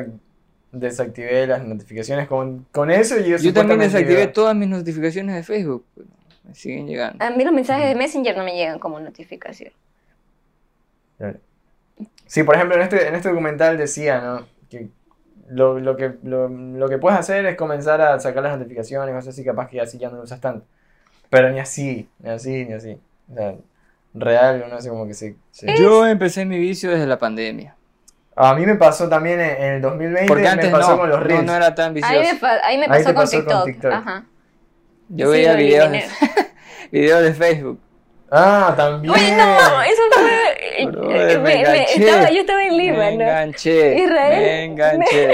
desactivé 0.71 1.47
las 1.47 1.63
notificaciones 1.65 2.27
con, 2.27 2.65
con 2.71 2.91
eso 2.91 3.19
y 3.19 3.37
Yo 3.37 3.53
también 3.53 3.79
desactivé 3.79 4.27
todas 4.27 4.55
mis 4.55 4.67
notificaciones 4.67 5.35
de 5.35 5.43
Facebook. 5.43 5.85
me 6.43 6.55
siguen 6.55 6.87
llegando. 6.87 7.23
A 7.23 7.29
mí 7.29 7.43
los 7.43 7.53
mensajes 7.53 7.87
de 7.87 7.95
Messenger 7.95 8.37
no 8.37 8.43
me 8.43 8.55
llegan 8.55 8.79
como 8.79 8.99
notificación. 8.99 9.71
Sí, 12.25 12.43
por 12.43 12.55
ejemplo, 12.55 12.75
en 12.75 12.81
este, 12.83 13.07
en 13.07 13.15
este 13.15 13.29
documental 13.29 13.77
decía, 13.77 14.21
¿no? 14.21 14.47
Que 14.69 14.89
lo, 15.49 15.79
lo 15.79 15.95
que, 15.95 16.15
lo, 16.23 16.49
lo, 16.49 16.89
que 16.89 16.97
puedes 16.97 17.17
hacer 17.17 17.45
es 17.45 17.55
comenzar 17.55 18.01
a 18.01 18.19
sacar 18.19 18.43
las 18.43 18.57
notificaciones, 18.57 19.15
cosas 19.15 19.29
así, 19.29 19.45
capaz 19.45 19.69
que 19.69 19.79
así 19.79 19.97
ya 19.97 20.09
no 20.09 20.17
lo 20.17 20.23
usas 20.23 20.41
tanto. 20.41 20.65
Pero 21.29 21.49
ni 21.51 21.59
así, 21.59 22.07
ni 22.19 22.29
así, 22.29 22.65
ni 22.65 22.73
así. 22.73 22.97
O 23.31 23.35
sea, 23.35 23.55
real, 24.13 24.65
no 24.69 24.81
sé 24.81 24.89
cómo 24.89 25.07
que 25.07 25.13
se... 25.13 25.35
Yo 25.77 26.05
empecé 26.05 26.45
mi 26.45 26.57
vicio 26.57 26.91
desde 26.91 27.05
la 27.05 27.17
pandemia. 27.17 27.75
A 28.35 28.53
mí 28.53 28.65
me 28.65 28.75
pasó 28.75 29.09
también 29.09 29.39
en, 29.39 29.73
el 29.73 29.81
2020, 29.81 30.27
Porque 30.27 30.47
antes 30.47 30.67
me 30.67 30.71
pasó 30.71 30.91
no, 30.91 30.97
con 30.99 31.09
los 31.09 31.23
reels. 31.23 31.43
No, 31.43 31.51
no 31.51 31.57
era 31.57 31.73
tan 31.73 31.93
vicioso. 31.93 32.15
Ahí 32.15 32.37
me, 32.39 32.47
ahí 32.63 32.77
me 32.77 32.87
pasó, 32.87 33.43
con, 33.43 33.65
TikTok. 33.65 33.91
Ajá. 33.91 34.25
Yo 35.09 35.31
veía 35.31 35.55
videos 35.55 35.91
de, 35.91 36.05
videos 36.91 37.23
de 37.23 37.33
Facebook. 37.33 37.79
Ah, 38.29 38.73
también. 38.77 39.13
Oye, 39.13 39.35
no, 39.35 39.81
eso 39.81 40.01
fue. 40.13 40.85
Bro, 40.85 41.09
me, 41.09 41.39
me, 41.39 41.83
estaba, 41.83 42.29
yo 42.29 42.41
estaba 42.41 42.63
en 42.63 42.77
Lima, 42.77 42.97
me 42.97 43.15
¿no? 43.15 43.23
Enganché, 43.23 44.03
Israel. 44.03 44.41
Me 44.41 44.63
enganché. 44.65 45.31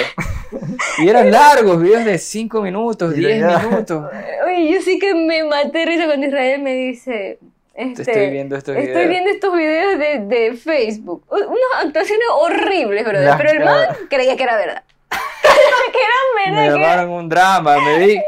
Y 1.00 1.08
eran 1.10 1.32
largos, 1.32 1.82
videos 1.82 2.06
de 2.06 2.18
5 2.18 2.62
minutos, 2.62 3.14
10 3.16 3.64
minutos. 3.64 4.06
Oye, 4.46 4.72
yo 4.74 4.82
sí 4.82 5.00
que 5.00 5.14
me 5.16 5.44
maté 5.44 5.86
risa 5.86 6.06
cuando 6.06 6.28
Israel 6.28 6.62
me 6.62 6.74
dice. 6.74 7.40
Este, 7.74 8.04
estoy 8.04 8.30
viendo 8.30 8.56
estos 8.56 8.76
videos. 8.76 8.90
Estoy 8.90 9.08
viendo 9.08 9.30
estos 9.32 9.56
videos 9.56 9.98
de, 10.00 10.20
de 10.36 10.54
Facebook. 10.58 11.24
Unas 11.30 11.86
actuaciones 11.86 12.28
horribles, 12.32 13.04
brother. 13.04 13.26
Las 13.28 13.38
pero 13.38 13.52
el 13.52 13.60
man 13.66 13.88
creía 14.10 14.36
que 14.38 14.44
era 14.44 14.56
verdad. 14.58 14.84
que 15.92 15.98
era 16.00 16.52
Me 16.52 16.52
verdad. 16.62 16.76
que 16.76 16.82
era- 16.82 16.90
llamaron 16.96 17.10
un 17.12 17.30
drama, 17.30 17.78
me 17.80 18.06
vi. 18.06 18.22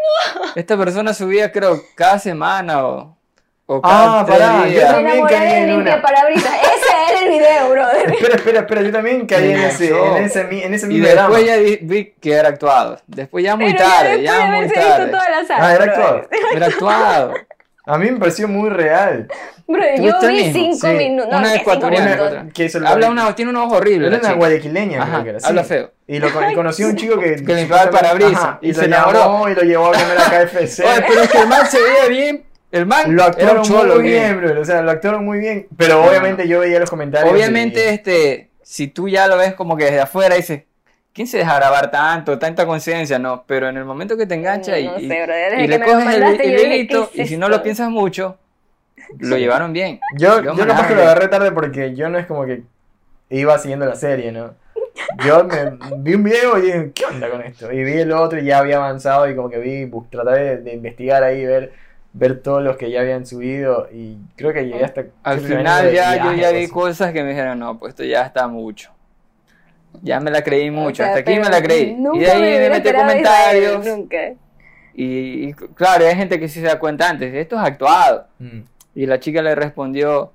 Esta 0.56 0.76
persona 0.78 1.14
subía, 1.14 1.52
creo, 1.52 1.80
cada 1.96 2.18
semana 2.20 2.88
o, 2.88 3.14
o 3.67 3.82
Ah, 3.84 4.23
pará, 4.28 4.67
yo. 4.67 4.80
Me 4.80 4.82
también 4.86 5.25
caí 5.25 5.47
de 5.49 5.58
en 5.58 5.67
limpia 5.71 5.93
una. 5.95 6.01
parabrisas. 6.01 6.51
Ese 6.54 7.12
era 7.12 7.19
el 7.23 7.30
video, 7.30 7.69
brother. 7.69 8.12
Espera, 8.13 8.36
espera, 8.36 8.60
espera, 8.60 8.82
yo 8.84 8.91
también 8.91 9.25
caí 9.25 9.51
en 9.51 9.60
ese, 9.60 9.89
en 9.89 10.23
ese, 10.23 10.41
en 10.41 10.73
ese 10.73 10.86
Y 10.86 10.89
mismo 10.89 11.08
después 11.08 11.28
drama. 11.28 11.39
ya 11.41 11.58
vi, 11.58 11.80
vi 11.82 12.13
que 12.21 12.34
era 12.34 12.49
actuado. 12.49 12.99
Después 13.08 13.43
ya 13.43 13.56
muy 13.56 13.73
Pero 13.73 13.80
ya 13.80 13.86
tarde, 13.97 14.21
ya, 14.21 14.38
de 14.39 14.45
muy 14.51 14.67
tarde. 14.69 14.86
visto 15.04 15.06
toda 15.17 15.30
la 15.30 15.45
saga. 15.47 15.67
Ah, 15.67 15.73
era 15.75 15.84
actuado. 15.86 16.21
Era 16.56 16.65
actuado. 16.67 17.34
A 17.88 17.97
mí 17.99 18.10
me 18.10 18.17
pareció 18.19 18.47
muy 18.47 18.69
real. 18.69 19.28
Brother, 19.67 20.01
yo 20.01 20.12
¿Tuviste 20.19 20.25
el 20.25 20.32
vi 20.32 20.43
mismo? 20.43 20.60
cinco 20.73 20.88
Sí. 20.88 20.93
minutos. 20.93 21.32
No, 21.32 21.38
Una 21.38 21.56
ecuatoriana, 21.56 22.15
lo- 22.15 22.88
Habla 22.88 23.10
una, 23.10 23.36
tiene 23.36 23.51
unos 23.51 23.65
ojos 23.65 23.78
horribles. 23.78 24.08
Era 24.08 24.17
una 24.17 24.28
chica. 24.28 24.34
guayaquileña, 24.39 25.01
Ajá, 25.04 25.12
creo 25.12 25.23
que 25.23 25.30
era. 25.32 25.39
sí. 25.39 25.45
habla 25.47 25.63
feo. 25.63 25.91
Y 26.08 26.19
lo 26.19 26.28
y 26.28 26.54
conocí 26.56 26.82
a 26.84 26.88
un 26.88 26.95
chico 26.95 27.19
que... 27.19 27.36
Que 27.45 27.54
limpiaba 27.56 27.84
el 27.84 27.89
parabrisas, 27.89 28.56
y 28.62 28.69
y, 28.69 28.73
se 28.73 28.86
enamoró. 28.86 29.19
enamoró 29.19 29.51
y 29.51 29.56
lo 29.56 29.62
llevó 29.63 29.88
a 29.88 29.91
comer 29.91 30.17
a 30.19 30.23
KFC. 30.45 30.80
Oye, 30.84 31.06
pero 31.08 31.21
es 31.21 31.30
que 31.32 31.38
el 31.39 31.47
man 31.47 31.65
se 31.67 31.80
veía 31.82 32.08
bien. 32.10 32.43
El 32.76 32.86
man 32.86 33.16
Lo 33.16 33.24
actuaron 33.24 33.64
cholo 33.64 33.96
muy 33.96 34.04
bien, 34.04 34.38
bro. 34.38 34.62
O 34.62 34.66
sea, 34.66 34.82
lo 34.82 34.92
actuaron 34.92 35.24
muy 35.24 35.40
bien. 35.40 35.68
Pero 35.78 36.04
obviamente 36.04 36.48
yo 36.48 36.60
veía 36.60 36.80
los 36.80 36.90
comentarios. 36.90 37.32
Obviamente, 37.34 37.80
y- 37.80 37.94
este, 37.94 38.50
si 38.62 38.88
tú 38.88 39.08
ya 39.08 39.28
lo 39.28 39.38
ves 39.38 39.54
como 39.54 39.78
que 39.78 39.86
desde 39.86 40.02
afuera, 40.02 40.36
dices, 40.36 40.64
¿quién 41.14 41.26
se 41.28 41.38
deja 41.38 41.56
grabar 41.56 41.90
tanto, 41.92 42.38
tanta 42.38 42.66
conciencia? 42.66 43.18
No, 43.18 43.44
pero 43.48 43.70
en 43.70 43.78
el 43.78 43.86
momento 43.86 44.18
que 44.18 44.26
te 44.26 44.36
engancha 44.36 44.78
y, 44.78 44.88
sé, 44.88 45.02
y- 45.04 45.64
y 45.64 45.68
le 45.68 45.80
coges 45.80 46.16
el, 46.16 46.24
el 46.42 46.60
hilito, 46.60 47.10
¿qué 47.12 47.20
y 47.20 47.22
es 47.22 47.30
si 47.30 47.38
no 47.38 47.48
lo 47.48 47.64
piensas 47.64 47.90
mucho, 47.90 48.38
lo 49.20 49.38
llevaron 49.38 49.72
bien. 49.72 50.00
Yo, 50.18 50.42
Yo 50.44 50.54
yo 50.56 50.68
capaz 50.68 50.88
que 50.88 50.96
lo 50.96 51.02
agarré 51.04 51.28
tarde 51.30 51.52
porque 51.52 51.96
yo 51.96 52.10
no 52.10 52.18
es 52.18 52.26
como 52.26 52.46
que 52.46 52.64
iba 53.30 53.58
siguiendo 53.58 53.86
la 53.86 53.96
serie, 53.96 54.32
¿no? 54.32 54.54
Yo 55.26 55.44
me, 55.46 55.78
vi 56.00 56.14
un 56.16 56.24
video 56.24 56.58
y 56.58 56.62
dije, 56.64 56.92
¿qué 56.94 57.06
onda 57.06 57.30
con 57.30 57.42
esto? 57.42 57.72
Y 57.72 57.84
vi 57.84 57.94
el 58.00 58.12
otro 58.12 58.40
y 58.40 58.46
ya 58.46 58.60
había 58.60 58.78
avanzado 58.78 59.30
y 59.30 59.36
como 59.36 59.50
que 59.50 59.60
vi, 59.60 59.86
bus- 59.86 60.10
traté 60.10 60.32
de, 60.40 60.58
de 60.58 60.74
investigar 60.74 61.22
ahí, 61.24 61.46
ver, 61.46 61.72
ver 62.17 62.41
todos 62.41 62.63
los 62.63 62.78
que 62.78 62.89
ya 62.89 63.01
habían 63.01 63.25
subido 63.25 63.89
y 63.91 64.17
creo 64.38 64.54
que 64.54 64.63
llegué 64.65 64.86
hasta... 64.86 65.04
Al 65.23 65.41
final 65.41 65.91
ya 65.91 66.15
yo 66.23 66.34
ya 66.34 66.51
vi 66.51 66.67
cosas 66.69 67.12
que 67.12 67.21
me 67.23 67.30
dijeron, 67.32 67.60
no, 67.60 67.78
pues 67.78 67.89
esto 67.91 68.06
ya 68.06 68.21
está 68.23 68.47
mucho. 68.47 68.91
Ya 70.01 70.19
me 70.21 70.32
la 70.32 70.41
creí 70.41 70.71
mucho, 70.71 71.04
O 71.04 71.06
sea, 71.06 71.08
hasta 71.08 71.19
aquí 71.19 71.38
me 71.39 71.49
la 71.49 71.62
creí. 71.62 71.93
nunca 71.93 72.17
Y 72.17 72.21
de 72.21 72.32
ahí 72.32 72.41
me 72.41 72.58
hubiera 72.58 72.75
metí 72.75 72.91
comentarios. 72.93 73.80
Israel, 73.80 73.97
Nunca. 73.99 74.17
Y, 74.93 75.49
y 75.49 75.54
claro, 75.54 76.06
hay 76.08 76.15
gente 76.15 76.39
que 76.39 76.47
sí 76.47 76.62
se 76.62 76.67
da 76.67 76.80
cuenta 76.80 77.10
antes, 77.10 77.34
esto 77.34 77.58
es 77.58 77.62
actuado. 77.62 78.28
Mm. 78.39 78.62
Y 78.95 79.06
la 79.08 79.19
chica 79.19 79.41
le 79.41 79.54
respondió, 79.54 80.32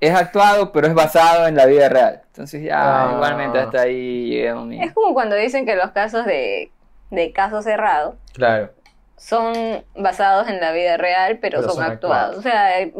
es 0.00 0.14
actuado, 0.14 0.72
pero 0.72 0.88
es 0.88 0.94
basado 0.94 1.46
en 1.46 1.56
la 1.56 1.64
vida 1.64 1.88
real. 1.88 2.20
Entonces 2.26 2.62
ya, 2.62 3.08
Ah. 3.08 3.12
igualmente 3.14 3.58
hasta 3.58 3.80
ahí 3.82 4.28
llegué 4.28 4.50
a 4.50 4.54
mí. 4.56 4.82
Es 4.82 4.92
como 4.92 5.14
cuando 5.14 5.36
dicen 5.36 5.64
que 5.64 5.74
los 5.74 5.90
casos 5.92 6.26
de, 6.26 6.70
de 7.10 7.32
caso 7.32 7.62
cerrado 7.62 8.16
Claro. 8.34 8.70
Son 9.18 9.84
basados 9.96 10.48
en 10.48 10.60
la 10.60 10.72
vida 10.72 10.96
real, 10.96 11.38
pero, 11.40 11.60
Pero 11.60 11.72
son, 11.72 11.82
son 11.82 11.92
actuados. 11.92 12.36
O 12.38 12.42
sea, 12.42 12.80
eh, 12.80 12.92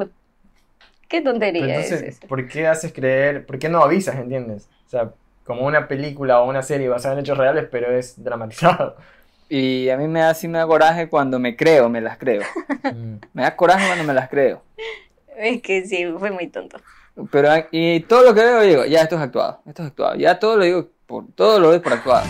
qué 1.08 1.22
tontería 1.22 1.66
Pero 1.66 1.80
es 1.80 1.92
eso. 1.92 2.26
¿por 2.26 2.46
qué 2.48 2.66
haces 2.66 2.92
creer, 2.92 3.46
por 3.46 3.58
qué 3.58 3.68
no 3.68 3.82
avisas, 3.82 4.16
entiendes? 4.16 4.68
O 4.86 4.90
sea, 4.90 5.10
como 5.44 5.66
una 5.66 5.88
película 5.88 6.40
o 6.40 6.48
una 6.48 6.62
serie 6.62 6.88
basada 6.88 7.14
en 7.14 7.20
hechos 7.20 7.38
reales, 7.38 7.66
pero 7.70 7.90
es 7.90 8.22
dramatizado. 8.22 8.96
Y 9.50 9.88
a 9.88 9.96
mí 9.96 10.06
me 10.08 10.20
da, 10.20 10.34
sí 10.34 10.46
me 10.46 10.58
da 10.58 10.66
coraje 10.66 11.08
cuando 11.08 11.38
me 11.38 11.56
creo, 11.56 11.88
me 11.88 12.02
las 12.02 12.18
creo. 12.18 12.42
Mm. 12.84 13.14
Me 13.32 13.42
da 13.42 13.56
coraje 13.56 13.86
cuando 13.86 14.04
me 14.04 14.12
las 14.12 14.28
creo. 14.28 14.62
Es 15.38 15.62
que 15.62 15.86
sí, 15.86 16.04
fue 16.18 16.30
muy 16.30 16.48
tonto. 16.48 16.78
Pero 17.30 17.48
y 17.70 18.00
todo 18.00 18.24
lo 18.24 18.34
que 18.34 18.42
veo 18.42 18.60
digo, 18.60 18.84
ya 18.84 19.02
esto 19.02 19.16
es 19.16 19.22
actuado, 19.22 19.60
esto 19.66 19.82
es 19.82 19.88
actuado. 19.88 20.16
Ya 20.16 20.38
todo 20.38 20.56
lo 20.56 20.64
digo, 20.64 20.88
por, 21.06 21.24
todo 21.34 21.58
lo 21.60 21.68
doy 21.68 21.80
por 21.80 21.94
actuado. 21.94 22.26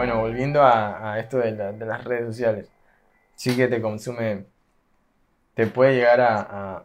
Bueno, 0.00 0.18
volviendo 0.20 0.62
a, 0.62 1.12
a 1.12 1.18
esto 1.18 1.38
de, 1.38 1.52
la- 1.52 1.72
de 1.72 1.84
las 1.84 2.04
redes 2.04 2.24
sociales, 2.26 2.68
sí 3.36 3.54
que 3.56 3.68
te 3.68 3.82
consume, 3.82 4.46
te 5.54 5.66
puede 5.66 5.94
llegar 5.94 6.20
a, 6.20 6.84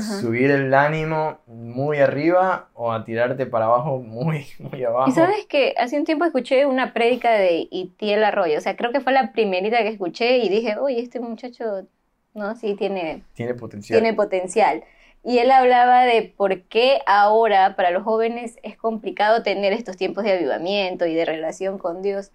subir 0.00 0.50
el 0.50 0.72
ánimo 0.72 1.38
muy 1.46 1.98
arriba 1.98 2.70
o 2.74 2.90
a 2.92 3.04
tirarte 3.04 3.46
para 3.46 3.66
abajo 3.66 3.98
muy, 3.98 4.46
muy 4.58 4.82
abajo. 4.82 5.10
Y 5.10 5.12
sabes 5.12 5.46
que 5.46 5.74
hace 5.76 5.98
un 5.98 6.04
tiempo 6.04 6.24
escuché 6.24 6.66
una 6.66 6.92
prédica 6.92 7.30
de 7.32 7.68
Itiel 7.70 8.24
Arroyo, 8.24 8.58
o 8.58 8.60
sea, 8.60 8.74
creo 8.76 8.90
que 8.90 9.00
fue 9.00 9.12
la 9.12 9.32
primerita 9.32 9.78
que 9.78 9.88
escuché 9.88 10.38
y 10.38 10.48
dije, 10.48 10.76
oye, 10.78 11.00
este 11.00 11.20
muchacho, 11.20 11.86
no, 12.32 12.54
sí 12.56 12.74
tiene, 12.74 13.22
Tiene 13.34 13.54
potencial. 13.54 14.00
tiene 14.00 14.14
potencial. 14.14 14.82
Y 15.24 15.38
él 15.38 15.50
hablaba 15.50 16.02
de 16.04 16.34
por 16.36 16.62
qué 16.64 17.00
ahora 17.06 17.76
para 17.76 17.90
los 17.90 18.02
jóvenes 18.02 18.58
es 18.62 18.76
complicado 18.76 19.42
tener 19.42 19.72
estos 19.72 19.96
tiempos 19.96 20.24
de 20.24 20.32
avivamiento 20.32 21.06
y 21.06 21.14
de 21.14 21.24
relación 21.24 21.78
con 21.78 22.02
Dios. 22.02 22.30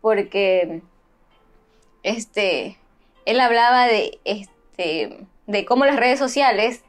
Porque 0.00 0.82
este 2.02 2.78
él 3.26 3.40
hablaba 3.40 3.86
de 3.86 4.18
este 4.24 5.26
de 5.46 5.64
cómo 5.64 5.84
las 5.84 5.96
redes 5.96 6.18
sociales 6.18 6.82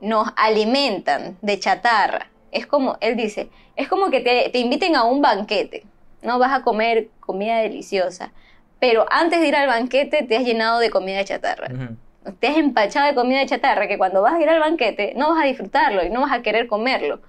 nos 0.00 0.28
alimentan 0.36 1.36
de 1.42 1.58
chatarra. 1.58 2.30
Es 2.52 2.66
como, 2.66 2.96
él 3.00 3.16
dice, 3.16 3.50
es 3.76 3.88
como 3.88 4.10
que 4.10 4.20
te, 4.20 4.48
te 4.50 4.58
inviten 4.58 4.96
a 4.96 5.04
un 5.04 5.20
banquete, 5.20 5.84
¿no? 6.22 6.38
Vas 6.38 6.52
a 6.52 6.62
comer 6.62 7.10
comida 7.20 7.58
deliciosa, 7.58 8.32
pero 8.80 9.06
antes 9.10 9.40
de 9.40 9.48
ir 9.48 9.56
al 9.56 9.66
banquete 9.66 10.22
te 10.22 10.36
has 10.36 10.44
llenado 10.44 10.78
de 10.78 10.90
comida 10.90 11.24
chatarra 11.24 11.68
Ujú. 11.72 11.96
te 11.96 12.07
has 12.42 12.56
empachado 12.56 13.06
de 13.06 13.14
comida 13.14 13.44
chatarra 13.46 13.86
que 13.88 13.98
cuando 13.98 14.22
vas 14.22 14.34
a 14.34 14.40
ir 14.40 14.48
al 14.48 14.60
banquete 14.60 15.14
no 15.16 15.30
vas 15.34 15.42
a 15.44 15.46
disfrutarlo 15.46 16.04
y 16.04 16.10
no 16.10 16.20
vas 16.22 16.32
a 16.32 16.42
querer 16.42 16.66
comerlo. 16.66 17.20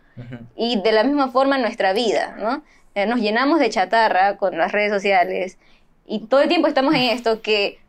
Y 0.58 0.82
de 0.82 0.92
la 0.92 1.04
misma 1.04 1.30
forma 1.30 1.56
en 1.56 1.62
nuestra 1.62 1.94
vida, 1.94 2.36
¿no? 2.40 2.62
Eh, 2.96 3.06
Nos 3.06 3.20
llenamos 3.22 3.60
de 3.60 3.70
chatarra 3.70 4.36
con 4.38 4.58
las 4.58 4.72
redes 4.74 4.92
sociales 4.92 5.58
y 6.06 6.26
todo 6.28 6.42
el 6.42 6.50
tiempo 6.50 6.68
estamos 6.68 6.94
en 6.96 7.04
esto 7.04 7.42
que 7.42 7.80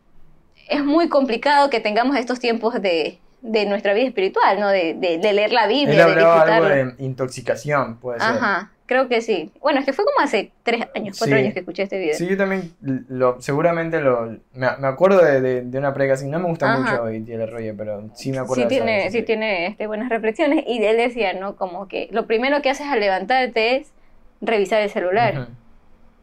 es 0.68 0.84
muy 0.84 1.08
complicado 1.08 1.70
que 1.70 1.80
tengamos 1.80 2.16
estos 2.16 2.38
tiempos 2.38 2.80
de, 2.80 3.18
de 3.40 3.66
nuestra 3.66 3.94
vida 3.94 4.06
espiritual, 4.06 4.60
¿no? 4.60 4.68
De, 4.68 4.94
de- 4.94 5.18
de 5.18 5.32
leer 5.32 5.52
la 5.52 5.64
Él 5.64 5.70
Biblia, 5.70 6.06
de 6.06 6.12
algo 6.22 6.68
de 6.68 6.94
intoxicación, 6.98 7.96
puede 7.96 8.20
ser. 8.20 8.28
Ajá, 8.28 8.70
creo 8.90 9.06
que 9.06 9.20
sí. 9.20 9.52
Bueno, 9.60 9.78
es 9.78 9.86
que 9.86 9.92
fue 9.92 10.04
como 10.04 10.18
hace 10.18 10.50
tres 10.64 10.84
años, 10.96 11.16
cuatro 11.16 11.36
Sí. 11.36 11.42
años 11.42 11.54
que 11.54 11.60
escuché 11.60 11.84
este 11.84 11.96
video. 11.96 12.14
Sí, 12.16 12.26
yo 12.26 12.36
también 12.36 12.72
lo, 13.08 13.40
seguramente 13.40 14.00
lo, 14.00 14.36
me, 14.52 14.66
me 14.80 14.88
acuerdo 14.88 15.24
de, 15.24 15.40
de, 15.40 15.62
de 15.62 15.78
una 15.78 15.94
prega 15.94 16.14
así, 16.14 16.26
no 16.26 16.40
me 16.40 16.46
gusta 16.48 16.68
Ajá. 16.72 16.80
mucho 16.80 17.08
Itiel 17.12 17.42
Arroyo, 17.42 17.72
pero 17.78 18.10
sí 18.16 18.32
me 18.32 18.38
acuerdo 18.38 18.56
sí 18.56 18.62
de 18.62 18.68
tiene, 18.68 19.00
esa 19.02 19.10
sí 19.12 19.22
tiene 19.22 19.66
este, 19.68 19.86
buenas 19.86 20.08
reflexiones. 20.08 20.64
Y 20.66 20.82
él 20.82 20.96
decía, 20.96 21.34
¿no? 21.34 21.54
Como 21.54 21.86
que 21.86 22.08
lo 22.10 22.26
primero 22.26 22.62
que 22.62 22.70
haces 22.70 22.88
al 22.88 22.98
levantarte 22.98 23.76
es 23.76 23.92
revisar 24.40 24.82
el 24.82 24.90
celular. 24.90 25.46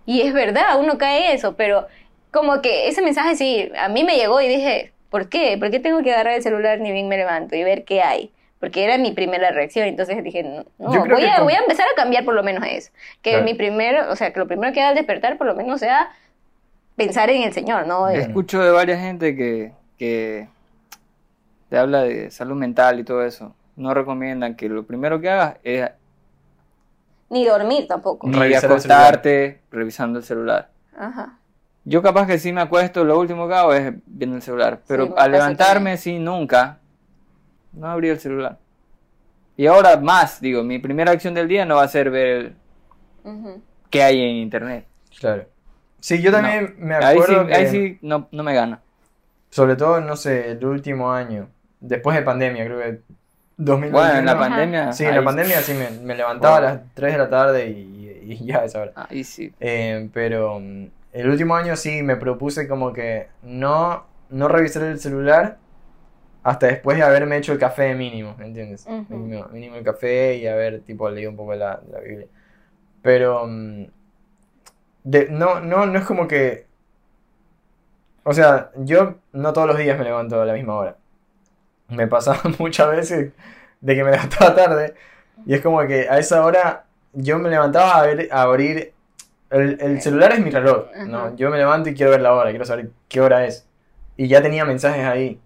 Y 0.05 0.23
es 0.23 0.33
verdad, 0.33 0.77
uno 0.77 0.97
cae 0.97 1.33
eso, 1.33 1.55
pero 1.55 1.87
como 2.31 2.61
que 2.61 2.89
ese 2.89 3.01
mensaje 3.01 3.37
sí, 3.37 3.71
a 3.79 3.87
mí 3.87 4.03
me 4.03 4.17
llegó 4.17 4.41
y 4.41 4.49
dije, 4.49 4.91
¿por 5.09 5.29
qué? 5.29 5.55
¿Por 5.57 5.71
qué 5.71 5.79
tengo 5.79 6.03
que 6.03 6.11
agarrar 6.11 6.33
el 6.33 6.43
celular 6.43 6.81
ni 6.81 6.91
bien 6.91 7.07
me 7.07 7.15
levanto 7.15 7.55
y 7.55 7.63
ver 7.63 7.85
qué 7.85 8.01
hay? 8.01 8.29
Porque 8.59 8.83
era 8.83 8.97
mi 8.97 9.11
primera 9.11 9.51
reacción, 9.51 9.87
entonces 9.87 10.23
dije, 10.23 10.41
no, 10.43 10.65
voy, 10.79 10.97
a, 10.97 11.35
con- 11.35 11.43
voy 11.45 11.53
a 11.53 11.59
empezar 11.59 11.85
a 11.91 11.95
cambiar 11.95 12.25
por 12.25 12.33
lo 12.33 12.41
menos 12.43 12.63
eso. 12.67 12.91
Que 13.21 13.31
Claro. 13.31 13.45
mi 13.45 13.53
primero, 13.53 14.11
o 14.11 14.15
sea, 14.15 14.33
que 14.33 14.39
lo 14.39 14.47
primero 14.47 14.73
que 14.73 14.79
haga 14.81 14.89
al 14.89 14.95
despertar 14.95 15.37
por 15.37 15.45
lo 15.45 15.55
menos 15.55 15.79
sea 15.79 16.09
pensar 16.95 17.29
en 17.29 17.43
el 17.43 17.53
Señor, 17.53 17.85
¿no? 17.85 18.07
Bien. 18.07 18.21
Escucho 18.21 18.59
de 18.63 18.71
varias 18.71 18.99
gente 18.99 19.35
que, 19.35 19.73
que 19.99 20.47
te 21.69 21.77
habla 21.77 22.01
de 22.01 22.31
salud 22.31 22.55
mental 22.55 22.99
y 22.99 23.03
todo 23.03 23.23
eso. 23.23 23.53
No 23.75 23.93
recomiendan 23.93 24.55
que 24.55 24.69
lo 24.69 24.83
primero 24.87 25.21
que 25.21 25.29
hagas 25.29 25.57
es 25.63 25.87
Ni 27.29 27.45
dormir 27.45 27.87
tampoco. 27.87 28.27
Ni 28.27 28.55
acostarte 28.55 29.59
revisando 29.71 30.17
el 30.17 30.25
celular. 30.25 30.69
Ajá. 30.97 31.37
Yo 31.85 32.01
capaz 32.01 32.25
que 32.25 32.39
sí 32.39 32.51
me 32.51 32.61
acuesto, 32.61 33.03
lo 33.03 33.19
último 33.19 33.47
que 33.47 33.53
hago 33.53 33.73
es 33.73 33.93
viendo 34.07 34.35
el 34.37 34.41
celular. 34.41 34.79
Pero 34.87 35.13
al 35.17 35.31
levantarme, 35.31 35.97
sí, 35.97 36.17
nunca. 36.17 36.79
No 37.77 37.87
abrí 37.87 38.09
el 38.09 38.19
celular. 38.19 38.57
Y 39.55 39.67
ahora 39.67 39.97
más, 39.97 40.41
digo, 40.41 40.63
mi 40.63 40.79
primera 40.79 41.11
acción 41.11 41.33
del 41.33 41.47
día 41.47 41.65
no 41.65 41.77
va 41.77 41.83
a 41.83 41.87
ser 41.87 42.09
ver 42.11 42.53
qué 43.89 44.03
hay 44.03 44.21
en 44.21 44.35
internet. 44.37 44.85
Claro. 45.19 45.45
Sí, 45.99 46.21
yo 46.21 46.31
también 46.31 46.75
me 46.77 46.95
acuerdo. 46.95 47.41
Ahí 47.41 47.47
sí, 47.47 47.53
ahí 47.53 47.67
sí 47.67 47.99
no, 48.01 48.27
no 48.31 48.43
me 48.43 48.53
gana. 48.53 48.81
Sobre 49.49 49.75
todo, 49.75 49.99
no 50.01 50.15
sé, 50.15 50.51
el 50.51 50.65
último 50.65 51.11
año. 51.11 51.49
Después 51.79 52.15
de 52.15 52.23
pandemia, 52.23 52.65
creo 52.65 52.79
que 52.79 53.01
2021. 53.57 53.91
Bueno, 53.91 54.19
en 54.19 54.25
la 54.25 54.39
pandemia. 54.39 54.93
Sí, 54.93 55.05
en 55.05 55.15
la 55.15 55.23
pandemia 55.23 55.61
sí 55.61 55.73
me, 55.73 56.15
levantaba 56.15 56.57
a 56.57 56.61
las 56.61 56.81
3 56.93 57.13
de 57.13 57.17
la 57.17 57.29
tarde 57.29 57.69
y, 57.69 58.45
ya 58.45 58.65
esa 58.65 58.81
hora. 58.81 58.91
Ahí 58.95 59.23
sí. 59.23 59.53
Eh, 59.59 60.09
pero 60.13 60.59
mm, 60.59 60.87
el 61.13 61.29
último 61.29 61.55
año 61.55 61.75
sí 61.75 62.03
me 62.03 62.15
propuse 62.17 62.67
como 62.67 62.93
que 62.93 63.27
no, 63.41 64.05
no 64.29 64.47
revisar 64.47 64.83
el 64.83 64.99
celular 64.99 65.57
hasta 66.47 66.67
después 66.67 66.95
de 66.95 67.03
haberme 67.03 67.35
hecho 67.35 67.51
el 67.51 67.59
café 67.59 67.93
mínimo, 67.93 68.33
¿me 68.39 68.45
entiendes? 68.45 68.87
mínimo, 69.09 69.75
el 69.75 69.83
café 69.83 70.37
y 70.37 70.47
haber 70.47 70.79
tipo 70.79 71.09
leído 71.09 71.29
un 71.29 71.35
poco 71.35 71.53
la, 71.55 71.81
la 71.91 71.99
Biblia. 71.99 72.27
Pero 73.01 73.45
mm, 73.45 73.83
no, 75.31 75.59
no, 75.59 75.85
no 75.85 75.99
es 75.99 76.05
como 76.05 76.25
que... 76.25 76.65
O 78.23 78.31
sea, 78.31 78.71
yo 78.77 79.15
no 79.33 79.51
todos 79.51 79.67
los 79.67 79.77
días 79.77 79.97
me 79.97 80.05
levanto 80.05 80.41
a 80.41 80.45
la 80.45 80.53
misma 80.53 80.75
hora. 80.75 80.95
Me 81.89 82.07
pasaba 82.07 82.39
muchas 82.59 82.91
veces 82.91 83.33
de 83.81 83.95
que 83.95 84.03
me 84.05 84.11
levantaba 84.11 84.55
tarde 84.55 84.93
y 85.45 85.53
es 85.53 85.59
como 85.59 85.85
que 85.85 86.07
a 86.07 86.17
esa 86.17 86.45
hora 86.45 86.85
yo 87.11 87.39
me 87.39 87.49
levantaba 87.49 87.97
a, 87.97 88.05
ver, 88.05 88.29
a 88.31 88.43
abrir... 88.43 88.93
El, 89.49 89.81
el 89.81 90.01
celular 90.01 90.31
es 90.31 90.39
mi 90.39 90.49
reloj, 90.49 90.85
¿no? 91.07 91.35
Yo 91.35 91.49
me 91.49 91.57
levanto 91.57 91.89
y 91.89 91.93
quiero 91.93 92.11
ver 92.11 92.21
la 92.21 92.33
hora, 92.33 92.51
quiero 92.51 92.63
saber 92.63 92.91
qué 93.09 93.19
hora 93.19 93.45
es. 93.45 93.67
Y 94.15 94.29
ya 94.29 94.41
tenía 94.41 94.63
mensajes 94.63 95.05
ahí 95.05 95.41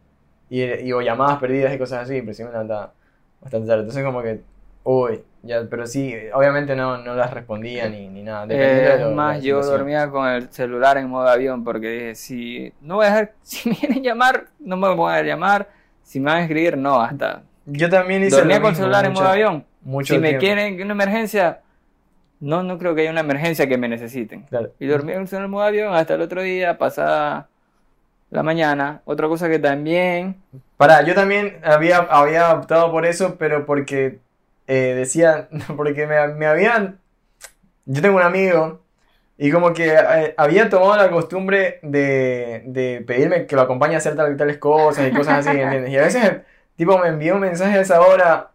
y, 0.52 0.92
o 0.92 1.02
llamadas 1.02 1.40
perdidas 1.40 1.74
y 1.74 1.78
cosas 1.78 2.04
así, 2.04 2.22
pero 2.22 2.34
sí 2.34 2.44
me 2.44 2.52
levantaba 2.52 2.92
bastante 3.40 3.68
tarde. 3.68 3.82
Entonces 3.82 4.04
como 4.04 4.22
que, 4.22 4.42
uy, 4.84 5.22
ya, 5.44 5.64
pero 5.70 5.88
sí, 5.88 6.14
obviamente 6.34 6.76
no, 6.76 6.98
no 6.98 7.16
las 7.16 7.34
respondía 7.34 7.88
ni, 7.88 8.10
ni 8.10 8.22
nada. 8.22 8.46
Eh, 8.50 8.98
es 9.00 9.16
más, 9.16 9.42
yo 9.42 9.62
dormía 9.62 10.10
con 10.10 10.28
el 10.28 10.50
celular 10.52 10.98
en 10.98 11.08
modo 11.08 11.30
avión 11.30 11.64
porque 11.64 11.90
dije, 11.90 12.16
si 12.16 12.74
no 12.82 12.98
voy 12.98 13.06
a 13.06 13.10
dejar, 13.10 13.34
si 13.42 13.70
me 13.70 13.78
vienen 13.80 14.00
a 14.00 14.02
llamar, 14.02 14.48
no 14.60 14.76
me 14.76 14.94
voy 14.94 15.14
a 15.14 15.24
llamar, 15.24 15.70
si 16.04 16.20
me 16.20 16.26
van 16.26 16.40
a 16.40 16.42
escribir, 16.42 16.78
no, 16.78 17.02
hasta. 17.02 17.44
Yo 17.66 17.90
también 17.90 18.22
hice 18.22 18.36
Dormía 18.36 18.60
con 18.60 18.72
el 18.72 18.76
celular 18.76 19.06
en 19.06 19.14
modo 19.14 19.28
avión. 19.28 19.66
Mucho 19.84 20.16
si 20.16 20.20
me 20.20 20.38
quieren 20.38 20.82
una 20.82 20.92
emergencia, 20.92 21.62
no, 22.42 22.62
no 22.62 22.78
creo 22.78 22.94
que 22.94 23.02
haya 23.02 23.12
una 23.12 23.22
emergencia 23.22 23.68
que 23.68 23.78
me 23.78 23.88
necesiten. 23.88 24.46
Y 24.80 24.86
dormía 24.86 25.14
con 25.16 25.22
el 25.22 25.28
celular 25.30 25.46
en 25.46 25.52
modo 25.52 25.64
avión 25.64 25.94
hasta 25.94 26.16
el 26.16 26.22
otro 26.22 26.42
día, 26.42 26.78
pasada 26.78 27.48
la 28.32 28.42
mañana. 28.44 29.02
Otra 29.06 29.28
cosa 29.28 29.50
que 29.50 29.60
también... 29.60 30.42
Para, 30.78 31.04
yo 31.04 31.14
también 31.14 31.60
había, 31.64 31.98
había 31.98 32.54
optado 32.54 32.92
por 32.92 33.06
eso, 33.06 33.36
pero 33.38 33.66
porque 33.66 34.20
eh, 34.68 34.94
decía, 34.96 35.50
porque 35.78 36.08
me, 36.08 36.28
me, 36.30 36.48
habían... 36.48 37.00
Yo 37.86 38.02
tengo 38.02 38.16
un 38.16 38.24
amigo 38.24 38.82
y 39.38 39.52
como 39.52 39.74
que 39.74 39.94
eh, 39.94 40.34
había 40.38 40.70
tomado 40.70 40.96
la 40.96 41.10
costumbre 41.10 41.80
de, 41.82 42.64
de, 42.68 43.04
pedirme 43.06 43.48
que 43.48 43.56
lo 43.56 43.64
acompañe 43.64 43.96
a 43.96 43.98
hacer 43.98 44.16
tal, 44.16 44.38
tales 44.38 44.58
cosas 44.58 45.08
y 45.08 45.16
cosas 45.16 45.46
así, 45.46 45.60
¿entiendes? 45.60 45.92
Y 45.92 45.98
a 45.98 46.04
veces, 46.04 46.42
tipo, 46.76 46.98
me 47.00 47.08
envió 47.08 47.36
un 47.36 47.42
mensaje 47.42 47.80
a 47.80 47.82
esa 47.82 48.02
hora, 48.02 48.52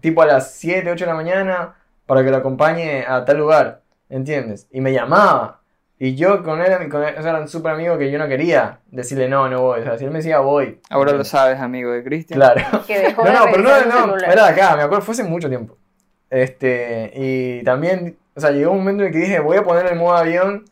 tipo 0.00 0.22
a 0.22 0.26
las 0.26 0.54
7, 0.54 0.90
8 0.90 1.04
de 1.04 1.10
la 1.10 1.14
mañana, 1.14 1.74
para 2.06 2.24
que 2.24 2.30
lo 2.30 2.38
acompañe 2.38 3.04
a 3.06 3.24
tal 3.24 3.36
lugar, 3.36 3.82
¿entiendes? 4.08 4.66
Y 4.72 4.80
me 4.80 4.92
llamaba. 4.92 5.59
Y 6.02 6.14
yo 6.14 6.42
con 6.42 6.62
él, 6.62 6.88
con 6.88 7.04
él 7.04 7.14
o 7.18 7.20
sea, 7.20 7.32
era 7.32 7.40
un 7.40 7.46
súper 7.46 7.72
amigo 7.72 7.98
que 7.98 8.10
yo 8.10 8.18
no 8.18 8.26
quería 8.26 8.78
decirle 8.86 9.28
no, 9.28 9.50
no 9.50 9.60
voy. 9.60 9.80
O 9.80 9.84
sea, 9.84 9.98
si 9.98 10.06
él 10.06 10.10
me 10.10 10.20
decía 10.20 10.38
voy. 10.38 10.80
Ahora 10.88 11.12
lo 11.12 11.24
sabes, 11.24 11.60
amigo 11.60 11.92
de 11.92 12.02
Cristian. 12.02 12.40
Claro. 12.40 12.62
no, 12.72 13.32
no, 13.32 13.44
pero 13.52 13.62
no, 13.62 14.06
no, 14.06 14.16
era 14.16 14.46
de 14.46 14.50
acá, 14.50 14.76
me 14.76 14.82
acuerdo, 14.82 15.04
fue 15.04 15.12
hace 15.12 15.24
mucho 15.24 15.50
tiempo. 15.50 15.76
Este, 16.30 17.12
y 17.14 17.62
también, 17.64 18.16
o 18.34 18.40
sea, 18.40 18.50
llegó 18.50 18.72
un 18.72 18.78
momento 18.78 19.02
en 19.02 19.08
el 19.08 19.12
que 19.12 19.18
dije, 19.18 19.40
voy 19.40 19.58
a 19.58 19.62
poner 19.62 19.92
el 19.92 19.98
modo 19.98 20.16
avión 20.16 20.64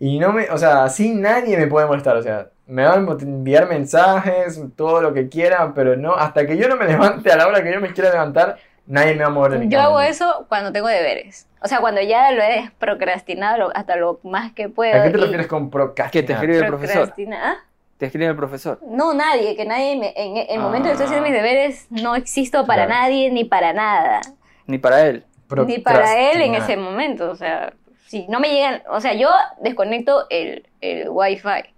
y 0.00 0.18
no 0.18 0.32
me, 0.32 0.50
o 0.50 0.58
sea, 0.58 0.82
así 0.82 1.14
nadie 1.14 1.56
me 1.56 1.68
puede 1.68 1.86
molestar, 1.86 2.16
o 2.16 2.22
sea, 2.22 2.48
me 2.66 2.84
van 2.84 3.08
a 3.08 3.12
enviar 3.22 3.68
mensajes, 3.68 4.60
todo 4.74 5.00
lo 5.00 5.14
que 5.14 5.28
quieran, 5.28 5.72
pero 5.72 5.94
no, 5.96 6.16
hasta 6.16 6.48
que 6.48 6.56
yo 6.56 6.68
no 6.68 6.76
me 6.76 6.86
levante 6.86 7.30
a 7.30 7.36
la 7.36 7.46
hora 7.46 7.62
que 7.62 7.72
yo 7.72 7.80
me 7.80 7.92
quiera 7.92 8.10
levantar, 8.10 8.56
nadie 8.86 9.14
me 9.14 9.22
va 9.22 9.26
a 9.26 9.30
mover 9.30 9.52
de 9.52 9.58
mi 9.58 9.68
Yo 9.68 9.80
hago 9.80 10.00
eso 10.00 10.46
cuando 10.48 10.72
tengo 10.72 10.88
deberes. 10.88 11.48
O 11.62 11.68
sea, 11.68 11.80
cuando 11.80 12.00
ya 12.02 12.30
lo 12.32 12.42
he 12.42 12.70
procrastinado 12.78 13.70
hasta 13.74 13.96
lo 13.96 14.20
más 14.22 14.52
que 14.52 14.68
puedo. 14.68 15.00
¿A 15.00 15.04
qué 15.04 15.10
te 15.10 15.18
refieres 15.18 15.46
con 15.46 15.70
procrastinar? 15.70 16.10
¿Qué 16.10 16.22
te 16.22 16.32
escribe 16.32 16.58
el 16.58 16.66
profesor? 16.66 17.14
¿ah? 17.34 17.56
¿Te 17.96 18.06
escribe 18.06 18.26
el 18.26 18.36
profesor? 18.36 18.80
No, 18.86 19.14
nadie, 19.14 19.56
que 19.56 19.64
nadie 19.64 19.96
me, 19.96 20.12
en 20.16 20.36
el 20.48 20.60
momento 20.60 20.88
de 20.88 20.92
estoy 20.92 21.06
haciendo 21.06 21.26
mis 21.26 21.34
deberes 21.34 21.86
no 21.90 22.16
existo 22.16 22.66
para 22.66 22.86
nadie 22.86 23.30
ni 23.30 23.44
para 23.44 23.72
nada. 23.72 24.20
Ni 24.66 24.78
para 24.78 25.06
él. 25.06 25.24
Ni 25.66 25.78
para 25.78 26.30
él 26.32 26.40
en 26.42 26.54
ese 26.54 26.76
momento, 26.76 27.30
o 27.30 27.36
sea, 27.36 27.72
si 28.06 28.26
no 28.28 28.40
me 28.40 28.50
llegan, 28.50 28.82
o 28.90 29.00
sea, 29.00 29.14
yo 29.14 29.28
desconecto 29.60 30.26
el, 30.30 30.68
el 30.80 31.08
wifi. 31.08 31.72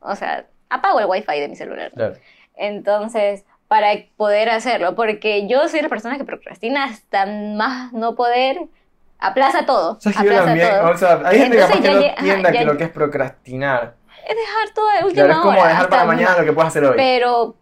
O 0.00 0.14
sea, 0.14 0.46
apago 0.68 1.00
el 1.00 1.06
wifi 1.06 1.40
de 1.40 1.48
mi 1.48 1.56
celular. 1.56 1.90
Claro. 1.92 2.14
Entonces, 2.56 3.44
para 3.70 3.92
poder 4.16 4.48
hacerlo, 4.50 4.96
porque 4.96 5.46
yo 5.46 5.68
soy 5.68 5.80
la 5.80 5.88
persona 5.88 6.18
que 6.18 6.24
procrastina 6.24 6.86
hasta 6.86 7.24
más 7.24 7.92
no 7.92 8.16
poder, 8.16 8.62
aplaza 9.20 9.64
todo. 9.64 9.92
O 9.92 10.00
sea, 10.00 10.10
aplaza 10.10 10.56
todo. 10.56 10.90
O 10.90 10.96
sea, 10.96 11.22
hay 11.24 11.38
gente 11.38 11.56
que 11.56 11.90
no 11.92 12.00
entienda 12.00 12.50
que 12.50 12.64
lo 12.64 12.76
que 12.76 12.82
es 12.82 12.90
procrastinar. 12.90 13.94
Es 14.28 14.36
dejar 14.36 14.74
todo 14.74 14.88
de 14.98 15.04
última 15.04 15.24
hora. 15.24 15.34
es 15.34 15.38
como 15.38 15.64
dejar 15.68 15.88
para 15.88 16.04
mañana 16.04 16.38
lo 16.38 16.44
que 16.44 16.52
puedes 16.52 16.66
hacer 16.66 16.84
hoy. 16.84 16.94
Pero, 16.96 17.54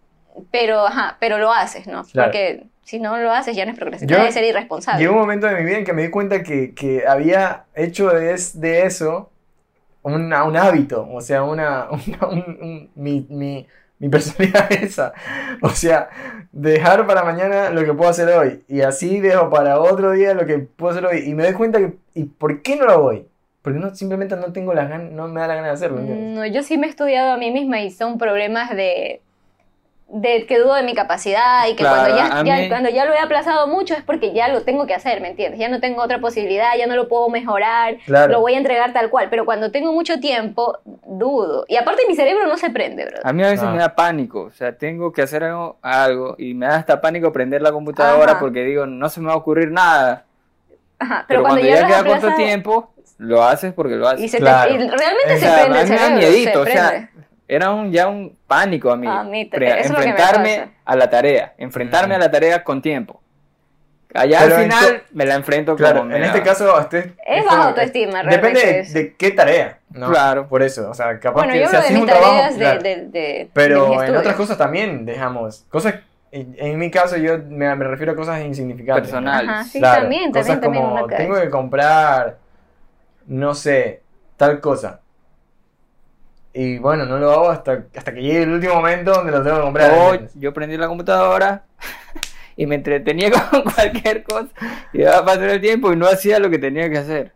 pero, 0.51 0.87
ajá, 0.87 1.19
pero 1.21 1.37
lo 1.37 1.53
haces, 1.53 1.87
¿no? 1.87 2.07
Porque 2.15 2.65
si 2.85 2.99
no 3.01 3.19
lo 3.19 3.31
haces 3.31 3.55
ya 3.55 3.67
no 3.67 3.73
es 3.73 3.79
procrastinar, 3.79 4.21
debe 4.21 4.33
ser 4.33 4.45
irresponsable. 4.45 5.03
Llegó 5.03 5.13
un 5.13 5.21
momento 5.21 5.47
de 5.47 5.57
mi 5.57 5.65
vida 5.65 5.77
en 5.77 5.85
que 5.85 5.93
me 5.93 6.05
di 6.05 6.11
cuenta 6.11 6.43
que, 6.43 6.73
que 6.73 7.07
había 7.07 7.67
hecho 7.75 8.09
de, 8.09 8.35
de 8.55 8.87
eso 8.87 9.31
un 10.01 10.33
hábito, 10.33 11.07
o 11.13 11.21
sea, 11.21 11.43
una, 11.43 11.89
un, 12.31 12.91
mi, 12.95 13.27
mi 13.29 13.67
mi 13.99 14.09
personalidad 14.09 14.71
es 14.73 14.83
esa. 14.83 15.13
O 15.63 15.71
sea, 15.71 16.09
dejar 16.53 17.07
para 17.07 17.25
mañana 17.25 17.71
lo 17.71 17.85
que 17.85 17.95
puedo 17.95 18.11
hacer 18.11 18.29
hoy. 18.29 18.63
Y 18.69 18.83
así 18.83 19.21
dejo 19.21 19.51
para 19.51 19.81
otro 19.81 20.13
día 20.13 20.35
lo 20.35 20.47
que 20.47 20.59
puedo 20.59 20.93
hacer 20.93 21.07
hoy. 21.07 21.25
Y 21.27 21.35
me 21.35 21.45
doy 21.45 21.55
cuenta 21.55 21.79
que. 21.79 21.95
¿Y 22.15 22.25
por 22.25 22.63
qué 22.63 22.77
no 22.77 22.87
lo 22.87 23.01
voy? 23.01 23.27
Porque 23.63 23.79
no, 23.79 23.95
simplemente 23.95 24.37
no 24.37 24.53
tengo 24.53 24.73
las 24.73 24.89
ganas, 24.89 25.11
no 25.13 25.29
me 25.29 25.41
da 25.41 25.49
la 25.49 25.55
gana 25.57 25.69
de 25.69 25.75
hacerlo. 25.75 26.01
No, 26.01 26.47
yo 26.47 26.63
sí 26.63 26.79
me 26.79 26.87
he 26.87 26.91
estudiado 26.91 27.33
a 27.33 27.37
mí 27.37 27.51
misma 27.51 27.81
y 27.83 27.91
son 27.91 28.17
problemas 28.19 28.71
de 28.71 29.21
de 30.11 30.47
que 30.47 30.59
dudo 30.59 30.75
de 30.75 30.83
mi 30.83 30.95
capacidad 30.95 31.69
y 31.69 31.77
que 31.77 31.85
cuando, 31.85 32.17
ya, 32.17 32.69
cuando 32.69 32.89
ya 32.89 33.05
lo 33.05 33.13
he 33.13 33.19
aplazado 33.19 33.67
mucho 33.67 33.93
es 33.95 34.03
porque 34.03 34.33
ya 34.33 34.49
lo 34.49 34.63
tengo 34.63 34.87
que 34.87 34.95
hacer, 34.95 35.21
¿me 35.21 35.29
entiendes? 35.29 35.61
Ya 35.61 35.69
no 35.69 35.81
tengo 35.81 36.03
otra 36.03 36.19
posibilidad, 36.19 36.77
ya 36.79 36.87
no 36.87 36.97
lo 36.97 37.09
puedo 37.09 37.29
mejorar, 37.29 37.99
lo 38.07 38.41
voy 38.41 38.55
a 38.55 38.59
entregar 38.59 38.95
tal 38.95 39.11
cual, 39.11 39.29
pero 39.29 39.45
cuando 39.45 39.71
tengo 39.71 39.93
mucho 39.93 40.19
tiempo, 40.19 40.79
dudo. 40.85 41.67
Y 41.69 41.77
aparte 41.77 42.03
mi 42.09 42.17
cerebro 42.17 42.47
no 42.47 42.57
se 42.57 42.71
prende, 42.71 43.05
bro. 43.05 43.19
A 43.23 43.33
mí 43.35 43.43
a 43.43 43.51
veces 43.51 43.67
ah. 43.69 43.71
me 43.71 43.79
da 43.79 43.95
pánico, 43.95 44.45
o 44.45 44.51
sea, 44.51 44.73
tengo 44.77 45.13
que 45.13 45.21
hacer 45.21 45.45
algo, 45.45 45.77
algo, 45.83 46.37
y 46.39 46.55
me 46.55 46.67
da 46.67 46.77
hasta 46.77 47.03
pánico 47.03 47.31
prender 47.31 47.61
la 47.61 47.71
computadora 47.71 48.39
porque 48.39 48.65
digo, 48.65 48.87
no 48.87 49.11
se 49.11 49.21
me 49.21 49.27
va 49.27 49.35
a 49.35 49.37
ocurrir 49.37 49.71
nada. 49.71 50.25
Ajá, 50.99 51.27
pero, 51.29 51.43
cuando, 51.43 51.61
ya, 51.61 51.87
queda 51.87 52.05
corto 52.05 52.35
tiempo, 52.35 52.93
lo 53.19 53.43
haces 53.43 53.75
porque 53.75 53.97
lo 53.97 54.09
haces. 54.09 54.33
Y, 54.33 54.39
realmente 54.39 55.39
se 55.39 55.49
prende 55.49 55.81
el 55.83 55.87
cerebro. 55.87 56.17
miedito, 56.17 56.61
o 56.63 56.67
sea, 56.67 57.11
era 57.49 57.73
un, 57.73 57.91
ya 57.91 58.09
un 58.09 58.37
pánico 58.47 58.93
a 58.93 58.97
mí. 58.97 59.09
enfrentarme 59.51 60.71
a 60.85 60.97
la 60.97 61.09
tarea, 61.09 61.55
enfrentarme 61.57 62.15
a 62.15 62.19
la 62.19 62.31
tarea 62.31 62.63
con 62.63 62.83
tiempo. 62.83 63.21
Allá 64.15 64.41
al 64.41 64.53
final 64.53 65.03
me 65.13 65.27
la 65.27 65.35
enfrento 65.35 65.77
claro, 65.77 66.11
En 66.11 66.25
este 66.25 66.43
caso, 66.43 66.81
este, 66.81 67.15
es, 67.27 67.45
bajo 67.45 67.63
autoestima, 67.65 68.23
Depende 68.23 68.87
de, 68.91 69.15
qué 69.15 69.31
tarea, 69.33 69.81
¿no? 69.91 70.09
Claro. 70.09 70.49
Por 70.49 70.63
eso, 70.63 70.89
o 70.91 70.95
sea, 70.95 71.19
capaz 71.21 71.45
bueno, 71.45 71.53
que 71.53 71.61
yo 71.61 71.83
si 71.83 71.95
un 71.95 72.07
trabajo. 72.07 72.55
De, 72.55 73.51
pero 73.53 74.03
en 74.03 74.17
otras 74.17 74.35
cosas 74.35 74.57
también 74.57 75.05
dejamos. 75.05 75.65
Cosas. 75.69 75.97
En, 76.31 76.79
mi 76.79 76.91
caso, 76.91 77.17
yo 77.17 77.39
me, 77.49 77.75
refiero 77.75 78.13
a 78.13 78.17
cosas 78.17 78.43
insignificantes. 78.43 79.11
Personales. 79.11 79.69
sí, 79.69 79.81
también, 79.81 80.31
cosas 80.31 80.61
también, 80.61 80.85
como, 80.85 81.07
tengo 81.07 81.41
que 81.41 81.49
comprar, 81.49 82.37
no 83.27 83.55
sé, 83.55 84.03
tal 84.37 84.61
cosa 84.61 85.01
y 86.61 86.77
bueno, 86.79 87.07
no 87.07 87.19
lo 87.19 87.31
hago 87.31 87.51
hasta, 87.51 87.85
hasta 87.95 88.13
que 88.13 88.21
llegue 88.21 88.43
el 88.43 88.55
último 88.55 88.75
momento 88.75 89.13
donde 89.13 89.31
lo 89.31 89.45
tengo 89.45 89.59
que 89.59 89.63
comprar. 89.63 90.29
yo 90.35 90.53
prendí 90.53 90.77
la 90.77 90.89
computadora 90.89 91.63
y 92.57 92.67
me 92.67 92.75
entretenía 92.75 93.31
con 93.51 93.63
cualquier 93.63 94.25
cosa 94.25 94.49
y 94.93 95.03
iba 95.03 95.19
a 95.19 95.25
pasar 95.25 95.51
el 95.51 95.61
tiempo 95.61 95.93
y 95.93 95.97
no 95.97 96.09
hacía 96.09 96.41
lo 96.41 96.51
que 96.51 96.59
tenía 96.59 96.91
que 96.91 96.99
hacer. 96.99 97.33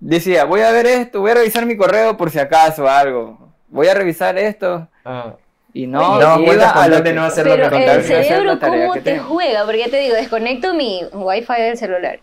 Decía, 0.00 0.46
voy 0.46 0.62
a 0.62 0.72
ver 0.72 0.86
esto, 0.86 1.20
voy 1.20 1.30
a 1.30 1.34
revisar 1.34 1.64
mi 1.64 1.76
correo 1.76 2.16
por 2.16 2.32
si 2.32 2.40
acaso 2.40 2.88
algo. 2.88 3.52
Voy 3.68 3.86
a 3.86 3.94
revisar 3.94 4.36
esto. 4.36 4.88
Ah. 5.04 5.36
Y 5.72 5.86
no, 5.86 6.18
no 6.18 6.52
iba 6.52 6.70
a 6.70 6.88
lo 6.88 7.00
que, 7.04 7.12
no 7.12 7.22
hacer 7.22 7.44
Pero 7.44 7.68
el 7.68 8.02
cerebro, 8.02 8.58
¿cómo 8.58 8.94
te 8.94 9.20
juega? 9.20 9.64
Porque 9.64 9.78
ya 9.78 9.90
te 9.90 10.00
digo, 10.00 10.16
desconecto 10.16 10.74
mi 10.74 11.04
wifi 11.12 11.62
del 11.62 11.76
celular. 11.76 12.18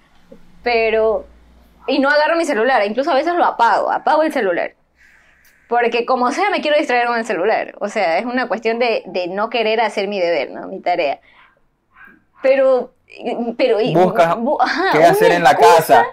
Pero. 0.61 1.25
Y 1.87 1.99
no 1.99 2.09
agarro 2.09 2.35
mi 2.35 2.43
celular. 2.43 2.85
Incluso 2.85 3.11
a 3.11 3.15
veces 3.15 3.33
lo 3.33 3.45
apago. 3.45 3.89
Apago 3.89 4.23
el 4.23 4.33
celular. 4.33 4.73
Porque 5.81 6.05
como 6.05 6.31
sea, 6.31 6.49
me 6.49 6.61
quiero 6.61 6.77
distraer 6.77 7.07
con 7.07 7.17
el 7.17 7.25
celular. 7.25 7.75
O 7.79 7.87
sea, 7.87 8.17
es 8.17 8.25
una 8.25 8.47
cuestión 8.47 8.79
de, 8.79 9.03
de 9.05 9.27
no 9.27 9.49
querer 9.49 9.81
hacer 9.81 10.07
mi 10.07 10.19
deber, 10.19 10.51
¿no? 10.51 10.67
Mi 10.67 10.79
tarea. 10.79 11.19
Pero. 12.41 12.93
pero 13.57 13.77
Busca 13.93 14.37
qué 14.91 15.03
hacer 15.03 15.31
en 15.31 15.43
la 15.43 15.55
casa 15.55 16.05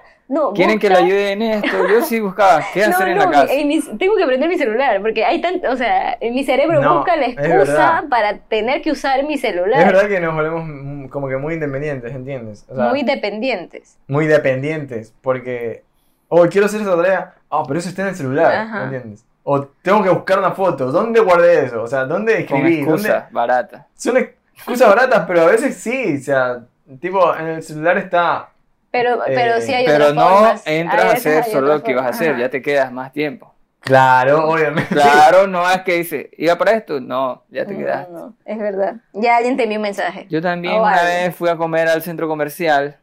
¿Quieren 0.54 0.78
que 0.78 0.88
le 0.88 0.96
ayude 0.96 1.32
en 1.32 1.42
esto? 1.42 1.88
Yo 1.88 2.02
sí 2.02 2.20
buscaba 2.20 2.62
qué 2.72 2.84
hacer 2.84 3.08
en 3.08 3.18
la 3.18 3.30
casa. 3.30 3.52
tengo 3.98 4.16
que 4.16 4.26
prender 4.26 4.48
mi 4.48 4.56
celular, 4.56 5.00
porque 5.02 5.24
hay 5.24 5.40
tanto, 5.40 5.70
o 5.70 5.76
sea, 5.76 6.16
en 6.20 6.34
mi 6.34 6.44
cerebro 6.44 6.96
busca 6.96 7.16
la 7.16 7.26
excusa 7.26 8.04
para 8.08 8.38
tener 8.38 8.82
que 8.82 8.92
usar 8.92 9.24
mi 9.24 9.36
celular. 9.36 9.80
Es 9.80 9.86
verdad 9.86 10.08
que 10.08 10.20
nos 10.20 10.34
volvemos 10.34 11.10
como 11.10 11.28
que 11.28 11.36
muy 11.36 11.54
independientes, 11.54 12.12
¿entiendes? 12.14 12.66
muy 12.70 13.02
dependientes. 13.02 13.98
Muy 14.06 14.26
dependientes, 14.26 15.12
porque, 15.20 15.82
oh, 16.28 16.46
quiero 16.48 16.66
hacer 16.66 16.80
esa 16.80 16.96
tarea, 16.96 17.34
oh, 17.48 17.64
pero 17.66 17.78
eso 17.78 17.88
está 17.88 18.02
en 18.02 18.08
el 18.08 18.16
celular, 18.16 18.84
¿entiendes? 18.84 19.26
O 19.44 19.62
tengo 19.82 20.02
que 20.02 20.10
buscar 20.10 20.38
una 20.38 20.52
foto, 20.52 20.92
¿dónde 20.92 21.20
guardé 21.20 21.66
eso? 21.66 21.82
O 21.82 21.86
sea, 21.86 22.04
¿dónde 22.04 22.40
escribí? 22.40 22.84
Con 22.84 22.94
excusa 22.94 23.28
barata. 23.30 23.86
Son 23.94 24.16
excusas 24.16 24.88
baratas, 24.88 25.24
pero 25.26 25.42
a 25.42 25.46
veces 25.46 25.76
sí, 25.76 26.16
o 26.20 26.22
sea, 26.22 26.60
tipo, 27.00 27.34
en 27.34 27.46
el 27.48 27.62
celular 27.62 27.98
está 27.98 28.52
pero, 28.92 29.20
pero 29.26 29.60
sí 29.62 29.72
hay 29.72 29.86
Pero 29.86 30.12
no 30.12 30.52
entras 30.66 31.04
a 31.04 31.12
hacer 31.12 31.44
solo 31.44 31.68
lo 31.68 31.82
que 31.82 31.94
vas 31.94 32.04
a 32.04 32.08
hacer, 32.10 32.36
ya 32.36 32.50
te 32.50 32.60
quedas 32.60 32.92
más 32.92 33.10
tiempo. 33.10 33.52
Claro, 33.80 34.48
obviamente. 34.48 34.94
Claro, 34.94 35.46
no 35.48 35.68
es 35.68 35.80
que 35.80 35.94
dice, 35.94 36.30
¿iba 36.36 36.56
para 36.56 36.72
esto? 36.72 37.00
No, 37.00 37.42
ya 37.48 37.64
te 37.64 37.76
quedas. 37.76 38.08
No, 38.10 38.34
es 38.44 38.58
verdad. 38.58 38.96
Ya 39.14 39.38
alguien 39.38 39.56
te 39.56 39.64
envió 39.64 39.78
un 39.78 39.82
mensaje. 39.82 40.26
Yo 40.28 40.40
también 40.40 40.74
una 40.74 41.02
vez 41.02 41.34
fui 41.34 41.48
a 41.48 41.56
comer 41.56 41.88
al 41.88 42.02
centro 42.02 42.28
comercial 42.28 42.96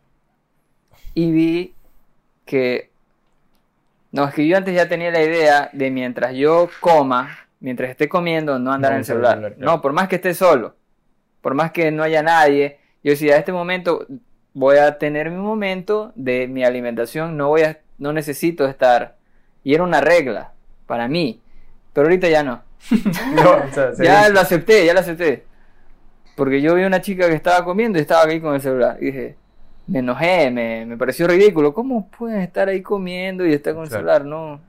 y 1.15 1.31
vi 1.31 1.75
que. 2.45 2.88
No, 4.11 4.27
es 4.27 4.33
que 4.33 4.47
yo 4.47 4.57
antes 4.57 4.73
ya 4.73 4.87
tenía 4.87 5.11
la 5.11 5.21
idea 5.21 5.69
de 5.71 5.91
mientras 5.91 6.33
yo 6.33 6.69
coma, 6.79 7.37
mientras 7.59 7.89
esté 7.89 8.09
comiendo, 8.09 8.57
no 8.57 8.71
andar 8.71 8.93
en 8.93 8.99
el 8.99 9.05
celular. 9.05 9.55
No, 9.57 9.81
por 9.81 9.93
más 9.93 10.07
que 10.07 10.15
esté 10.15 10.33
solo, 10.33 10.75
por 11.41 11.53
más 11.53 11.71
que 11.71 11.91
no 11.91 12.03
haya 12.03 12.23
nadie, 12.23 12.79
yo 13.03 13.11
decía, 13.11 13.35
a 13.35 13.37
este 13.37 13.51
momento 13.51 14.07
voy 14.53 14.77
a 14.77 14.97
tener 14.97 15.29
mi 15.29 15.37
momento 15.37 16.11
de 16.15 16.47
mi 16.47 16.63
alimentación, 16.63 17.37
no 17.37 17.49
voy 17.49 17.61
a, 17.61 17.79
no 17.97 18.11
necesito 18.13 18.67
estar. 18.67 19.17
Y 19.63 19.73
era 19.73 19.83
una 19.83 20.01
regla 20.01 20.53
para 20.87 21.07
mí, 21.07 21.41
pero 21.93 22.07
ahorita 22.07 22.29
ya 22.29 22.43
no. 22.43 22.63
ya 23.99 24.29
lo 24.29 24.39
acepté, 24.39 24.85
ya 24.85 24.93
lo 24.93 25.01
acepté. 25.01 25.45
Porque 26.35 26.61
yo 26.61 26.73
vi 26.75 26.83
una 26.83 27.01
chica 27.01 27.27
que 27.27 27.35
estaba 27.35 27.63
comiendo 27.65 27.99
y 27.99 28.01
estaba 28.01 28.23
ahí 28.23 28.39
con 28.39 28.55
el 28.55 28.61
celular. 28.61 28.97
Y 29.01 29.07
dije, 29.07 29.35
me 29.89 29.99
enojé, 29.99 30.51
me, 30.51 30.85
me 30.85 30.97
pareció 30.97 31.27
ridículo. 31.27 31.73
¿Cómo 31.73 32.07
puedes 32.09 32.43
estar 32.43 32.69
ahí 32.69 32.81
comiendo 32.81 33.45
y 33.45 33.53
estar 33.53 33.73
con 33.73 33.83
el 33.83 33.89
celular? 33.89 34.23
No. 34.23 34.59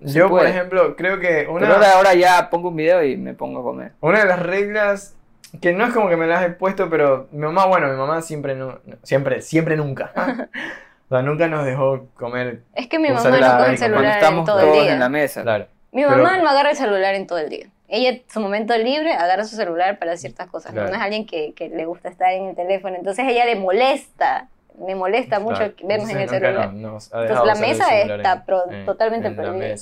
yo, 0.00 0.28
por 0.28 0.46
ejemplo, 0.46 0.94
creo 0.94 1.18
que 1.18 1.46
una... 1.48 1.60
Pero 1.60 1.84
ahora 1.86 2.14
ya 2.14 2.50
pongo 2.50 2.68
un 2.68 2.76
video 2.76 3.02
y 3.02 3.16
me 3.16 3.34
pongo 3.34 3.60
a 3.60 3.62
comer. 3.62 3.92
Una 4.00 4.20
de 4.20 4.26
las 4.26 4.40
reglas 4.40 5.16
que 5.60 5.72
no 5.72 5.86
es 5.86 5.94
como 5.94 6.08
que 6.08 6.16
me 6.16 6.26
las 6.26 6.44
he 6.44 6.50
puesto, 6.50 6.90
pero 6.90 7.28
mi 7.32 7.40
mamá, 7.40 7.66
bueno, 7.66 7.88
mi 7.88 7.96
mamá 7.96 8.20
siempre, 8.20 8.54
no, 8.54 8.78
siempre, 9.02 9.40
siempre 9.40 9.76
nunca. 9.76 10.12
o 11.08 11.14
sea, 11.14 11.22
nunca 11.22 11.48
nos 11.48 11.64
dejó 11.64 12.06
comer. 12.14 12.60
Es 12.74 12.88
que 12.88 12.98
mi 12.98 13.08
mamá 13.08 13.30
no 13.30 13.58
con 13.58 13.70
el 13.70 13.78
celular 13.78 14.22
en 14.22 14.44
todo 14.44 14.60
el 14.60 14.72
día. 14.72 14.92
en 14.92 15.00
la 15.00 15.08
mesa. 15.08 15.42
Claro. 15.42 15.66
Mi 15.92 16.04
mamá 16.04 16.36
no 16.38 16.48
agarra 16.48 16.70
el 16.70 16.76
celular 16.76 17.14
en 17.14 17.26
todo 17.26 17.38
el 17.38 17.48
día. 17.48 17.68
Ella, 17.88 18.20
su 18.28 18.40
momento 18.40 18.76
libre, 18.76 19.12
agarra 19.12 19.44
su 19.44 19.56
celular 19.56 19.98
para 19.98 20.16
ciertas 20.16 20.48
cosas. 20.48 20.74
¿no? 20.74 20.84
es 20.84 20.92
alguien 20.94 21.26
que, 21.26 21.52
que, 21.54 21.68
le 21.68 21.84
gusta 21.86 22.08
estar 22.08 22.32
en 22.32 22.48
el 22.48 22.56
teléfono. 22.56 22.96
Entonces 22.96 23.24
ella 23.28 23.44
le 23.44 23.56
molesta, 23.56 24.48
me 24.78 24.94
molesta 24.94 25.38
mucho 25.38 25.72
vernos 25.84 26.10
en 26.10 26.18
el 26.18 26.28
celular. 26.28 26.70
Entonces 26.72 27.44
la 27.44 27.54
mesa 27.54 27.98
está 27.98 28.44
totalmente 28.84 29.30
perdida. 29.30 29.74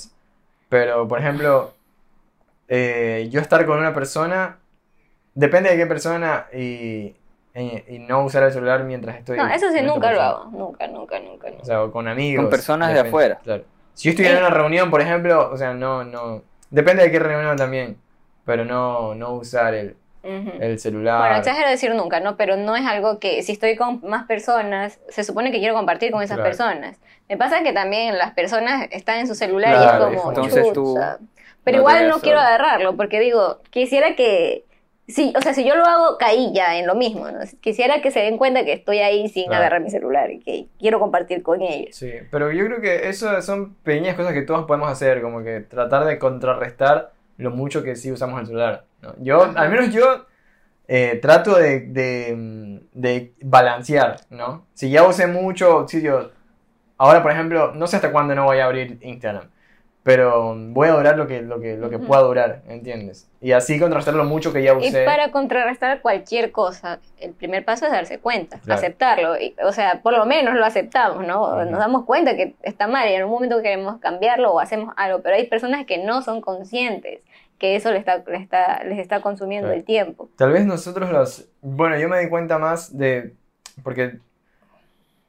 Pero, 0.69 1.07
por 1.07 1.19
ejemplo, 1.19 1.73
eh, 2.67 3.27
yo 3.31 3.39
estar 3.39 3.65
con 3.65 3.77
una 3.77 3.93
persona 3.93 4.57
Depende 5.35 5.69
de 5.69 5.75
qué 5.75 5.85
persona 5.85 6.47
y, 6.53 7.13
y, 7.53 7.99
no 7.99 8.23
usar 8.23 8.43
el 8.43 8.53
celular 8.53 8.85
mientras 8.85 9.17
estoy. 9.17 9.37
No, 9.37 9.45
eso 9.47 9.69
sí, 9.69 9.81
nunca 9.81 10.13
lo 10.13 10.21
hago. 10.21 10.45
Nunca, 10.45 10.87
nunca, 10.87 11.19
nunca, 11.19 11.49
O 11.59 11.65
sea, 11.65 11.85
con 11.91 12.07
amigos. 12.07 12.43
Con 12.43 12.49
personas 12.49 12.93
de 12.93 13.01
afuera. 13.01 13.39
Claro. 13.43 13.65
Si 13.93 14.05
yo 14.05 14.11
estuviera 14.11 14.37
en 14.37 14.45
una 14.45 14.53
reunión, 14.53 14.89
por 14.89 15.01
ejemplo, 15.01 15.51
o 15.51 15.57
sea, 15.57 15.73
no, 15.73 16.05
no. 16.05 16.41
Depende 16.69 17.03
de 17.03 17.11
qué 17.11 17.19
reunión 17.19 17.57
también. 17.57 17.97
Pero 18.45 18.63
no, 18.65 19.15
no 19.15 19.33
usar 19.33 19.73
el, 19.73 19.95
el 20.23 20.79
celular. 20.79 21.19
Bueno, 21.19 21.35
exagero 21.37 21.69
decir 21.69 21.93
nunca, 21.95 22.19
¿no? 22.19 22.37
Pero 22.37 22.57
no 22.57 22.75
es 22.75 22.85
algo 22.85 23.19
que 23.19 23.41
si 23.43 23.51
estoy 23.51 23.75
con 23.75 24.01
más 24.03 24.25
personas, 24.25 24.99
se 25.09 25.23
supone 25.23 25.51
que 25.51 25.59
quiero 25.59 25.73
compartir 25.73 26.11
con 26.11 26.21
esas 26.21 26.39
personas. 26.39 26.97
Me 27.27 27.37
pasa 27.37 27.63
que 27.63 27.73
también 27.73 28.17
las 28.17 28.33
personas 28.33 28.87
están 28.91 29.19
en 29.19 29.27
su 29.27 29.35
celular 29.35 29.71
y 29.71 29.85
es 29.85 29.91
como. 30.03 30.29
Entonces 30.29 30.73
tú. 30.73 30.97
Pero 31.63 31.79
igual 31.79 32.07
no 32.07 32.19
quiero 32.19 32.39
agarrarlo 32.39 32.95
porque 32.95 33.19
digo, 33.19 33.59
quisiera 33.71 34.15
que 34.15 34.65
Sí, 35.07 35.33
o 35.37 35.41
sea, 35.41 35.53
si 35.53 35.63
yo 35.63 35.75
lo 35.75 35.85
hago, 35.85 36.17
caí 36.17 36.51
ya 36.53 36.77
en 36.77 36.87
lo 36.87 36.95
mismo. 36.95 37.27
Quisiera 37.61 38.01
que 38.01 38.09
se 38.09 38.21
den 38.21 38.37
cuenta 38.37 38.65
que 38.65 38.73
estoy 38.73 38.99
ahí 38.99 39.29
sin 39.29 39.53
agarrar 39.53 39.81
mi 39.81 39.91
celular 39.91 40.31
y 40.31 40.39
que 40.39 40.67
quiero 40.79 40.99
compartir 40.99 41.43
con 41.43 41.61
ellos. 41.61 41.95
Sí, 41.95 42.11
pero 42.31 42.51
yo 42.51 42.65
creo 42.65 42.81
que 42.81 43.07
eso 43.07 43.39
son 43.43 43.75
pequeñas 43.75 44.15
cosas 44.15 44.33
que 44.33 44.41
todos 44.41 44.65
podemos 44.65 44.89
hacer, 44.89 45.21
como 45.21 45.43
que 45.43 45.59
tratar 45.59 46.05
de 46.05 46.17
contrarrestar 46.17 47.11
lo 47.37 47.51
mucho 47.51 47.83
que 47.83 47.95
sí 47.95 48.11
usamos 48.11 48.39
el 48.39 48.47
celular. 48.47 48.85
Yo, 49.19 49.43
al 49.55 49.69
menos 49.69 49.93
yo, 49.93 50.25
eh, 50.87 51.19
trato 51.21 51.55
de, 51.55 51.81
de, 51.81 52.81
de, 52.93 53.33
balancear, 53.41 54.21
¿no? 54.31 54.65
Si 54.73 54.89
ya 54.89 55.03
usé 55.07 55.27
mucho, 55.27 55.85
sí, 55.87 56.01
yo, 56.01 56.31
ahora 56.97 57.21
por 57.21 57.31
ejemplo, 57.31 57.73
no 57.75 57.85
sé 57.85 57.97
hasta 57.97 58.11
cuándo 58.11 58.33
no 58.33 58.45
voy 58.45 58.57
a 58.57 58.65
abrir 58.65 58.97
Instagram 59.01 59.49
pero 60.05 60.53
voy 60.55 60.87
a 60.87 60.91
durar 60.91 61.17
lo 61.17 61.25
que, 61.25 61.41
lo 61.41 61.59
que, 61.59 61.77
lo 61.77 61.89
que 61.89 61.97
pueda 61.97 62.21
durar, 62.21 62.61
¿entiendes? 62.67 63.27
Y 63.41 63.53
así 63.53 63.79
contrarrestar 63.79 64.13
lo 64.13 64.23
mucho 64.23 64.53
que 64.53 64.61
ya 64.61 64.77
usé. 64.77 65.01
Y 65.01 65.03
para 65.03 65.31
contrarrestar 65.31 65.99
cualquier 66.01 66.51
cosa, 66.51 66.99
el 67.19 67.33
primer 67.33 67.65
paso 67.65 67.87
es 67.87 67.91
darse 67.91 68.19
cuenta, 68.19 68.59
aceptarlo. 68.67 69.33
o 69.63 69.71
sea, 69.71 70.03
por 70.03 70.15
lo 70.15 70.27
menos 70.27 70.53
lo 70.53 70.63
aceptamos, 70.63 71.25
¿no? 71.25 71.65
Nos 71.65 71.79
damos 71.79 72.05
cuenta 72.05 72.35
que 72.35 72.53
está 72.61 72.85
mal 72.85 73.09
y 73.09 73.13
en 73.13 73.23
un 73.23 73.31
momento 73.31 73.63
queremos 73.63 73.99
cambiarlo 73.99 74.53
o 74.53 74.59
hacemos 74.59 74.93
algo, 74.95 75.23
pero 75.23 75.37
hay 75.37 75.47
personas 75.47 75.87
que 75.87 75.97
no 75.97 76.21
son 76.21 76.39
conscientes 76.39 77.21
que 77.57 77.75
eso 77.75 77.89
les 77.89 78.01
está, 78.01 78.23
les 78.27 78.43
está, 78.43 78.83
les 78.83 78.99
está 78.99 79.21
consumiendo 79.21 79.71
el 79.71 79.83
tiempo. 79.83 80.29
Tal 80.35 80.51
vez 80.51 80.67
nosotros 80.67 81.09
los... 81.09 81.49
Bueno, 81.61 81.97
yo 81.97 82.09
me 82.09 82.19
di 82.19 82.29
cuenta 82.29 82.59
más 82.59 82.95
de... 82.95 83.33
Porque 83.81 84.19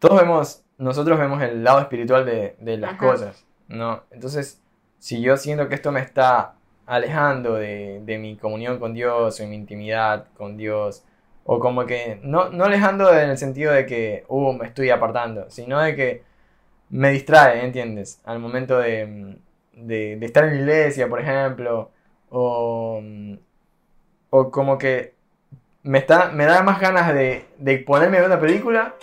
todos 0.00 0.20
vemos, 0.20 0.64
nosotros 0.76 1.18
vemos 1.18 1.42
el 1.42 1.64
lado 1.64 1.80
espiritual 1.80 2.26
de, 2.26 2.56
de 2.58 2.76
las 2.76 2.98
cosas, 2.98 3.46
¿no? 3.68 4.02
Entonces 4.10 4.60
si 4.98 5.20
yo 5.20 5.36
siento 5.36 5.68
que 5.68 5.74
esto 5.74 5.92
me 5.92 6.00
está 6.00 6.54
alejando 6.86 7.54
de, 7.54 8.02
mi 8.20 8.36
comunión 8.36 8.78
con 8.78 8.94
Dios 8.94 9.40
o 9.40 9.46
mi 9.46 9.56
intimidad 9.56 10.26
con 10.36 10.56
Dios, 10.56 11.04
o 11.44 11.60
como 11.60 11.86
que, 11.86 12.20
no, 12.22 12.50
no 12.50 12.64
alejando 12.64 13.12
en 13.12 13.30
el 13.30 13.38
sentido 13.38 13.72
de 13.72 13.86
que, 13.86 14.24
uh, 14.28 14.52
me 14.52 14.66
estoy 14.66 14.90
apartando, 14.90 15.50
sino 15.50 15.80
de 15.80 15.94
que 15.96 16.22
me 16.90 17.10
distrae, 17.10 17.64
¿entiendes? 17.64 18.20
Al 18.24 18.38
momento 18.38 18.78
de, 18.78 19.38
estar 20.20 20.44
en 20.44 20.50
la 20.50 20.60
iglesia, 20.60 21.08
por 21.08 21.20
ejemplo, 21.20 21.90
o, 22.30 23.02
o 24.30 24.50
como 24.50 24.78
que 24.78 25.14
me, 25.82 25.98
está, 25.98 26.30
me 26.30 26.44
da 26.46 26.62
más 26.62 26.80
ganas 26.80 27.12
de, 27.14 27.46
de 27.58 27.78
ponerme 27.78 28.18
a 28.18 28.20
ver 28.22 28.30
una 28.30 28.40
película 28.40 28.94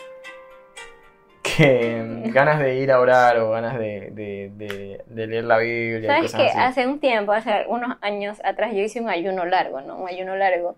que 1.55 2.23
ganas 2.25 2.59
de 2.59 2.75
ir 2.75 2.91
a 2.91 2.99
orar 2.99 3.37
o 3.39 3.51
ganas 3.51 3.77
de, 3.77 5.01
leer 5.09 5.43
la 5.43 5.57
Biblia. 5.57 6.15
Sabes 6.15 6.33
que 6.33 6.47
hace 6.47 6.87
un 6.87 6.99
tiempo, 6.99 7.31
hace 7.31 7.65
unos 7.67 7.97
años 8.01 8.39
atrás, 8.43 8.73
yo 8.73 8.79
hice 8.79 9.01
un 9.01 9.09
ayuno 9.09 9.45
largo, 9.45 9.81
¿no? 9.81 9.97
Un 9.97 10.09
ayuno 10.09 10.35
largo. 10.35 10.75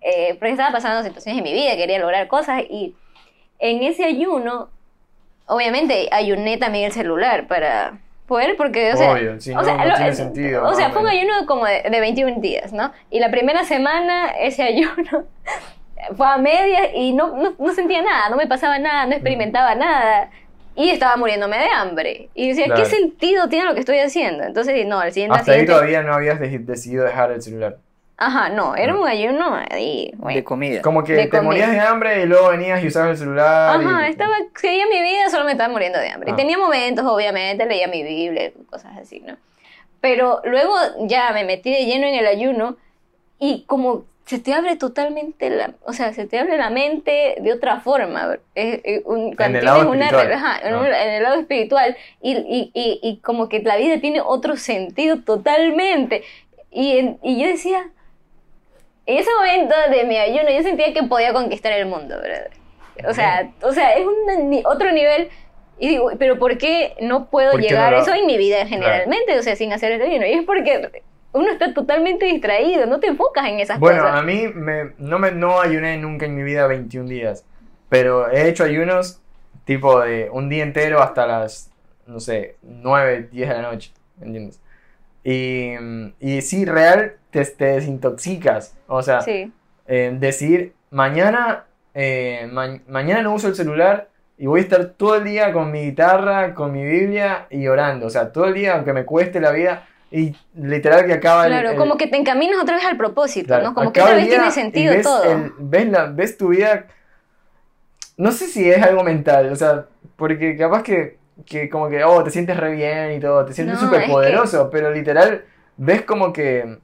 Eh, 0.00 0.36
porque 0.38 0.50
estaba 0.50 0.70
pasando 0.72 1.02
situaciones 1.02 1.38
en 1.38 1.44
mi 1.44 1.52
vida, 1.52 1.76
quería 1.76 1.98
lograr 1.98 2.28
cosas 2.28 2.62
y 2.68 2.94
en 3.58 3.82
ese 3.82 4.04
ayuno, 4.04 4.68
obviamente 5.46 6.08
ayuné 6.12 6.58
también 6.58 6.84
el 6.84 6.92
celular 6.92 7.46
para 7.46 7.98
poder, 8.26 8.56
porque, 8.56 8.92
o 8.92 8.96
sea, 8.96 9.12
Obvio, 9.12 9.40
si 9.40 9.54
no, 9.54 9.60
o 9.60 9.64
sea, 9.64 9.82
no 9.82 9.94
tiene 9.94 10.12
sentido. 10.12 10.68
O 10.68 10.74
sea, 10.74 10.90
fue 10.90 11.00
un 11.00 11.08
ayuno 11.08 11.46
como 11.46 11.64
de, 11.64 11.82
de 11.88 12.00
21 12.00 12.40
días, 12.40 12.72
¿no? 12.72 12.92
Y 13.10 13.20
la 13.20 13.30
primera 13.30 13.64
semana 13.64 14.28
ese 14.38 14.62
ayuno 14.64 15.24
fue 16.16 16.26
a 16.26 16.36
medias 16.38 16.88
y 16.94 17.12
no, 17.12 17.54
no, 17.58 17.72
sentía 17.74 18.02
nada, 18.02 18.28
no 18.30 18.36
me 18.36 18.46
pasaba 18.46 18.78
nada, 18.78 19.06
no 19.06 19.12
experimentaba 19.12 19.74
nada. 19.74 20.30
Y 20.76 20.90
estaba 20.90 21.16
muriéndome 21.16 21.56
de 21.56 21.68
hambre. 21.68 22.28
Y 22.34 22.48
decía, 22.48 22.74
¿qué 22.74 22.84
sentido 22.84 23.48
tiene 23.48 23.66
lo 23.66 23.74
que 23.74 23.80
estoy 23.80 23.98
haciendo? 23.98 24.42
Entonces, 24.42 24.84
no, 24.86 24.98
al 24.98 25.12
siguiente... 25.12 25.38
Hasta 25.38 25.52
ahí 25.52 25.64
todavía 25.66 26.02
no 26.02 26.12
habías 26.12 26.40
decidido 26.40 27.04
dejar 27.04 27.30
el 27.30 27.42
celular. 27.42 27.78
Ajá, 28.16 28.48
no, 28.48 28.76
era 28.76 28.94
un 28.94 29.06
ayuno 29.06 29.58
de 29.70 30.44
comida. 30.44 30.82
Como 30.82 31.02
que 31.02 31.26
te 31.26 31.40
morías 31.40 31.70
de 31.70 31.80
hambre 31.80 32.22
y 32.22 32.26
luego 32.26 32.50
venías 32.50 32.82
y 32.82 32.86
usabas 32.86 33.10
el 33.10 33.16
celular. 33.18 33.80
Ajá, 33.80 34.08
estaba, 34.08 34.34
seguía 34.54 34.86
mi 34.86 35.02
vida, 35.02 35.30
solo 35.30 35.44
me 35.44 35.52
estaba 35.52 35.72
muriendo 35.72 35.98
de 35.98 36.10
hambre. 36.10 36.30
Y 36.30 36.32
ah. 36.32 36.36
tenía 36.36 36.56
momentos, 36.56 37.04
obviamente, 37.04 37.66
leía 37.66 37.88
mi 37.88 38.04
Biblia, 38.04 38.52
cosas 38.70 38.96
así, 38.98 39.20
¿no? 39.20 39.36
Pero 40.00 40.42
luego 40.44 40.74
ya 41.06 41.32
me 41.32 41.44
metí 41.44 41.72
de 41.72 41.86
lleno 41.86 42.06
en 42.06 42.14
el 42.14 42.26
ayuno 42.26 42.76
y 43.40 43.64
como 43.66 44.04
se 44.26 44.38
te 44.38 44.54
abre 44.54 44.76
totalmente 44.76 45.50
la, 45.50 45.74
o 45.84 45.92
sea, 45.92 46.14
se 46.14 46.26
te 46.26 46.38
abre 46.38 46.56
la 46.56 46.70
mente 46.70 47.36
de 47.40 47.52
otra 47.52 47.80
forma. 47.80 48.38
un, 49.04 49.36
en, 49.38 49.56
el 49.56 49.64
lado 49.64 49.90
una, 49.90 50.08
ajá, 50.08 50.60
en, 50.66 51.10
el 51.10 51.22
lado 51.22 51.40
espiritual 51.40 51.96
y, 52.22 52.32
y, 52.32 52.70
y, 52.72 53.00
y, 53.02 53.18
como 53.18 53.48
que 53.50 53.60
la 53.60 53.76
vida 53.76 54.00
tiene 54.00 54.22
otro 54.22 54.56
sentido 54.56 55.22
totalmente. 55.22 56.24
Y, 56.70 57.16
y 57.22 57.40
yo 57.40 57.48
decía, 57.48 57.90
en 59.06 59.18
ese 59.18 59.30
momento 59.36 59.74
de 59.90 60.04
mi 60.04 60.16
ayuno 60.16 60.50
yo 60.50 60.62
sentía 60.62 60.92
que 60.94 61.02
podía 61.02 61.34
conquistar 61.34 61.72
el 61.72 61.86
mundo, 61.86 62.16
¿verdad? 62.20 62.50
O 63.06 63.12
sea, 63.12 63.50
o 63.62 63.72
sea 63.72 63.92
es 63.92 64.06
un, 64.06 64.62
otro 64.64 64.90
nivel. 64.92 65.28
Y 65.78 65.88
digo, 65.88 66.12
pero 66.18 66.38
¿por 66.38 66.56
qué 66.56 66.94
no 67.00 67.28
puedo 67.28 67.58
llegar 67.58 67.92
a 67.92 67.98
eso 67.98 68.14
en 68.14 68.26
mi 68.26 68.38
vida 68.38 68.64
generalmente? 68.66 69.38
O 69.38 69.42
sea, 69.42 69.56
sin 69.56 69.72
hacer 69.72 69.92
el 69.92 70.02
ayuno. 70.02 70.24
Y 70.24 70.32
es 70.32 70.44
porque 70.44 71.02
uno 71.34 71.50
está 71.50 71.74
totalmente 71.74 72.26
distraído, 72.26 72.86
no 72.86 73.00
te 73.00 73.08
enfocas 73.08 73.48
en 73.48 73.58
esas 73.60 73.78
cosas. 73.78 74.00
Bueno, 74.00 74.16
a 74.16 74.22
mí 74.22 74.48
me, 74.54 74.92
no, 74.98 75.18
me, 75.18 75.32
no 75.32 75.60
ayuné 75.60 75.98
nunca 75.98 76.26
en 76.26 76.34
mi 76.34 76.42
vida 76.42 76.66
21 76.66 77.08
días, 77.08 77.44
pero 77.88 78.30
he 78.30 78.48
hecho 78.48 78.64
ayunos 78.64 79.20
tipo 79.64 80.00
de 80.00 80.30
un 80.30 80.48
día 80.48 80.62
entero 80.62 81.02
hasta 81.02 81.26
las, 81.26 81.70
no 82.06 82.20
sé, 82.20 82.56
9, 82.62 83.28
10 83.32 83.48
de 83.48 83.54
la 83.54 83.62
noche, 83.62 83.92
¿entiendes? 84.20 84.60
Y, 85.24 85.72
y 86.20 86.42
sí, 86.42 86.64
real, 86.64 87.14
te, 87.30 87.44
te 87.44 87.64
desintoxicas. 87.64 88.76
O 88.86 89.02
sea, 89.02 89.20
eh, 89.26 90.16
decir, 90.18 90.74
mañana, 90.90 91.64
eh, 91.94 92.48
mañana 92.86 93.22
no 93.22 93.34
uso 93.34 93.48
el 93.48 93.54
celular 93.54 94.08
y 94.36 94.46
voy 94.46 94.60
a 94.60 94.62
estar 94.64 94.84
todo 94.86 95.16
el 95.16 95.24
día 95.24 95.52
con 95.52 95.70
mi 95.70 95.82
guitarra, 95.82 96.54
con 96.54 96.72
mi 96.72 96.84
Biblia 96.84 97.46
y 97.50 97.66
orando. 97.66 98.06
O 98.06 98.10
sea, 98.10 98.32
todo 98.32 98.46
el 98.46 98.54
día, 98.54 98.74
aunque 98.74 98.92
me 98.92 99.04
cueste 99.04 99.40
la 99.40 99.50
vida, 99.50 99.88
y 100.14 100.32
literal 100.54 101.06
que 101.06 101.14
acaba 101.14 101.46
Claro, 101.46 101.74
como 101.74 101.96
que 101.96 102.06
te 102.06 102.16
encaminas 102.16 102.62
otra 102.62 102.76
vez 102.76 102.84
al 102.84 102.96
propósito, 102.96 103.60
¿no? 103.60 103.74
Como 103.74 103.92
que 103.92 104.00
otra 104.00 104.14
vez 104.14 104.28
tiene 104.28 104.52
sentido 104.52 104.94
todo. 105.02 105.52
ves, 105.58 105.88
la, 105.88 106.06
ves 106.06 106.38
tu 106.38 106.48
vida. 106.50 106.86
No 108.16 108.30
sé 108.30 108.46
si 108.46 108.70
es 108.70 108.80
algo 108.80 109.02
mental, 109.02 109.50
o 109.50 109.56
sea, 109.56 109.86
porque 110.14 110.56
capaz 110.56 110.84
que, 110.84 111.18
que 111.44 111.68
como 111.68 111.88
que, 111.88 112.04
oh, 112.04 112.22
te 112.22 112.30
sientes 112.30 112.56
re 112.56 112.76
bien 112.76 113.16
y 113.16 113.18
todo, 113.18 113.44
te 113.44 113.54
sientes 113.54 113.80
súper 113.80 114.06
poderoso, 114.06 114.70
pero 114.70 114.92
literal 114.92 115.46
ves 115.76 116.02
como 116.02 116.32
que 116.32 116.78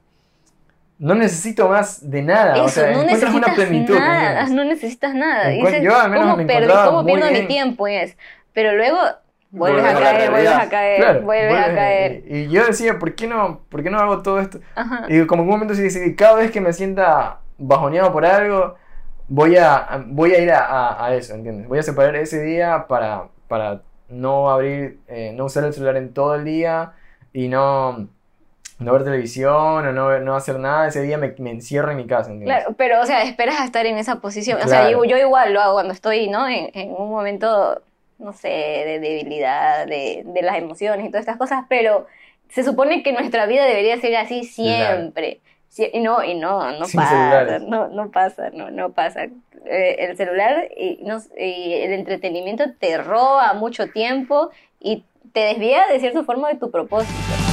no 0.99 1.15
necesito 1.15 1.69
más 1.69 2.09
de 2.09 2.23
nada. 2.23 2.61
o 2.61 2.67
sea, 2.67 2.91
no 2.91 3.03
encuentras 3.03 3.33
una 3.33 3.55
plenitud. 3.55 3.97
Nada, 3.97 4.45
no 4.47 4.65
necesitas 4.65 5.15
nada. 5.15 5.53
yo 5.81 5.97
al 5.97 6.11
menos 6.11 6.35
me 6.35 6.43
encontraba 6.43 6.85
¿Cómo 6.87 7.05
pierdo 7.05 7.31
mi 7.31 7.47
tiempo? 7.47 7.87
Es? 7.87 8.17
Pero 8.51 8.75
luego 8.75 8.97
Vuelves 9.53 9.83
a, 9.83 9.99
caer, 9.99 10.31
vuelves 10.31 10.53
a 10.53 10.69
caer, 10.69 11.21
vuelves 11.21 11.57
a 11.57 11.75
caer. 11.75 12.23
Y, 12.25 12.47
yo 12.47 12.65
decía, 12.65 12.97
¿por 12.97 13.15
qué 13.15 13.27
no, 13.27 13.59
por 13.67 13.83
qué 13.83 13.89
no 13.89 13.99
hago 13.99 14.21
todo 14.21 14.39
esto? 14.39 14.61
Y 15.09 15.25
como 15.25 15.43
en 15.43 15.49
un 15.49 15.55
momento 15.55 15.75
sí 15.75 15.81
decidí, 15.81 16.15
cada 16.15 16.35
vez 16.35 16.51
que 16.51 16.61
me 16.61 16.71
sienta 16.71 17.39
bajoneado 17.57 18.13
por 18.13 18.25
algo, 18.25 18.75
voy 19.27 19.57
a, 19.57 20.05
voy 20.07 20.33
a 20.33 20.39
ir 20.39 20.51
a, 20.51 21.05
a, 21.05 21.13
eso, 21.15 21.33
¿entiendes? 21.33 21.67
Voy 21.67 21.79
a 21.79 21.83
separar 21.83 22.15
ese 22.15 22.41
día 22.41 22.85
para, 22.87 23.25
para 23.49 23.81
no 24.07 24.49
abrir, 24.49 24.99
eh, 25.09 25.33
no 25.35 25.45
usar 25.45 25.65
el 25.65 25.73
celular 25.73 25.97
en 25.97 26.13
todo 26.13 26.35
el 26.35 26.45
día 26.45 26.93
y 27.33 27.49
no, 27.49 28.07
no 28.79 28.93
ver 28.93 29.03
televisión 29.03 29.53
o 29.85 29.91
no, 29.91 30.17
no 30.19 30.35
hacer 30.35 30.59
nada. 30.59 30.87
Ese 30.87 31.01
día 31.01 31.17
me, 31.17 31.35
me, 31.39 31.51
encierro 31.51 31.91
en 31.91 31.97
mi 31.97 32.07
casa, 32.07 32.31
¿entiendes? 32.31 32.57
Claro, 32.57 32.75
pero 32.77 33.01
o 33.01 33.05
sea, 33.05 33.23
esperas 33.23 33.59
a 33.59 33.65
estar 33.65 33.85
en 33.85 33.97
esa 33.97 34.21
posición. 34.21 34.61
O 34.63 34.67
sea, 34.69 34.89
yo, 34.89 35.03
yo, 35.03 35.17
igual 35.17 35.53
lo 35.53 35.59
hago 35.59 35.73
cuando 35.73 35.93
estoy, 35.93 36.29
¿no? 36.29 36.47
En, 36.47 36.69
en 36.73 36.91
un 36.91 37.09
momento 37.09 37.81
no 38.21 38.33
sé, 38.33 38.47
de 38.47 38.99
debilidad, 38.99 39.85
de, 39.87 40.23
de, 40.25 40.41
las 40.41 40.57
emociones 40.57 41.05
y 41.05 41.09
todas 41.09 41.21
estas 41.21 41.37
cosas, 41.37 41.65
pero 41.67 42.05
se 42.49 42.63
supone 42.63 43.03
que 43.03 43.13
nuestra 43.13 43.45
vida 43.45 43.65
debería 43.65 43.99
ser 43.99 44.15
así 44.15 44.43
siempre. 44.43 45.39
y 45.77 45.99
no, 45.99 46.23
y 46.23 46.35
no, 46.35 46.71
no 46.71 46.85
pasa, 46.93 47.59
no, 47.59 47.87
no 47.87 48.11
pasa, 48.11 48.49
no, 48.51 48.71
no 48.71 48.91
pasa. 48.91 49.23
Eh, 49.65 49.95
el 49.99 50.17
celular 50.17 50.69
y, 50.75 50.99
no, 51.03 51.19
y 51.37 51.73
el 51.73 51.93
entretenimiento 51.93 52.65
te 52.79 52.97
roba 52.97 53.53
mucho 53.53 53.87
tiempo 53.87 54.51
y 54.79 55.03
te 55.33 55.41
desvía 55.41 55.87
de 55.87 55.99
cierta 55.99 56.23
forma 56.23 56.49
de 56.49 56.55
tu 56.55 56.71
propósito. 56.71 57.50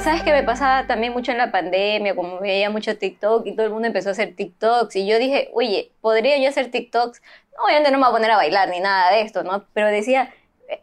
¿Sabes 0.00 0.22
qué 0.22 0.32
me 0.32 0.42
pasaba 0.42 0.86
también 0.86 1.12
mucho 1.12 1.32
en 1.32 1.38
la 1.38 1.50
pandemia? 1.50 2.14
Como 2.14 2.40
veía 2.40 2.70
mucho 2.70 2.96
TikTok 2.96 3.46
y 3.46 3.54
todo 3.54 3.66
el 3.66 3.72
mundo 3.72 3.88
empezó 3.88 4.10
a 4.10 4.12
hacer 4.12 4.34
TikToks 4.34 4.96
y 4.96 5.06
yo 5.06 5.18
dije, 5.18 5.50
oye, 5.54 5.92
¿podría 6.00 6.38
yo 6.38 6.48
hacer 6.48 6.70
TikToks? 6.70 7.22
Obviamente 7.64 7.90
no 7.90 7.98
me 7.98 8.04
voy 8.04 8.10
a 8.10 8.16
poner 8.16 8.30
a 8.30 8.36
bailar 8.36 8.68
ni 8.68 8.80
nada 8.80 9.12
de 9.12 9.22
esto, 9.22 9.42
¿no? 9.42 9.64
Pero 9.72 9.88
decía, 9.88 10.32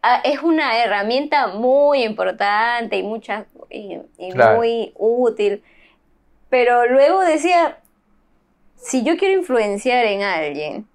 ah, 0.02 0.22
es 0.24 0.42
una 0.42 0.84
herramienta 0.84 1.48
muy 1.48 2.04
importante 2.04 2.98
y, 2.98 3.04
mucha, 3.04 3.46
y, 3.70 4.00
muy 4.56 4.94
útil. 4.96 5.64
Pero 6.50 6.88
luego 6.88 7.22
decía, 7.22 7.78
si 8.76 9.04
yo 9.04 9.18
quiero 9.18 9.40
influenciar 9.40 10.06
en 10.06 10.24
alguien, 10.24 10.88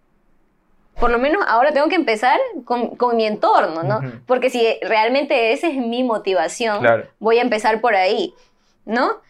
por 0.98 1.10
lo 1.10 1.18
menos 1.18 1.44
ahora 1.46 1.72
tengo 1.72 1.88
que 1.88 1.94
empezar 1.94 2.38
con, 2.64 2.96
con 2.96 3.16
mi 3.16 3.26
entorno, 3.26 3.82
¿no? 3.82 4.00
Porque 4.26 4.50
si 4.50 4.66
realmente 4.82 5.52
esa 5.52 5.68
es 5.68 5.76
mi 5.76 6.02
motivación, 6.02 6.84
voy 7.18 7.38
a 7.38 7.42
empezar 7.42 7.80
por 7.80 7.94
ahí, 7.94 8.34
¿no? 8.84 9.20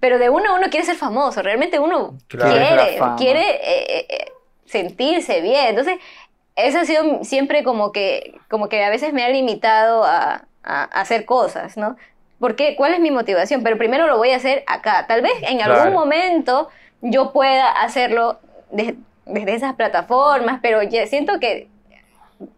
Pero 0.00 0.18
de 0.18 0.30
uno 0.30 0.54
uno 0.54 0.68
quiere 0.70 0.86
ser 0.86 0.96
famoso, 0.96 1.42
realmente 1.42 1.78
uno 1.78 2.14
quiere, 2.28 2.98
quiere 3.16 3.50
eh, 3.62 4.06
eh, 4.08 4.32
sentirse 4.64 5.40
bien. 5.40 5.68
Entonces, 5.68 5.98
eso 6.56 6.78
ha 6.78 6.84
sido 6.84 7.24
siempre 7.24 7.62
como 7.62 7.92
que, 7.92 8.38
como 8.48 8.68
que 8.68 8.84
a 8.84 8.90
veces 8.90 9.12
me 9.12 9.24
ha 9.24 9.28
limitado 9.28 10.04
a, 10.04 10.44
a, 10.62 10.84
hacer 10.84 11.24
cosas, 11.24 11.76
¿no? 11.76 11.96
Porque, 12.38 12.76
¿cuál 12.76 12.94
es 12.94 13.00
mi 13.00 13.10
motivación? 13.10 13.62
Pero 13.62 13.76
primero 13.76 14.06
lo 14.06 14.16
voy 14.16 14.30
a 14.30 14.36
hacer 14.36 14.62
acá. 14.66 15.06
Tal 15.08 15.22
vez 15.22 15.32
en 15.42 15.60
algún 15.60 15.92
momento 15.92 16.68
yo 17.00 17.32
pueda 17.32 17.70
hacerlo 17.70 18.38
de, 18.70 18.96
desde 19.28 19.54
esas 19.54 19.74
plataformas, 19.74 20.60
pero 20.62 20.82
ya 20.82 21.06
siento 21.06 21.38
que 21.38 21.68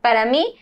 para 0.01 0.25
mí 0.25 0.57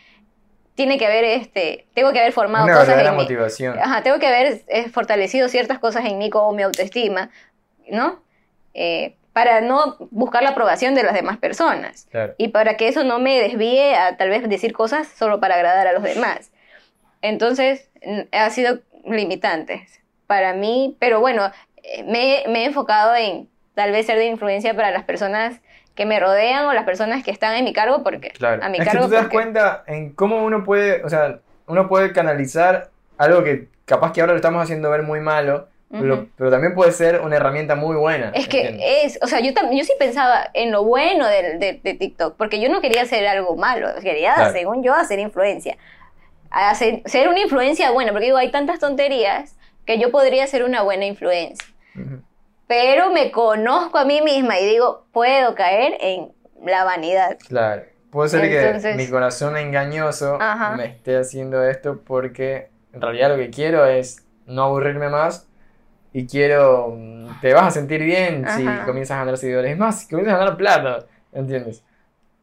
tiene 0.74 0.96
que 0.96 1.06
haber 1.06 1.24
este 1.24 1.86
tengo 1.94 2.12
que 2.12 2.20
haber 2.20 2.32
formado 2.32 2.66
cosas 2.66 3.04
en 3.04 3.14
motivación. 3.14 3.78
Ajá, 3.78 4.02
tengo 4.02 4.18
que 4.18 4.26
haber 4.26 4.62
eh, 4.68 4.88
fortalecido 4.90 5.48
ciertas 5.48 5.78
cosas 5.78 6.04
en 6.04 6.18
mí 6.18 6.30
como 6.30 6.52
mi 6.52 6.62
autoestima, 6.62 7.30
¿no? 7.90 8.22
Eh, 8.74 9.16
para 9.32 9.60
no 9.60 9.96
buscar 10.10 10.42
la 10.42 10.50
aprobación 10.50 10.94
de 10.94 11.02
las 11.02 11.14
demás 11.14 11.36
personas 11.38 12.08
y 12.38 12.48
para 12.48 12.76
que 12.76 12.88
eso 12.88 13.04
no 13.04 13.20
me 13.20 13.40
desvíe 13.40 13.94
a 13.94 14.16
tal 14.16 14.30
vez 14.30 14.48
decir 14.48 14.72
cosas 14.72 15.06
solo 15.06 15.38
para 15.38 15.54
agradar 15.54 15.86
a 15.86 15.92
los 15.92 16.02
demás. 16.02 16.50
Entonces, 17.22 17.88
ha 18.32 18.50
sido 18.50 18.80
limitante 19.04 19.86
para 20.26 20.54
mí, 20.54 20.96
pero 20.98 21.20
bueno, 21.20 21.50
eh, 21.82 22.02
me, 22.04 22.44
me 22.48 22.62
he 22.62 22.64
enfocado 22.66 23.14
en 23.14 23.48
tal 23.74 23.92
vez 23.92 24.06
ser 24.06 24.18
de 24.18 24.26
influencia 24.26 24.74
para 24.74 24.90
las 24.90 25.04
personas 25.04 25.60
que 25.98 26.06
me 26.06 26.20
rodean 26.20 26.64
o 26.66 26.72
las 26.72 26.84
personas 26.84 27.24
que 27.24 27.32
están 27.32 27.56
en 27.56 27.64
mi 27.64 27.72
cargo, 27.72 28.04
porque 28.04 28.30
claro. 28.30 28.62
a 28.62 28.68
mi 28.68 28.78
es 28.78 28.84
cargo. 28.84 29.00
Que 29.00 29.04
tú 29.06 29.10
te 29.10 29.16
das 29.16 29.26
cuenta 29.26 29.82
en 29.88 30.12
cómo 30.12 30.44
uno 30.44 30.62
puede, 30.62 31.02
o 31.02 31.08
sea, 31.08 31.40
uno 31.66 31.88
puede 31.88 32.12
canalizar 32.12 32.90
algo 33.18 33.42
que 33.42 33.66
capaz 33.84 34.12
que 34.12 34.20
ahora 34.20 34.32
lo 34.32 34.36
estamos 34.36 34.62
haciendo 34.62 34.90
ver 34.90 35.02
muy 35.02 35.18
malo, 35.18 35.66
pero, 35.90 36.50
también 36.50 36.74
puede 36.76 36.92
ser 36.92 37.20
una 37.20 37.34
herramienta 37.34 37.74
muy 37.74 37.96
buena. 37.96 38.30
Es 38.32 38.46
que 38.46 38.78
es, 39.02 39.18
o 39.22 39.26
sea, 39.26 39.40
yo, 39.40 39.50
yo 39.72 39.84
sí 39.84 39.92
pensaba 39.98 40.48
en 40.54 40.70
lo 40.70 40.84
bueno 40.84 41.26
de, 41.26 41.80
de, 41.82 41.94
TikTok, 41.94 42.36
porque 42.36 42.60
yo 42.60 42.68
no 42.68 42.80
quería 42.80 43.02
hacer 43.02 43.26
algo 43.26 43.56
malo, 43.56 43.88
quería, 44.00 44.52
según 44.52 44.84
yo, 44.84 44.94
hacer 44.94 45.18
influencia. 45.18 45.76
Hacer, 46.50 47.02
ser 47.06 47.28
una 47.28 47.40
influencia 47.40 47.90
buena, 47.90 48.12
porque 48.12 48.26
digo, 48.26 48.36
hay 48.36 48.52
tantas 48.52 48.78
tonterías 48.78 49.56
que 49.84 49.98
yo 49.98 50.12
podría 50.12 50.46
ser 50.46 50.62
una 50.62 50.82
buena 50.82 51.06
influencia 51.06 51.66
pero 52.68 53.10
me 53.10 53.32
conozco 53.32 53.98
a 53.98 54.04
mí 54.04 54.20
misma 54.20 54.60
y 54.60 54.66
digo, 54.66 55.06
puedo 55.10 55.56
caer 55.56 55.96
en 56.00 56.32
la 56.64 56.84
vanidad. 56.84 57.36
Claro. 57.48 57.82
Puede 58.10 58.28
ser 58.28 58.82
que 58.82 58.94
mi 58.94 59.08
corazón 59.08 59.56
engañoso 59.56 60.38
me 60.76 60.86
esté 60.86 61.16
haciendo 61.16 61.62
esto 61.64 62.00
porque 62.04 62.70
en 62.92 63.00
realidad 63.02 63.30
lo 63.30 63.36
que 63.36 63.50
quiero 63.50 63.84
es 63.84 64.24
no 64.46 64.64
aburrirme 64.64 65.08
más 65.08 65.46
y 66.12 66.26
quiero. 66.26 66.94
Mm, 66.96 67.40
te 67.40 67.52
vas 67.52 67.64
a 67.64 67.70
sentir 67.70 68.02
bien 68.02 68.46
si 68.56 68.64
comienzas 68.86 69.16
a 69.16 69.20
ganar 69.20 69.36
seguidores. 69.36 69.72
Es 69.72 69.78
más, 69.78 70.00
si 70.00 70.08
comienzas 70.08 70.36
a 70.36 70.38
ganar 70.38 70.56
plata, 70.56 71.06
¿entiendes? 71.32 71.84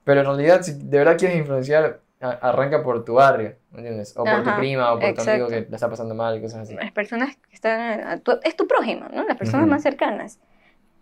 Pero 0.03 0.19
en 0.21 0.27
realidad, 0.27 0.61
si 0.61 0.73
de 0.73 0.97
verdad 0.99 1.17
quieres 1.17 1.37
influenciar, 1.37 1.99
arranca 2.31 2.83
por 2.83 3.05
tu 3.05 3.15
barrio, 3.15 3.55
¿entiendes? 3.73 4.15
O 4.17 4.23
por 4.23 4.43
tu 4.43 4.55
prima 4.55 4.93
o 4.93 4.99
por 4.99 5.13
tu 5.13 5.21
amigo 5.21 5.47
que 5.47 5.61
le 5.61 5.75
está 5.75 5.89
pasando 5.89 6.15
mal 6.15 6.41
cosas 6.41 6.61
así. 6.61 6.75
Las 6.75 6.91
personas 6.91 7.35
que 7.35 7.55
están, 7.55 8.21
es 8.43 8.55
tu 8.55 8.67
prójimo, 8.67 9.07
¿no? 9.11 9.23
Las 9.23 9.37
personas 9.37 9.67
más 9.67 9.83
cercanas. 9.83 10.39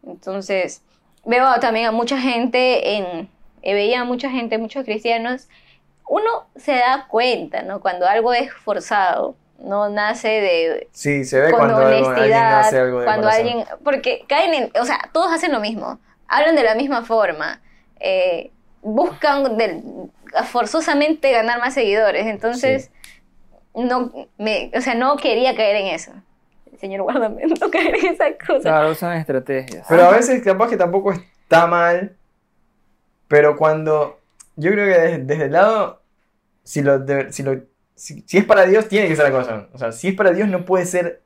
Entonces, 0.05 0.82
veo 1.26 1.45
también 1.59 1.88
a 1.88 1.91
mucha 1.91 2.19
gente 2.19 2.97
en, 2.97 3.30
eh, 3.61 3.74
veía 3.74 4.01
a 4.01 4.03
mucha 4.05 4.30
gente, 4.30 4.57
muchos 4.57 4.84
cristianos, 4.84 5.47
uno 6.07 6.47
se 6.55 6.74
da 6.74 7.07
cuenta, 7.09 7.61
¿no? 7.61 7.80
Cuando 7.80 8.07
algo 8.07 8.34
es 8.34 8.53
forzado, 8.53 9.36
no 9.59 9.89
nace 9.89 10.28
de 10.28 10.88
sí 10.91 11.24
se 11.24 11.39
ve 11.39 11.51
cuando 11.51 11.78
honestidad, 11.78 12.65
alguien 12.65 12.82
algo 12.82 12.99
de 12.99 13.05
cuando 13.05 13.30
alguien 13.30 13.63
porque 13.82 14.26
caen 14.28 14.53
en 14.53 14.71
o 14.78 14.84
sea 14.84 15.09
todos 15.13 15.32
hacen 15.32 15.53
lo 15.53 15.61
mismo 15.61 15.99
hablan 16.28 16.55
de 16.57 16.63
la 16.63 16.76
misma 16.76 17.03
forma 17.03 17.61
eh, 17.97 18.51
buscan 18.84 19.57
del, 19.57 19.82
forzosamente 20.51 21.31
ganar 21.31 21.59
más 21.59 21.73
seguidores. 21.73 22.25
Entonces, 22.27 22.91
no, 23.75 24.11
me, 24.38 24.71
o 24.75 24.81
sea, 24.81 24.95
no 24.95 25.17
quería 25.17 25.55
caer 25.55 25.77
en 25.77 25.88
eso. 25.88 26.11
Señor, 26.79 27.03
guárdame, 27.03 27.43
no 27.61 27.71
caer 27.71 27.95
en 27.95 28.07
esa 28.07 28.25
cosa. 28.38 28.61
Claro, 28.61 28.95
son 28.95 29.13
estrategias. 29.13 29.86
Pero 29.88 30.03
a 30.03 30.11
veces 30.11 30.43
capaz 30.43 30.69
que 30.69 30.77
tampoco 30.77 31.11
está 31.11 31.67
mal, 31.67 32.15
pero 33.27 33.55
cuando, 33.55 34.19
yo 34.55 34.71
creo 34.71 34.86
que 34.86 35.17
desde, 35.19 35.45
el 35.45 35.51
lado, 35.51 36.01
si 36.63 36.81
lo, 36.81 37.05
si 37.31 37.43
lo 37.43 37.61
si, 37.95 38.23
es 38.31 38.45
para 38.45 38.65
Dios, 38.65 38.88
tiene 38.88 39.07
que 39.07 39.15
ser 39.15 39.25
de 39.25 39.31
corazón. 39.31 39.69
O 39.73 39.77
sea, 39.77 39.91
si 39.91 40.09
es 40.09 40.15
para 40.15 40.31
Dios, 40.31 40.49
no 40.49 40.65
puede 40.65 40.86
ser 40.86 41.21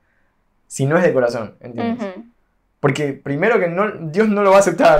si 0.67 0.85
no 0.85 0.97
es 0.97 1.03
de 1.03 1.13
corazón, 1.13 1.55
¿entiendes? 1.61 2.05
Porque 2.79 3.13
primero 3.13 3.59
que 3.59 3.67
no, 3.67 3.91
Dios 3.91 4.27
no 4.27 4.43
lo 4.43 4.51
va 4.51 4.57
a 4.57 4.59
aceptar, 4.59 4.99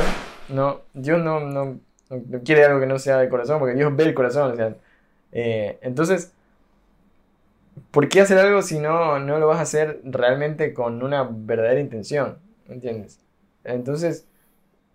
¿no? 0.49 0.81
Dios 0.93 1.21
no, 1.21 1.41
no, 1.41 1.79
no, 2.09 2.41
quiere 2.43 2.65
algo 2.65 2.79
que 2.79 2.85
no 2.85 2.99
sea 2.99 3.17
de 3.17 3.29
corazón, 3.29 3.59
porque 3.59 3.75
Dios 3.75 3.95
ve 3.95 4.03
el 4.03 4.13
corazón, 4.13 4.51
o 4.51 4.55
sea. 4.55 4.75
Eh, 5.31 5.77
entonces, 5.81 6.31
¿por 7.91 8.09
qué 8.09 8.21
hacer 8.21 8.37
algo 8.37 8.61
si 8.61 8.79
no, 8.79 9.19
no 9.19 9.39
lo 9.39 9.47
vas 9.47 9.59
a 9.59 9.63
hacer 9.63 10.01
realmente 10.03 10.73
con 10.73 11.03
una 11.03 11.27
verdadera 11.29 11.79
intención? 11.79 12.37
¿Entiendes? 12.69 13.19
Entonces, 13.63 14.25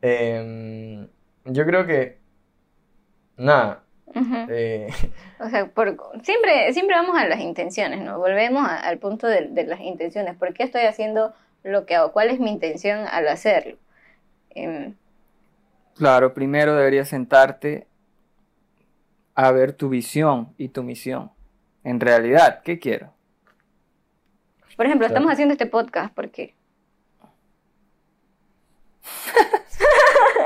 em, 0.01 1.07
yo 1.45 1.67
creo 1.67 1.87
que, 1.87 2.19
nada, 3.37 3.83
eh, 4.49 4.89
o 5.41 5.49
sea, 5.49 5.71
siempre, 6.23 6.73
siempre 6.73 6.97
vamos 6.97 7.17
a 7.19 7.27
las 7.27 7.41
intenciones, 7.41 8.01
¿no? 8.01 8.19
Volvemos 8.19 8.67
al 8.69 8.99
punto 8.99 9.27
de, 9.27 9.65
las 9.65 9.81
intenciones. 9.81 10.37
¿Por 10.37 10.55
qué 10.55 10.65
estoy 10.65 10.83
haciendo 10.83 11.33
lo 11.63 11.87
que 11.87 11.97
hago? 11.97 12.13
¿Cuál 12.13 12.31
es 12.31 12.41
mi 12.41 12.51
intención 12.51 13.07
al 13.11 13.29
hacerlo? 13.29 13.77
Em, 14.51 14.95
claro, 15.97 16.35
primero 16.35 16.75
deberías 16.75 17.09
sentarte 17.09 17.87
a 19.35 19.51
ver 19.53 19.73
tu 19.73 19.89
visión 19.89 20.53
y 20.59 20.69
tu 20.69 20.83
misión. 20.83 21.31
En 21.85 22.01
realidad, 22.01 22.63
¿qué 22.63 22.79
quiero? 22.79 23.13
Por 24.77 24.87
ejemplo, 24.87 25.07
estamos 25.07 25.31
haciendo 25.31 25.53
este 25.53 25.67
podcast 25.67 26.15
porque 26.15 26.55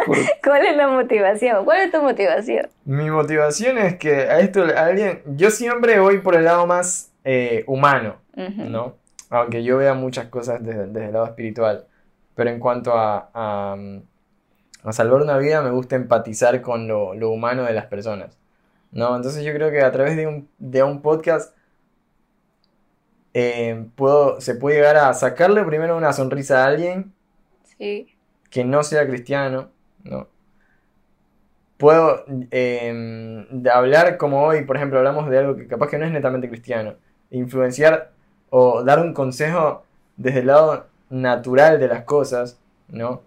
¿Cuál 0.44 0.66
es 0.66 0.76
la 0.76 0.88
motivación? 0.88 1.64
¿Cuál 1.64 1.80
es 1.82 1.92
tu 1.92 2.02
motivación? 2.02 2.68
Mi 2.84 3.10
motivación 3.10 3.78
es 3.78 3.96
que 3.96 4.14
a 4.14 4.40
esto 4.40 4.64
alguien, 4.76 5.22
yo 5.26 5.50
siempre 5.50 5.98
voy 6.00 6.18
por 6.18 6.36
el 6.36 6.44
lado 6.44 6.66
más 6.66 7.12
eh, 7.24 7.64
humano, 7.66 8.16
¿no? 8.34 8.94
Aunque 9.30 9.64
yo 9.64 9.78
vea 9.78 9.94
muchas 9.94 10.26
cosas 10.28 10.62
desde, 10.62 11.06
el 11.06 11.12
lado 11.12 11.26
espiritual. 11.26 11.86
Pero 12.34 12.50
en 12.50 12.60
cuanto 12.60 12.92
a, 12.92 13.30
a, 13.34 13.76
salvar 14.92 15.22
una 15.22 15.38
vida, 15.38 15.62
me 15.62 15.70
gusta 15.70 15.96
empatizar 15.96 16.62
con 16.62 16.88
lo, 16.88 17.30
humano 17.30 17.64
de 17.64 17.72
las 17.72 17.86
personas. 17.86 18.38
¿no? 18.92 19.16
Entonces 19.16 19.44
yo 19.44 19.52
creo 19.52 19.70
que 19.70 19.82
a 19.82 19.92
través 19.92 20.16
de 20.16 20.26
un, 20.26 20.48
de 20.58 20.82
un 20.82 21.02
podcast 21.02 21.56
eh, 23.34 23.86
puedo, 23.96 24.40
se 24.40 24.54
puede 24.54 24.76
llegar 24.76 24.96
a 24.96 25.12
sacarle 25.14 25.64
primero 25.64 25.96
una 25.96 26.12
sonrisa 26.12 26.64
a 26.64 26.68
alguien 26.68 27.12
que 27.78 28.64
no 28.64 28.82
sea 28.82 29.06
cristiano 29.06 29.70
¿no? 30.06 30.28
Puedo 31.76 32.24
em, 32.50 33.46
hablar 33.70 34.16
como 34.16 34.42
hoy, 34.44 34.64
por 34.64 34.76
ejemplo, 34.76 34.98
hablamos 34.98 35.28
de 35.28 35.38
algo 35.38 35.56
que 35.56 35.66
capaz 35.66 35.88
que 35.88 35.98
no 35.98 36.06
es 36.06 36.12
netamente 36.12 36.48
cristiano, 36.48 36.94
influenciar 37.30 38.12
o 38.48 38.82
dar 38.82 39.00
un 39.00 39.12
consejo 39.12 39.84
desde 40.16 40.40
el 40.40 40.46
lado 40.46 40.86
natural 41.10 41.78
de 41.78 41.88
las 41.88 42.04
cosas, 42.04 42.58
¿no? 42.88 43.22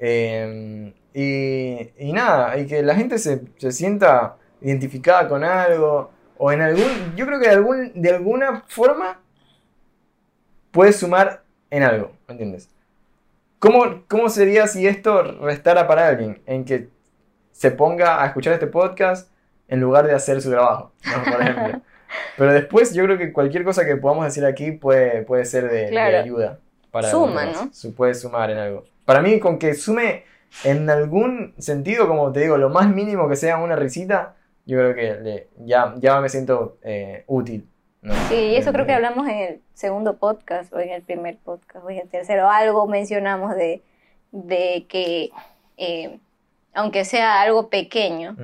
Em, 0.00 0.92
y, 1.14 2.12
nada, 2.12 2.58
y 2.58 2.66
que 2.66 2.82
la 2.82 2.94
gente 2.94 3.18
se, 3.18 3.42
sienta 3.70 4.36
identificada 4.60 5.28
con 5.28 5.44
algo, 5.44 6.10
o 6.38 6.52
en 6.52 6.62
algún, 6.62 7.14
yo 7.16 7.26
creo 7.26 7.38
que 7.40 7.48
de, 7.48 7.54
algún, 7.54 7.92
de 7.94 8.10
alguna 8.10 8.64
forma 8.66 9.20
puede 10.70 10.92
sumar 10.92 11.42
en 11.70 11.82
algo, 11.82 12.12
¿me 12.26 12.32
entiendes? 12.32 12.68
¿Cómo, 13.58 14.28
sería 14.28 14.66
si 14.66 14.88
esto 14.88 15.22
restara 15.40 15.86
para 15.86 16.08
alguien? 16.08 16.42
En 16.46 16.64
que 16.64 16.88
se 17.52 17.70
ponga 17.70 18.22
a 18.22 18.26
escuchar 18.26 18.54
este 18.54 18.66
podcast 18.66 19.30
en 19.68 19.80
lugar 19.80 20.06
de 20.06 20.14
hacer 20.14 20.42
su 20.42 20.50
trabajo, 20.50 20.92
por 21.30 21.40
ejemplo. 21.40 21.80
Pero 22.36 22.52
después 22.52 22.92
yo 22.92 23.04
creo 23.04 23.18
que 23.18 23.32
cualquier 23.32 23.62
cosa 23.62 23.84
que 23.86 23.96
podamos 23.96 24.24
decir 24.24 24.44
aquí 24.44 24.72
puede, 24.72 25.22
puede 25.22 25.44
ser 25.44 25.70
de, 25.70 25.96
ayuda. 25.96 26.58
Para 26.90 27.08
Suma, 27.08 27.46
¿no? 27.46 27.70
Puede 27.96 28.14
sumar 28.14 28.50
en 28.50 28.58
algo. 28.58 28.84
Para 29.04 29.22
mí, 29.22 29.38
con 29.38 29.58
que 29.58 29.74
sume 29.74 30.24
en 30.64 30.88
algún 30.90 31.54
sentido, 31.58 32.08
como 32.08 32.32
te 32.32 32.40
digo, 32.40 32.56
lo 32.56 32.70
más 32.70 32.88
mínimo 32.88 33.28
que 33.28 33.36
sea 33.36 33.58
una 33.58 33.76
risita, 33.76 34.36
yo 34.66 34.78
creo 34.78 34.94
que 34.94 35.48
ya, 35.64 35.94
ya 35.98 36.20
me 36.20 36.28
siento 36.28 36.78
eh, 36.82 37.24
útil. 37.26 37.66
Sí, 38.28 38.34
y 38.34 38.56
eso 38.56 38.72
creo 38.72 38.84
que 38.84 38.92
hablamos 38.92 39.28
en 39.28 39.38
el 39.38 39.60
segundo 39.74 40.16
podcast 40.16 40.72
o 40.72 40.80
en 40.80 40.90
el 40.90 41.02
primer 41.02 41.36
podcast 41.38 41.84
o 41.84 41.90
en 41.90 41.98
el 41.98 42.08
tercero. 42.08 42.50
Algo 42.50 42.86
mencionamos 42.86 43.54
de, 43.54 43.82
que 44.88 45.30
eh, 45.76 46.18
aunque 46.74 47.04
sea 47.04 47.42
algo 47.42 47.68
pequeño, 47.68 48.36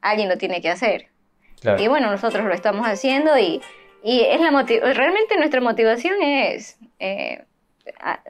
alguien 0.00 0.28
lo 0.28 0.36
tiene 0.36 0.60
que 0.60 0.68
hacer. 0.68 1.06
Y 1.78 1.86
bueno, 1.86 2.10
nosotros 2.10 2.44
lo 2.44 2.52
estamos 2.52 2.86
haciendo 2.86 3.38
y, 3.38 3.60
es 4.02 4.40
la 4.40 4.50
realmente 4.94 5.36
nuestra 5.36 5.60
motivación 5.60 6.20
es 6.20 6.76
eh, 6.98 7.44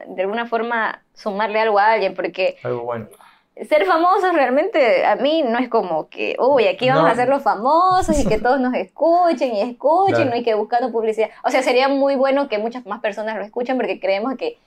de 0.07 0.21
alguna 0.21 0.45
forma 0.45 1.02
sumarle 1.13 1.59
algo 1.59 1.79
a 1.79 1.91
alguien 1.91 2.13
porque... 2.15 2.57
Algo 2.63 2.83
bueno 2.83 3.07
ser 3.55 3.85
famosos 3.85 4.33
realmente 4.33 5.05
a 5.05 5.15
mí 5.15 5.43
no 5.43 5.59
es 5.59 5.69
como 5.69 6.09
que, 6.09 6.35
uy, 6.39 6.67
aquí 6.67 6.89
vamos 6.89 7.09
a 7.09 7.15
ser 7.15 7.29
los 7.29 7.43
famosos 7.43 8.19
y 8.19 8.25
que 8.25 8.39
todos 8.39 8.59
nos 8.59 8.73
escuchen 8.73 9.53
y 9.53 9.61
escuchen, 9.61 10.29
no 10.29 10.33
hay 10.33 10.43
que 10.43 10.55
buscar 10.55 10.91
publicidad. 10.91 11.29
O 11.43 11.51
sea, 11.51 11.61
sería 11.61 11.87
muy 11.87 12.15
bueno 12.15 12.49
que 12.49 12.57
muchas 12.57 12.85
más 12.85 12.99
personas 12.99 13.35
lo 13.35 13.43
escuchen 13.43 13.77
porque 13.77 13.99
creemos 13.99 14.35
que 14.37 14.57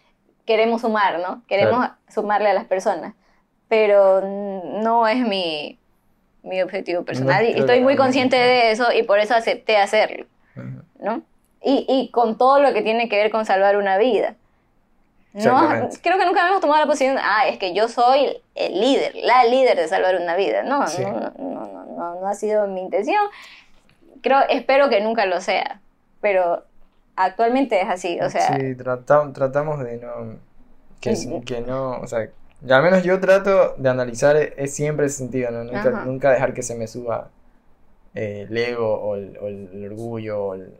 queremos 0.45 0.83
sumar, 0.83 1.19
¿no? 1.19 1.43
Queremos 1.49 1.89
sumarle 2.09 2.51
a 2.51 2.55
las 2.55 2.67
personas. 2.67 3.15
Pero 3.69 4.21
no 4.21 5.09
es 5.09 5.19
mi, 5.19 5.81
mi 6.45 6.63
objetivo 6.63 7.03
personal 7.03 7.45
y 7.45 7.59
estoy 7.59 7.81
muy 7.81 7.97
consciente 7.97 8.37
de 8.37 8.71
eso 8.71 8.93
y 8.93 9.03
por 9.03 9.19
eso 9.19 9.35
acepté 9.35 9.79
hacerlo, 9.79 10.27
¿no? 11.01 11.23
Y, 11.61 11.85
y 11.89 12.11
con 12.13 12.39
todo 12.39 12.61
lo 12.61 12.73
que 12.73 12.83
tiene 12.83 13.09
que 13.09 13.17
ver 13.17 13.33
con 13.33 13.45
salvar 13.45 13.77
una 13.77 13.99
vida. 13.99 14.37
No, 15.45 15.91
creo 16.03 16.18
que 16.18 16.24
nunca 16.24 16.41
habíamos 16.41 16.62
tomado 16.62 16.80
la 16.80 16.87
posición, 16.87 17.18
ah, 17.20 17.47
es 17.47 17.59
que 17.59 17.74
yo 17.74 17.89
soy 17.89 18.39
el 18.55 18.80
líder, 18.80 19.14
la 19.16 19.45
líder 19.45 19.76
de 19.76 19.87
salvar 19.87 20.16
una 20.16 20.34
vida. 20.34 20.62
No, 20.62 20.80
no, 20.80 21.30
no, 21.39 21.66
no, 21.66 22.20
no, 22.20 22.26
ha 22.26 22.34
sido 22.34 22.66
mi 22.66 22.80
intención. 22.80 23.20
Creo, 24.22 24.41
espero 24.49 24.89
que 24.89 25.03
nunca 25.03 25.26
lo 25.26 25.43
sea, 25.43 25.82
pero 26.22 26.64
actualmente 27.16 27.80
es 27.80 27.89
así, 27.89 28.18
o 28.20 28.30
sea... 28.30 28.57
Sí, 28.57 28.74
tratamos 28.76 29.80
de 29.80 29.99
no... 29.99 30.39
Que, 31.01 31.14
que, 31.45 31.61
no, 31.61 32.01
o 32.01 32.07
sea, 32.07 32.30
al 32.68 32.82
menos 32.82 33.03
yo 33.03 33.20
trato 33.20 33.74
de 33.76 33.91
analizar 33.91 34.37
es 34.37 34.74
siempre 34.74 35.07
ese 35.07 35.18
sentido, 35.18 35.51
¿no? 35.51 35.64
Nunca, 36.05 36.32
dejar 36.32 36.55
que 36.55 36.62
se 36.62 36.74
me 36.74 36.87
suba 36.87 37.28
eh, 38.14 38.47
el 38.49 38.57
ego 38.57 38.95
o 38.95 39.14
el, 39.16 39.87
orgullo 39.87 40.43
o 40.43 40.55
el, 40.55 40.72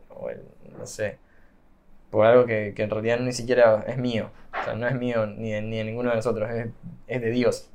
no 0.77 0.87
sé, 0.87 1.19
por 2.17 2.25
algo 2.25 2.45
que, 2.47 2.73
que, 2.75 2.81
en 2.81 2.89
realidad 2.89 3.19
ni 3.19 3.31
siquiera 3.31 3.85
es 3.87 3.95
mío. 3.97 4.31
O 4.59 4.63
sea, 4.63 4.73
no 4.73 4.87
es 4.87 4.95
mío 4.95 5.27
ni 5.27 5.51
de, 5.51 5.61
ni 5.61 5.77
de 5.77 5.83
ninguno 5.83 6.09
de 6.09 6.15
nosotros, 6.15 6.49
es, 6.49 6.67
es 7.05 7.21
de 7.21 7.29
Dios. 7.29 7.69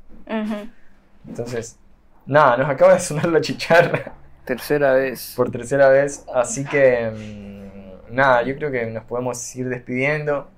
Entonces, 1.28 1.78
nada, 2.26 2.56
nos 2.56 2.68
acaba 2.68 2.94
de 2.94 2.98
sonar 2.98 3.28
la 3.28 3.40
chicharra. 3.40 4.14
Tercera 4.44 4.94
vez. 4.94 5.34
Por 5.36 5.52
tercera 5.52 5.88
vez. 5.90 6.24
Así 6.34 6.64
que, 6.64 7.12
mm, 8.10 8.14
nada, 8.16 8.42
yo 8.42 8.56
creo 8.56 8.72
que 8.72 8.84
nos 8.86 9.04
podemos 9.04 9.54
ir 9.54 9.68
despidiendo. 9.68 10.50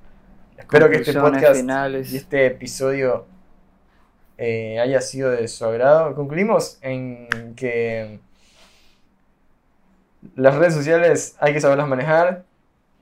Espero 0.56 0.88
que 0.88 0.96
este 0.96 1.12
podcast 1.12 1.62
y 2.10 2.16
este 2.16 2.46
episodio 2.46 3.26
eh, 4.38 4.80
haya 4.80 5.02
sido 5.02 5.30
de 5.30 5.46
su 5.46 5.62
agrado. 5.66 6.14
Concluimos 6.14 6.78
en 6.80 7.54
que 7.54 8.18
las 10.36 10.54
redes 10.54 10.72
sociales 10.72 11.36
hay 11.38 11.52
que 11.52 11.60
saberlas 11.60 11.86
manejar 11.86 12.46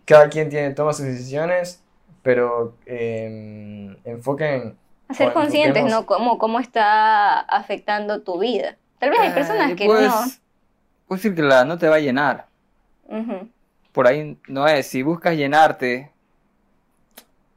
cada 0.05 0.29
quien 0.29 0.49
tiene, 0.49 0.71
toma 0.75 0.93
sus 0.93 1.07
decisiones, 1.07 1.83
pero 2.23 2.75
eh, 2.87 3.97
enfoquen... 4.05 4.77
A 5.09 5.15
ser 5.15 5.33
conscientes, 5.33 5.85
¿no? 5.85 6.07
Cómo, 6.07 6.39
cómo 6.39 6.59
está 6.59 7.41
afectando 7.41 8.23
tu 8.23 8.39
vida. 8.39 8.77
Tal 8.99 9.11
vez 9.11 9.21
hay 9.21 9.31
personas 9.31 9.75
que 9.75 9.87
no... 9.87 9.93
Puedes 9.93 11.23
decir 11.23 11.35
que 11.35 11.43
la 11.43 11.65
no 11.65 11.77
te 11.77 11.89
va 11.89 11.97
a 11.97 12.01
llenar. 12.01 12.47
Por 13.93 14.07
ahí 14.07 14.39
no 14.49 14.67
es. 14.67 14.87
Si 14.87 15.03
buscas 15.03 15.37
llenarte 15.37 16.11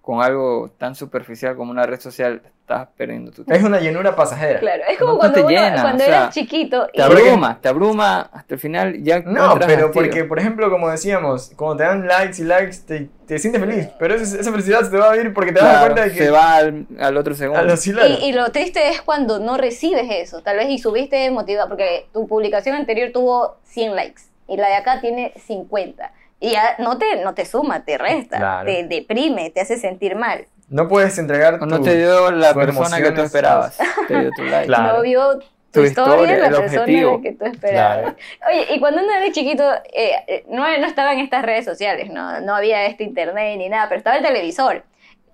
con 0.02 0.22
algo 0.22 0.70
tan 0.78 0.96
superficial 0.96 1.56
como 1.56 1.72
una 1.72 1.86
red 1.86 2.00
social, 2.00 2.42
estás 2.66 2.88
perdiendo 2.98 3.30
tu 3.30 3.44
tiempo. 3.44 3.54
Es 3.54 3.64
una 3.64 3.80
llenura 3.80 4.16
pasajera. 4.16 4.60
Claro, 4.60 4.84
es 4.90 4.98
como 4.98 5.20
cuando, 5.20 5.44
cuando 5.44 6.04
eras 6.04 6.34
chiquito. 6.34 6.88
Te 6.92 7.02
abruma, 7.04 7.60
te 7.62 7.70
abruma 7.70 8.22
hasta 8.34 8.56
el 8.56 8.60
final 8.60 9.04
ya. 9.04 9.20
No, 9.20 9.60
pero 9.60 9.92
porque, 9.92 10.24
por 10.24 10.40
ejemplo, 10.40 10.72
como 10.72 10.90
decíamos, 10.90 11.52
cuando 11.56 11.78
te 11.78 11.84
dan 11.84 12.08
likes 12.08 12.42
y 12.42 12.46
likes, 12.46 12.78
te, 12.88 13.08
te 13.28 13.38
sientes 13.38 13.62
feliz. 13.62 13.90
Pero 14.00 14.16
esa, 14.16 14.40
esa, 14.40 14.52
felicidad 14.52 14.82
se 14.82 14.90
te 14.90 14.98
va 14.98 15.12
a 15.12 15.18
ir 15.18 15.32
porque 15.32 15.52
te 15.52 15.60
das 15.60 15.84
cuenta 15.84 16.06
de 16.06 16.12
que. 16.12 16.18
Se 16.18 16.32
va 16.32 16.56
al, 16.56 17.18
otro 17.18 17.36
segundo. 17.36 17.62
y, 17.72 18.26
y, 18.26 18.32
lo 18.34 18.52
triste 18.52 18.90
es 18.90 19.02
cuando 19.02 19.38
no 19.38 19.58
recibes 19.58 20.08
eso. 20.10 20.42
Tal 20.42 20.58
vez 20.58 20.68
y 20.70 20.80
subiste 20.80 21.30
motivado, 21.30 21.70
porque 21.70 22.08
tu 22.14 22.28
publicación 22.28 22.76
anterior 22.76 23.12
tuvo 23.14 23.58
100 23.66 23.96
likes 23.96 24.24
y 24.48 24.58
la 24.58 24.70
de 24.70 24.76
acá 24.76 25.02
tiene 25.02 25.34
50. 25.46 26.12
Y 26.40 26.52
ya 26.52 26.76
no 26.80 26.98
te, 26.98 27.24
no 27.24 27.34
te 27.34 27.46
suma, 27.46 27.86
te 27.86 27.98
resta, 27.98 28.64
te 28.66 28.84
deprime, 28.84 29.52
te 29.52 29.62
hace 29.62 29.78
sentir 29.78 30.16
mal. 30.16 30.48
No 30.70 30.88
puedes 30.88 31.18
entregar 31.18 31.60
tu, 31.60 31.66
No 31.66 31.82
te 31.82 31.98
dio 31.98 32.32
la 32.32 32.54
persona 32.54 33.02
que 33.02 33.12
tú 33.12 33.22
esperabas. 33.22 33.78
te 34.08 34.20
dio 34.20 34.32
tu 34.32 34.44
like. 34.44 34.72
No 34.72 35.02
vio 35.02 35.40
tu, 35.72 35.82
historia, 35.82 36.38
la 36.38 36.58
persona 36.58 37.22
que 37.22 37.36
tú 37.38 37.46
esperabas. 37.46 38.16
Oye, 38.50 38.76
y 38.76 38.80
cuando 38.80 39.02
uno 39.04 39.12
era 39.12 39.32
chiquito, 39.32 39.64
eh, 39.94 40.44
no, 40.50 40.66
no 40.78 40.88
estaba 40.88 41.14
en 41.14 41.20
estas 41.20 41.44
redes 41.44 41.66
sociales, 41.66 42.10
¿no? 42.10 42.40
no 42.42 42.56
había 42.56 42.86
este 42.86 43.04
internet 43.04 43.58
ni 43.58 43.70
nada, 43.70 43.88
pero 43.90 44.00
estaba 44.00 44.18
el 44.18 44.24
televisor. 44.24 44.84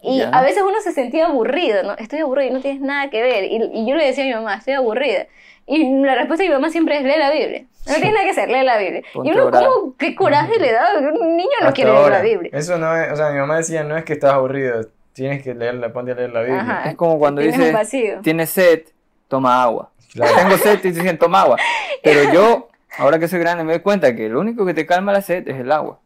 Y 0.03 0.21
a 0.21 0.41
veces 0.41 0.63
uno 0.63 0.81
se 0.81 0.93
sentía 0.93 1.27
aburrido, 1.27 1.83
¿no? 1.83 1.95
Estoy 1.95 2.19
aburrido 2.19 2.49
y 2.49 2.53
no 2.53 2.59
tienes 2.59 2.81
nada 2.81 3.11
que 3.11 3.21
ver. 3.21 3.43
Y, 3.43 3.57
y, 3.71 3.87
yo 3.87 3.95
le 3.95 4.07
decía 4.07 4.23
a 4.23 4.27
mi 4.27 4.33
mamá, 4.33 4.55
estoy 4.55 4.73
aburrida. 4.73 5.27
Y 5.67 6.01
la 6.01 6.15
respuesta 6.15 6.43
de 6.43 6.49
mi 6.49 6.55
mamá 6.55 6.71
siempre 6.71 6.97
es, 6.97 7.03
lee 7.03 7.19
la 7.19 7.29
Biblia. 7.29 7.65
No 7.87 7.93
tiene 7.95 8.11
nada 8.11 8.23
que 8.23 8.31
hacer, 8.31 8.49
lee 8.49 8.63
la 8.63 8.77
Biblia. 8.79 9.03
y 9.13 9.31
uno, 9.31 9.51
como, 9.51 9.95
qué 9.97 10.15
coraje 10.15 10.59
le 10.59 10.71
da? 10.71 10.97
Un 10.97 11.37
niño 11.37 11.49
no 11.63 11.71
quiere 11.71 11.91
leer 11.91 12.09
la 12.09 12.21
Biblia. 12.21 12.49
Eso 12.51 12.79
no 12.79 12.95
es, 12.97 13.11
o 13.11 13.15
sea, 13.15 13.29
mi 13.29 13.39
mamá 13.39 13.57
decía, 13.57 13.83
no 13.83 13.95
es 13.95 14.03
que 14.03 14.13
estás 14.13 14.33
aburrido, 14.33 14.81
tienes 15.21 15.43
que 15.43 15.53
leerla, 15.53 15.93
ponte 15.93 16.13
a 16.13 16.15
leer 16.15 16.31
la 16.31 16.41
Biblia. 16.41 16.81
es 16.85 16.95
como 16.95 17.19
cuando 17.19 17.41
dice, 17.41 17.75
tienes 18.23 18.49
sed, 18.49 18.85
toma 19.27 19.61
agua. 19.61 19.91
Tengo 20.13 20.57
sed 20.57 20.79
y 20.79 20.81
te 20.81 20.91
dicen, 20.91 21.17
toma 21.19 21.41
agua. 21.41 21.57
Pero 22.03 22.33
yo, 22.33 22.69
ahora 22.97 23.19
que 23.19 23.27
soy 23.27 23.39
grande, 23.39 23.63
me 23.63 23.73
doy 23.73 23.81
cuenta 23.81 24.15
que 24.15 24.27
lo 24.29 24.39
único 24.39 24.65
que 24.65 24.73
te 24.73 24.87
calma 24.87 25.13
la 25.13 25.21
sed 25.21 25.47
es 25.47 25.59
el 25.59 25.71
agua. 25.71 25.99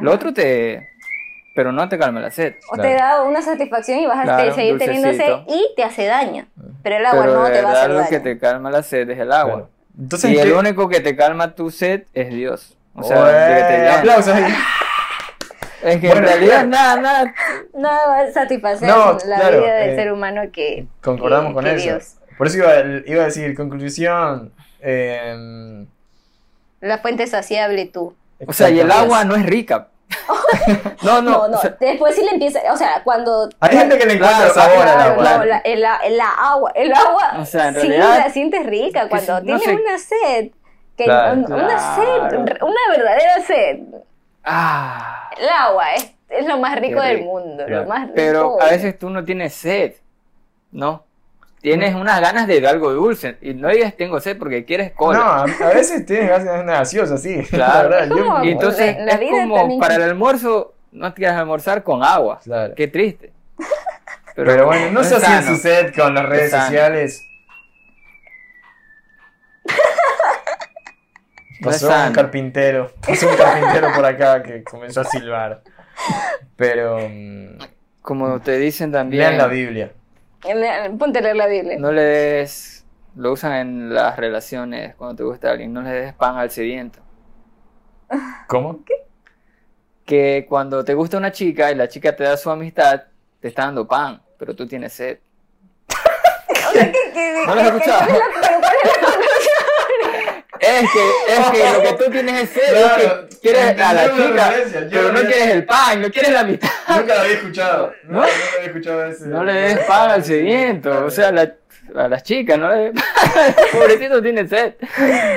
Lo 0.00 0.12
otro 0.12 0.34
te, 0.34 0.88
pero 1.54 1.70
no 1.70 1.88
te 1.88 1.96
calma 1.96 2.18
la 2.18 2.32
sed. 2.32 2.56
O 2.72 2.76
te 2.76 2.92
da 2.94 3.22
una 3.22 3.40
satisfacción 3.40 4.00
y 4.00 4.06
vas 4.06 4.28
a 4.28 4.52
seguir 4.52 4.78
teniendo 4.78 5.12
sed 5.12 5.32
y 5.46 5.72
te 5.76 5.84
hace 5.84 6.06
daño. 6.06 6.46
Pero 6.82 6.96
el 6.96 7.06
agua 7.06 7.26
no 7.26 7.44
te 7.44 7.62
va 7.62 7.70
a 7.70 7.72
hacer 7.72 7.88
daño. 7.92 8.02
Lo 8.02 8.08
que 8.08 8.18
te 8.18 8.36
calma 8.36 8.68
la 8.68 8.82
sed 8.82 9.08
es 9.08 9.18
el 9.20 9.30
agua. 9.30 9.68
Entonces, 9.96 10.32
y 10.32 10.38
el 10.38 10.52
único 10.52 10.88
que 10.88 10.98
te 10.98 11.14
calma 11.14 11.54
tu 11.54 11.70
sed 11.70 12.02
es 12.14 12.30
Dios. 12.30 12.76
O 12.96 13.04
sea, 13.04 13.24
te 13.68 13.88
aplausos. 13.90 14.34
Es 15.82 16.00
que 16.00 16.08
en 16.08 16.22
realidad 16.22 16.66
nada, 16.66 17.00
nada. 17.00 17.34
Nada 17.74 18.06
va 18.08 18.20
a 18.20 18.32
satisfacer 18.32 18.88
la 18.88 19.50
vida 19.50 19.74
del 19.74 19.90
eh, 19.90 19.96
ser 19.96 20.12
humano 20.12 20.42
que. 20.52 20.86
Concordamos 21.02 21.52
con 21.52 21.66
eso. 21.66 21.98
Por 22.38 22.46
eso 22.46 22.58
iba, 22.58 22.74
iba, 23.06 23.22
a 23.22 23.26
decir, 23.26 23.54
conclusión. 23.54 24.52
Eh, 24.80 25.86
la 26.80 26.98
fuente 26.98 27.26
saciable 27.26 27.86
tú. 27.86 28.14
O 28.46 28.52
sea, 28.52 28.70
y 28.70 28.80
el 28.80 28.90
agua 28.90 29.24
no 29.24 29.34
es 29.34 29.46
rica. 29.46 29.88
no, 31.02 31.22
no. 31.22 31.48
no, 31.48 31.58
Después 31.80 32.14
sí 32.14 32.22
le 32.22 32.30
empieza, 32.30 32.60
o 32.72 32.76
sea, 32.76 33.02
cuando... 33.02 33.48
Hay 33.60 33.76
gente 33.76 33.98
que 33.98 34.06
le 34.06 34.14
encuentra 34.14 34.50
sabor 34.50 34.86
al 34.86 35.00
agua. 35.00 35.38
No, 35.38 35.44
la, 35.44 35.58
el, 35.58 35.84
agua, 35.84 36.72
el 36.74 36.92
agua, 36.92 37.36
o 37.40 37.44
sea, 37.44 37.68
en 37.68 37.74
sí, 37.74 37.88
realidad, 37.88 38.18
la 38.18 38.30
sientes 38.30 38.66
rica 38.66 39.08
cuando 39.08 39.42
tienes 39.42 39.66
una 39.66 39.98
sed. 39.98 40.50
Que 40.96 41.04
una 41.04 41.96
sed, 41.96 42.38
una 42.38 42.80
verdadera 42.90 43.42
sed. 43.46 43.78
Ah. 44.46 45.28
El 45.38 45.48
agua 45.48 45.94
es, 45.94 46.14
es 46.30 46.46
lo 46.46 46.58
más 46.58 46.80
rico 46.80 47.02
del 47.02 47.22
mundo, 47.22 47.68
lo 47.68 47.84
más 47.84 48.02
rico. 48.02 48.14
Pero 48.14 48.62
a 48.62 48.70
veces 48.70 48.98
tú 48.98 49.10
no 49.10 49.24
tienes 49.24 49.52
sed, 49.52 49.94
¿no? 50.72 51.04
tienes 51.60 51.96
unas 51.96 52.20
ganas 52.20 52.46
de 52.46 52.64
algo 52.64 52.92
dulce 52.92 53.38
y 53.40 53.52
no 53.52 53.68
digas 53.68 53.96
tengo 53.96 54.20
sed 54.20 54.38
porque 54.38 54.64
quieres 54.64 54.92
cola. 54.92 55.18
No, 55.18 55.64
a 55.66 55.68
veces 55.70 56.06
tienes 56.06 56.28
ganas 56.28 56.44
de 56.44 56.60
una 56.60 56.72
gaseosa, 56.74 57.18
sí. 57.18 57.42
Claro. 57.50 58.44
y 58.44 58.50
entonces 58.50 58.96
es 58.96 59.18
como 59.48 59.80
para 59.80 59.96
el 59.96 60.02
almuerzo 60.02 60.74
no 60.92 61.12
te 61.12 61.16
quieres 61.16 61.36
almorzar 61.36 61.82
con 61.82 62.04
agua. 62.04 62.40
Claro. 62.44 62.74
Qué 62.76 62.86
triste. 62.86 63.32
Pero, 64.36 64.66
bueno, 64.66 64.92
no, 64.92 65.02
sé 65.02 65.18
si 65.18 65.32
en 65.32 65.42
su 65.42 65.56
sed 65.56 65.94
con 65.94 66.14
las 66.14 66.26
redes 66.26 66.50
sociales. 66.50 67.22
Pasó 71.62 71.88
un 71.88 72.12
carpintero, 72.12 72.92
pasó 73.06 73.28
un 73.28 73.36
carpintero 73.36 73.88
por 73.94 74.04
acá 74.04 74.42
que 74.42 74.62
comenzó 74.62 75.00
a 75.00 75.04
silbar. 75.04 75.62
Pero... 76.56 76.98
Mm, 77.08 77.58
como 78.02 78.40
te 78.40 78.58
dicen 78.58 78.92
también... 78.92 79.22
Lean 79.22 79.38
la 79.38 79.46
Biblia. 79.46 79.92
Ponte 80.98 81.18
a 81.18 81.22
leer 81.22 81.36
la 81.36 81.46
Biblia. 81.46 81.76
No 81.78 81.90
le 81.90 82.02
des. 82.02 82.84
Lo 83.16 83.32
usan 83.32 83.54
en 83.54 83.94
las 83.94 84.16
relaciones 84.16 84.94
cuando 84.94 85.16
te 85.16 85.22
gusta 85.24 85.50
alguien. 85.50 85.72
No 85.72 85.82
le 85.82 85.90
des 85.90 86.14
pan 86.14 86.36
al 86.36 86.50
sediento. 86.50 87.00
¿Cómo? 88.46 88.84
¿Qué? 88.84 88.94
Que 90.04 90.46
cuando 90.48 90.84
te 90.84 90.94
gusta 90.94 91.16
una 91.16 91.32
chica 91.32 91.72
y 91.72 91.74
la 91.74 91.88
chica 91.88 92.14
te 92.14 92.22
da 92.22 92.36
su 92.36 92.48
amistad, 92.50 93.04
te 93.40 93.48
está 93.48 93.64
dando 93.64 93.88
pan, 93.88 94.22
pero 94.38 94.54
tú 94.54 94.68
tienes 94.68 94.92
sed. 94.92 95.18
¿No 97.46 97.54
lo 97.54 97.60
has 97.60 97.66
escuchado? 97.66 98.20
Es 100.66 100.90
que, 100.90 101.32
es 101.32 101.50
que 101.50 101.72
lo 101.72 101.82
que 101.82 102.04
tú 102.04 102.10
tienes 102.10 102.42
es 102.42 102.50
sed, 102.50 102.74
es 102.74 102.92
que 102.92 103.38
quieres 103.40 103.80
a 103.80 103.94
la 103.94 104.16
chica, 104.16 104.52
pero 104.90 105.12
no 105.12 105.20
quieres 105.20 105.48
el 105.48 105.64
pan, 105.64 106.02
no 106.02 106.10
quieres 106.10 106.32
la 106.32 106.44
mitad. 106.44 106.68
Nunca 106.88 107.14
lo 107.14 107.20
había 107.20 107.34
escuchado. 107.34 107.92
¿No? 108.04 108.20
Nunca 108.20 108.32
había 108.56 108.66
escuchado 108.66 109.04
ese. 109.06 109.26
No 109.26 109.44
le 109.44 109.52
des 109.52 109.78
pan 109.80 110.10
al 110.10 110.24
sediento, 110.24 111.04
o 111.04 111.10
sea, 111.10 111.30
la, 111.30 111.52
a 111.94 112.08
las 112.08 112.22
chicas, 112.24 112.58
no 112.58 112.74
le 112.74 112.92
Pobrecito 113.72 114.20
tiene 114.22 114.48
sed. 114.48 114.74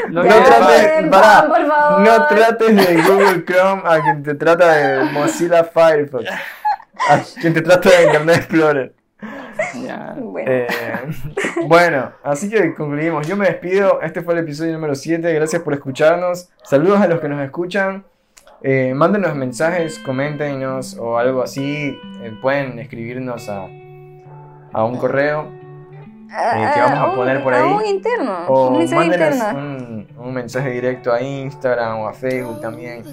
No, 0.10 0.24
trates, 0.24 1.06
no 1.06 2.28
trates 2.28 2.76
de 2.76 3.02
Google 3.04 3.46
Chrome 3.46 3.84
a 3.86 4.02
quien 4.02 4.24
te 4.24 4.36
trata 4.36 4.74
de 4.74 5.04
Mozilla 5.12 5.64
Firefox. 5.64 6.26
A 7.08 7.20
quien 7.40 7.54
te 7.54 7.62
trata 7.62 7.90
de 7.90 8.04
Internet 8.06 8.38
Explorer. 8.38 8.99
Eh, 10.46 10.68
bueno. 11.68 12.12
así 12.24 12.50
que 12.50 12.74
concluimos. 12.74 13.28
Yo 13.28 13.36
me 13.36 13.46
despido. 13.46 14.02
Este 14.02 14.22
fue 14.22 14.34
el 14.34 14.42
episodio 14.42 14.74
número 14.74 14.96
7. 14.96 15.34
Gracias 15.34 15.62
por 15.62 15.74
escucharnos. 15.74 16.50
Saludos 16.64 17.02
a 17.02 17.08
los 17.08 17.20
que 17.20 17.28
nos 17.28 17.42
escuchan. 17.44 18.04
Eh, 18.62 18.94
mándenos 18.94 19.36
mensajes, 19.36 20.00
coméntenos 20.00 20.98
o 20.98 21.18
algo 21.18 21.42
así. 21.42 21.98
Eh, 22.22 22.38
pueden 22.42 22.80
escribirnos 22.80 23.48
a, 23.50 23.68
a 24.74 24.84
un 24.84 24.98
correo 24.98 25.48
eh, 26.30 26.72
que 26.74 26.82
vamos 26.82 27.14
a, 27.14 27.16
poner 27.16 27.44
por 27.44 27.54
ahí. 27.54 27.72
un 27.72 27.86
interno. 27.86 28.48
O 28.48 28.70
un 28.70 28.82
Un, 29.56 30.08
un, 30.18 30.34
mensaje 30.34 30.72
directo 30.72 31.14
a 31.14 31.22
Instagram 31.22 32.00
o 32.00 32.08
a 32.08 32.14
Facebook 32.14 32.60
también. 32.60 33.04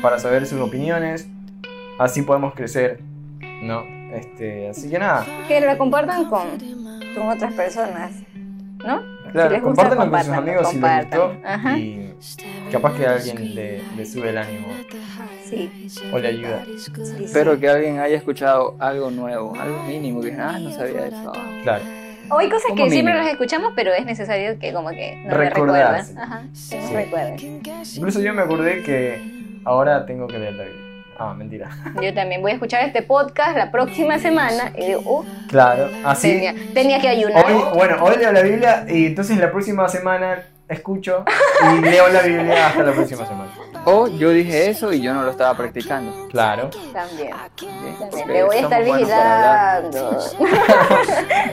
para 0.00 0.18
saber 0.18 0.46
sus 0.46 0.60
opiniones. 0.60 1.28
Así 1.98 2.22
podemos 2.22 2.54
crecer. 2.54 3.00
¿No? 3.62 4.01
Este, 4.12 4.68
así 4.68 4.90
que 4.90 4.98
nada. 4.98 5.26
Que 5.48 5.60
lo 5.60 5.78
compartan 5.78 6.28
con, 6.28 6.58
con 7.14 7.28
otras 7.28 7.52
personas, 7.54 8.12
¿no? 8.84 9.02
Claro, 9.32 9.54
si 9.54 9.60
con 9.62 9.76
sus 9.76 10.28
amigos 10.28 10.68
si 10.68 10.78
les 10.78 11.04
gustó. 11.04 11.32
Y 11.76 12.10
capaz 12.70 12.94
que 12.94 13.06
alguien 13.06 13.54
le, 13.54 13.82
le, 13.96 14.04
sube 14.04 14.28
el 14.28 14.38
ánimo. 14.38 14.68
Sí. 15.44 15.88
O 16.12 16.18
le 16.18 16.28
ayuda. 16.28 16.64
Espero 17.20 17.58
que 17.58 17.68
alguien 17.68 17.98
haya 17.98 18.16
escuchado 18.16 18.76
algo 18.78 19.10
nuevo, 19.10 19.54
algo 19.58 19.82
mínimo, 19.84 20.20
que 20.20 20.32
ah, 20.32 20.58
no 20.58 20.70
sabía 20.72 21.06
eso. 21.06 21.32
Claro. 21.62 21.84
O 22.28 22.38
hay 22.38 22.48
cosas 22.48 22.72
que 22.76 22.90
siempre 22.90 23.14
las 23.14 23.28
escuchamos, 23.28 23.72
pero 23.74 23.92
es 23.92 24.04
necesario 24.04 24.58
que 24.58 24.72
como 24.72 24.90
que 24.90 25.22
nos 25.24 25.36
recuerden. 25.36 26.18
Ajá, 26.18 26.44
que 26.70 26.76
nos 26.78 26.92
recuerden. 26.92 27.62
Incluso 27.96 28.20
yo 28.20 28.34
me 28.34 28.42
acordé 28.42 28.82
que 28.82 29.20
ahora 29.64 30.06
tengo 30.06 30.26
que 30.26 30.38
leer 30.38 30.54
la 30.54 30.64
Biblia. 30.64 30.81
Ah, 31.18 31.34
mentira. 31.34 31.70
Yo 32.00 32.12
también 32.14 32.42
voy 32.42 32.52
a 32.52 32.54
escuchar 32.54 32.84
este 32.84 33.02
podcast 33.02 33.56
la 33.56 33.70
próxima 33.70 34.18
semana 34.18 34.72
y 34.76 34.86
digo, 34.86 35.02
uh, 35.04 35.24
claro, 35.48 35.88
así. 36.04 36.32
Tenía, 36.32 36.54
tenía 36.74 37.00
que 37.00 37.08
ayunar. 37.08 37.44
bueno, 37.74 37.96
hoy 38.02 38.16
leo 38.16 38.32
la 38.32 38.42
Biblia 38.42 38.84
y 38.88 39.06
entonces 39.06 39.38
la 39.38 39.50
próxima 39.50 39.88
semana 39.88 40.46
escucho 40.68 41.24
y 41.76 41.80
leo 41.80 42.08
la 42.08 42.22
Biblia 42.22 42.68
hasta 42.68 42.82
la 42.82 42.92
próxima 42.92 43.26
semana. 43.26 43.50
O 43.84 44.06
yo 44.06 44.30
dije 44.30 44.70
eso 44.70 44.92
y 44.92 45.00
yo 45.00 45.12
no 45.12 45.22
lo 45.22 45.30
estaba 45.30 45.56
practicando. 45.56 46.28
Claro. 46.28 46.70
También. 46.92 47.30
Le 48.26 48.44
voy 48.44 48.56
a 48.56 48.60
estar 48.60 48.84
vigilando. 48.84 50.18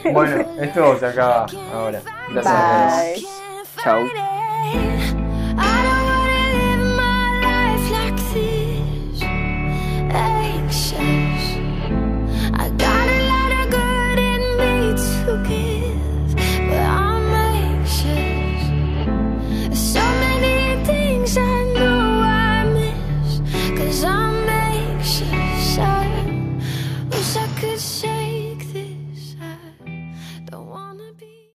bueno, 0.13 0.45
esto 0.61 0.99
se 0.99 1.05
acaba 1.07 1.45
ahora. 1.73 2.01
Gracias. 2.31 3.25
Chao. 3.83 4.38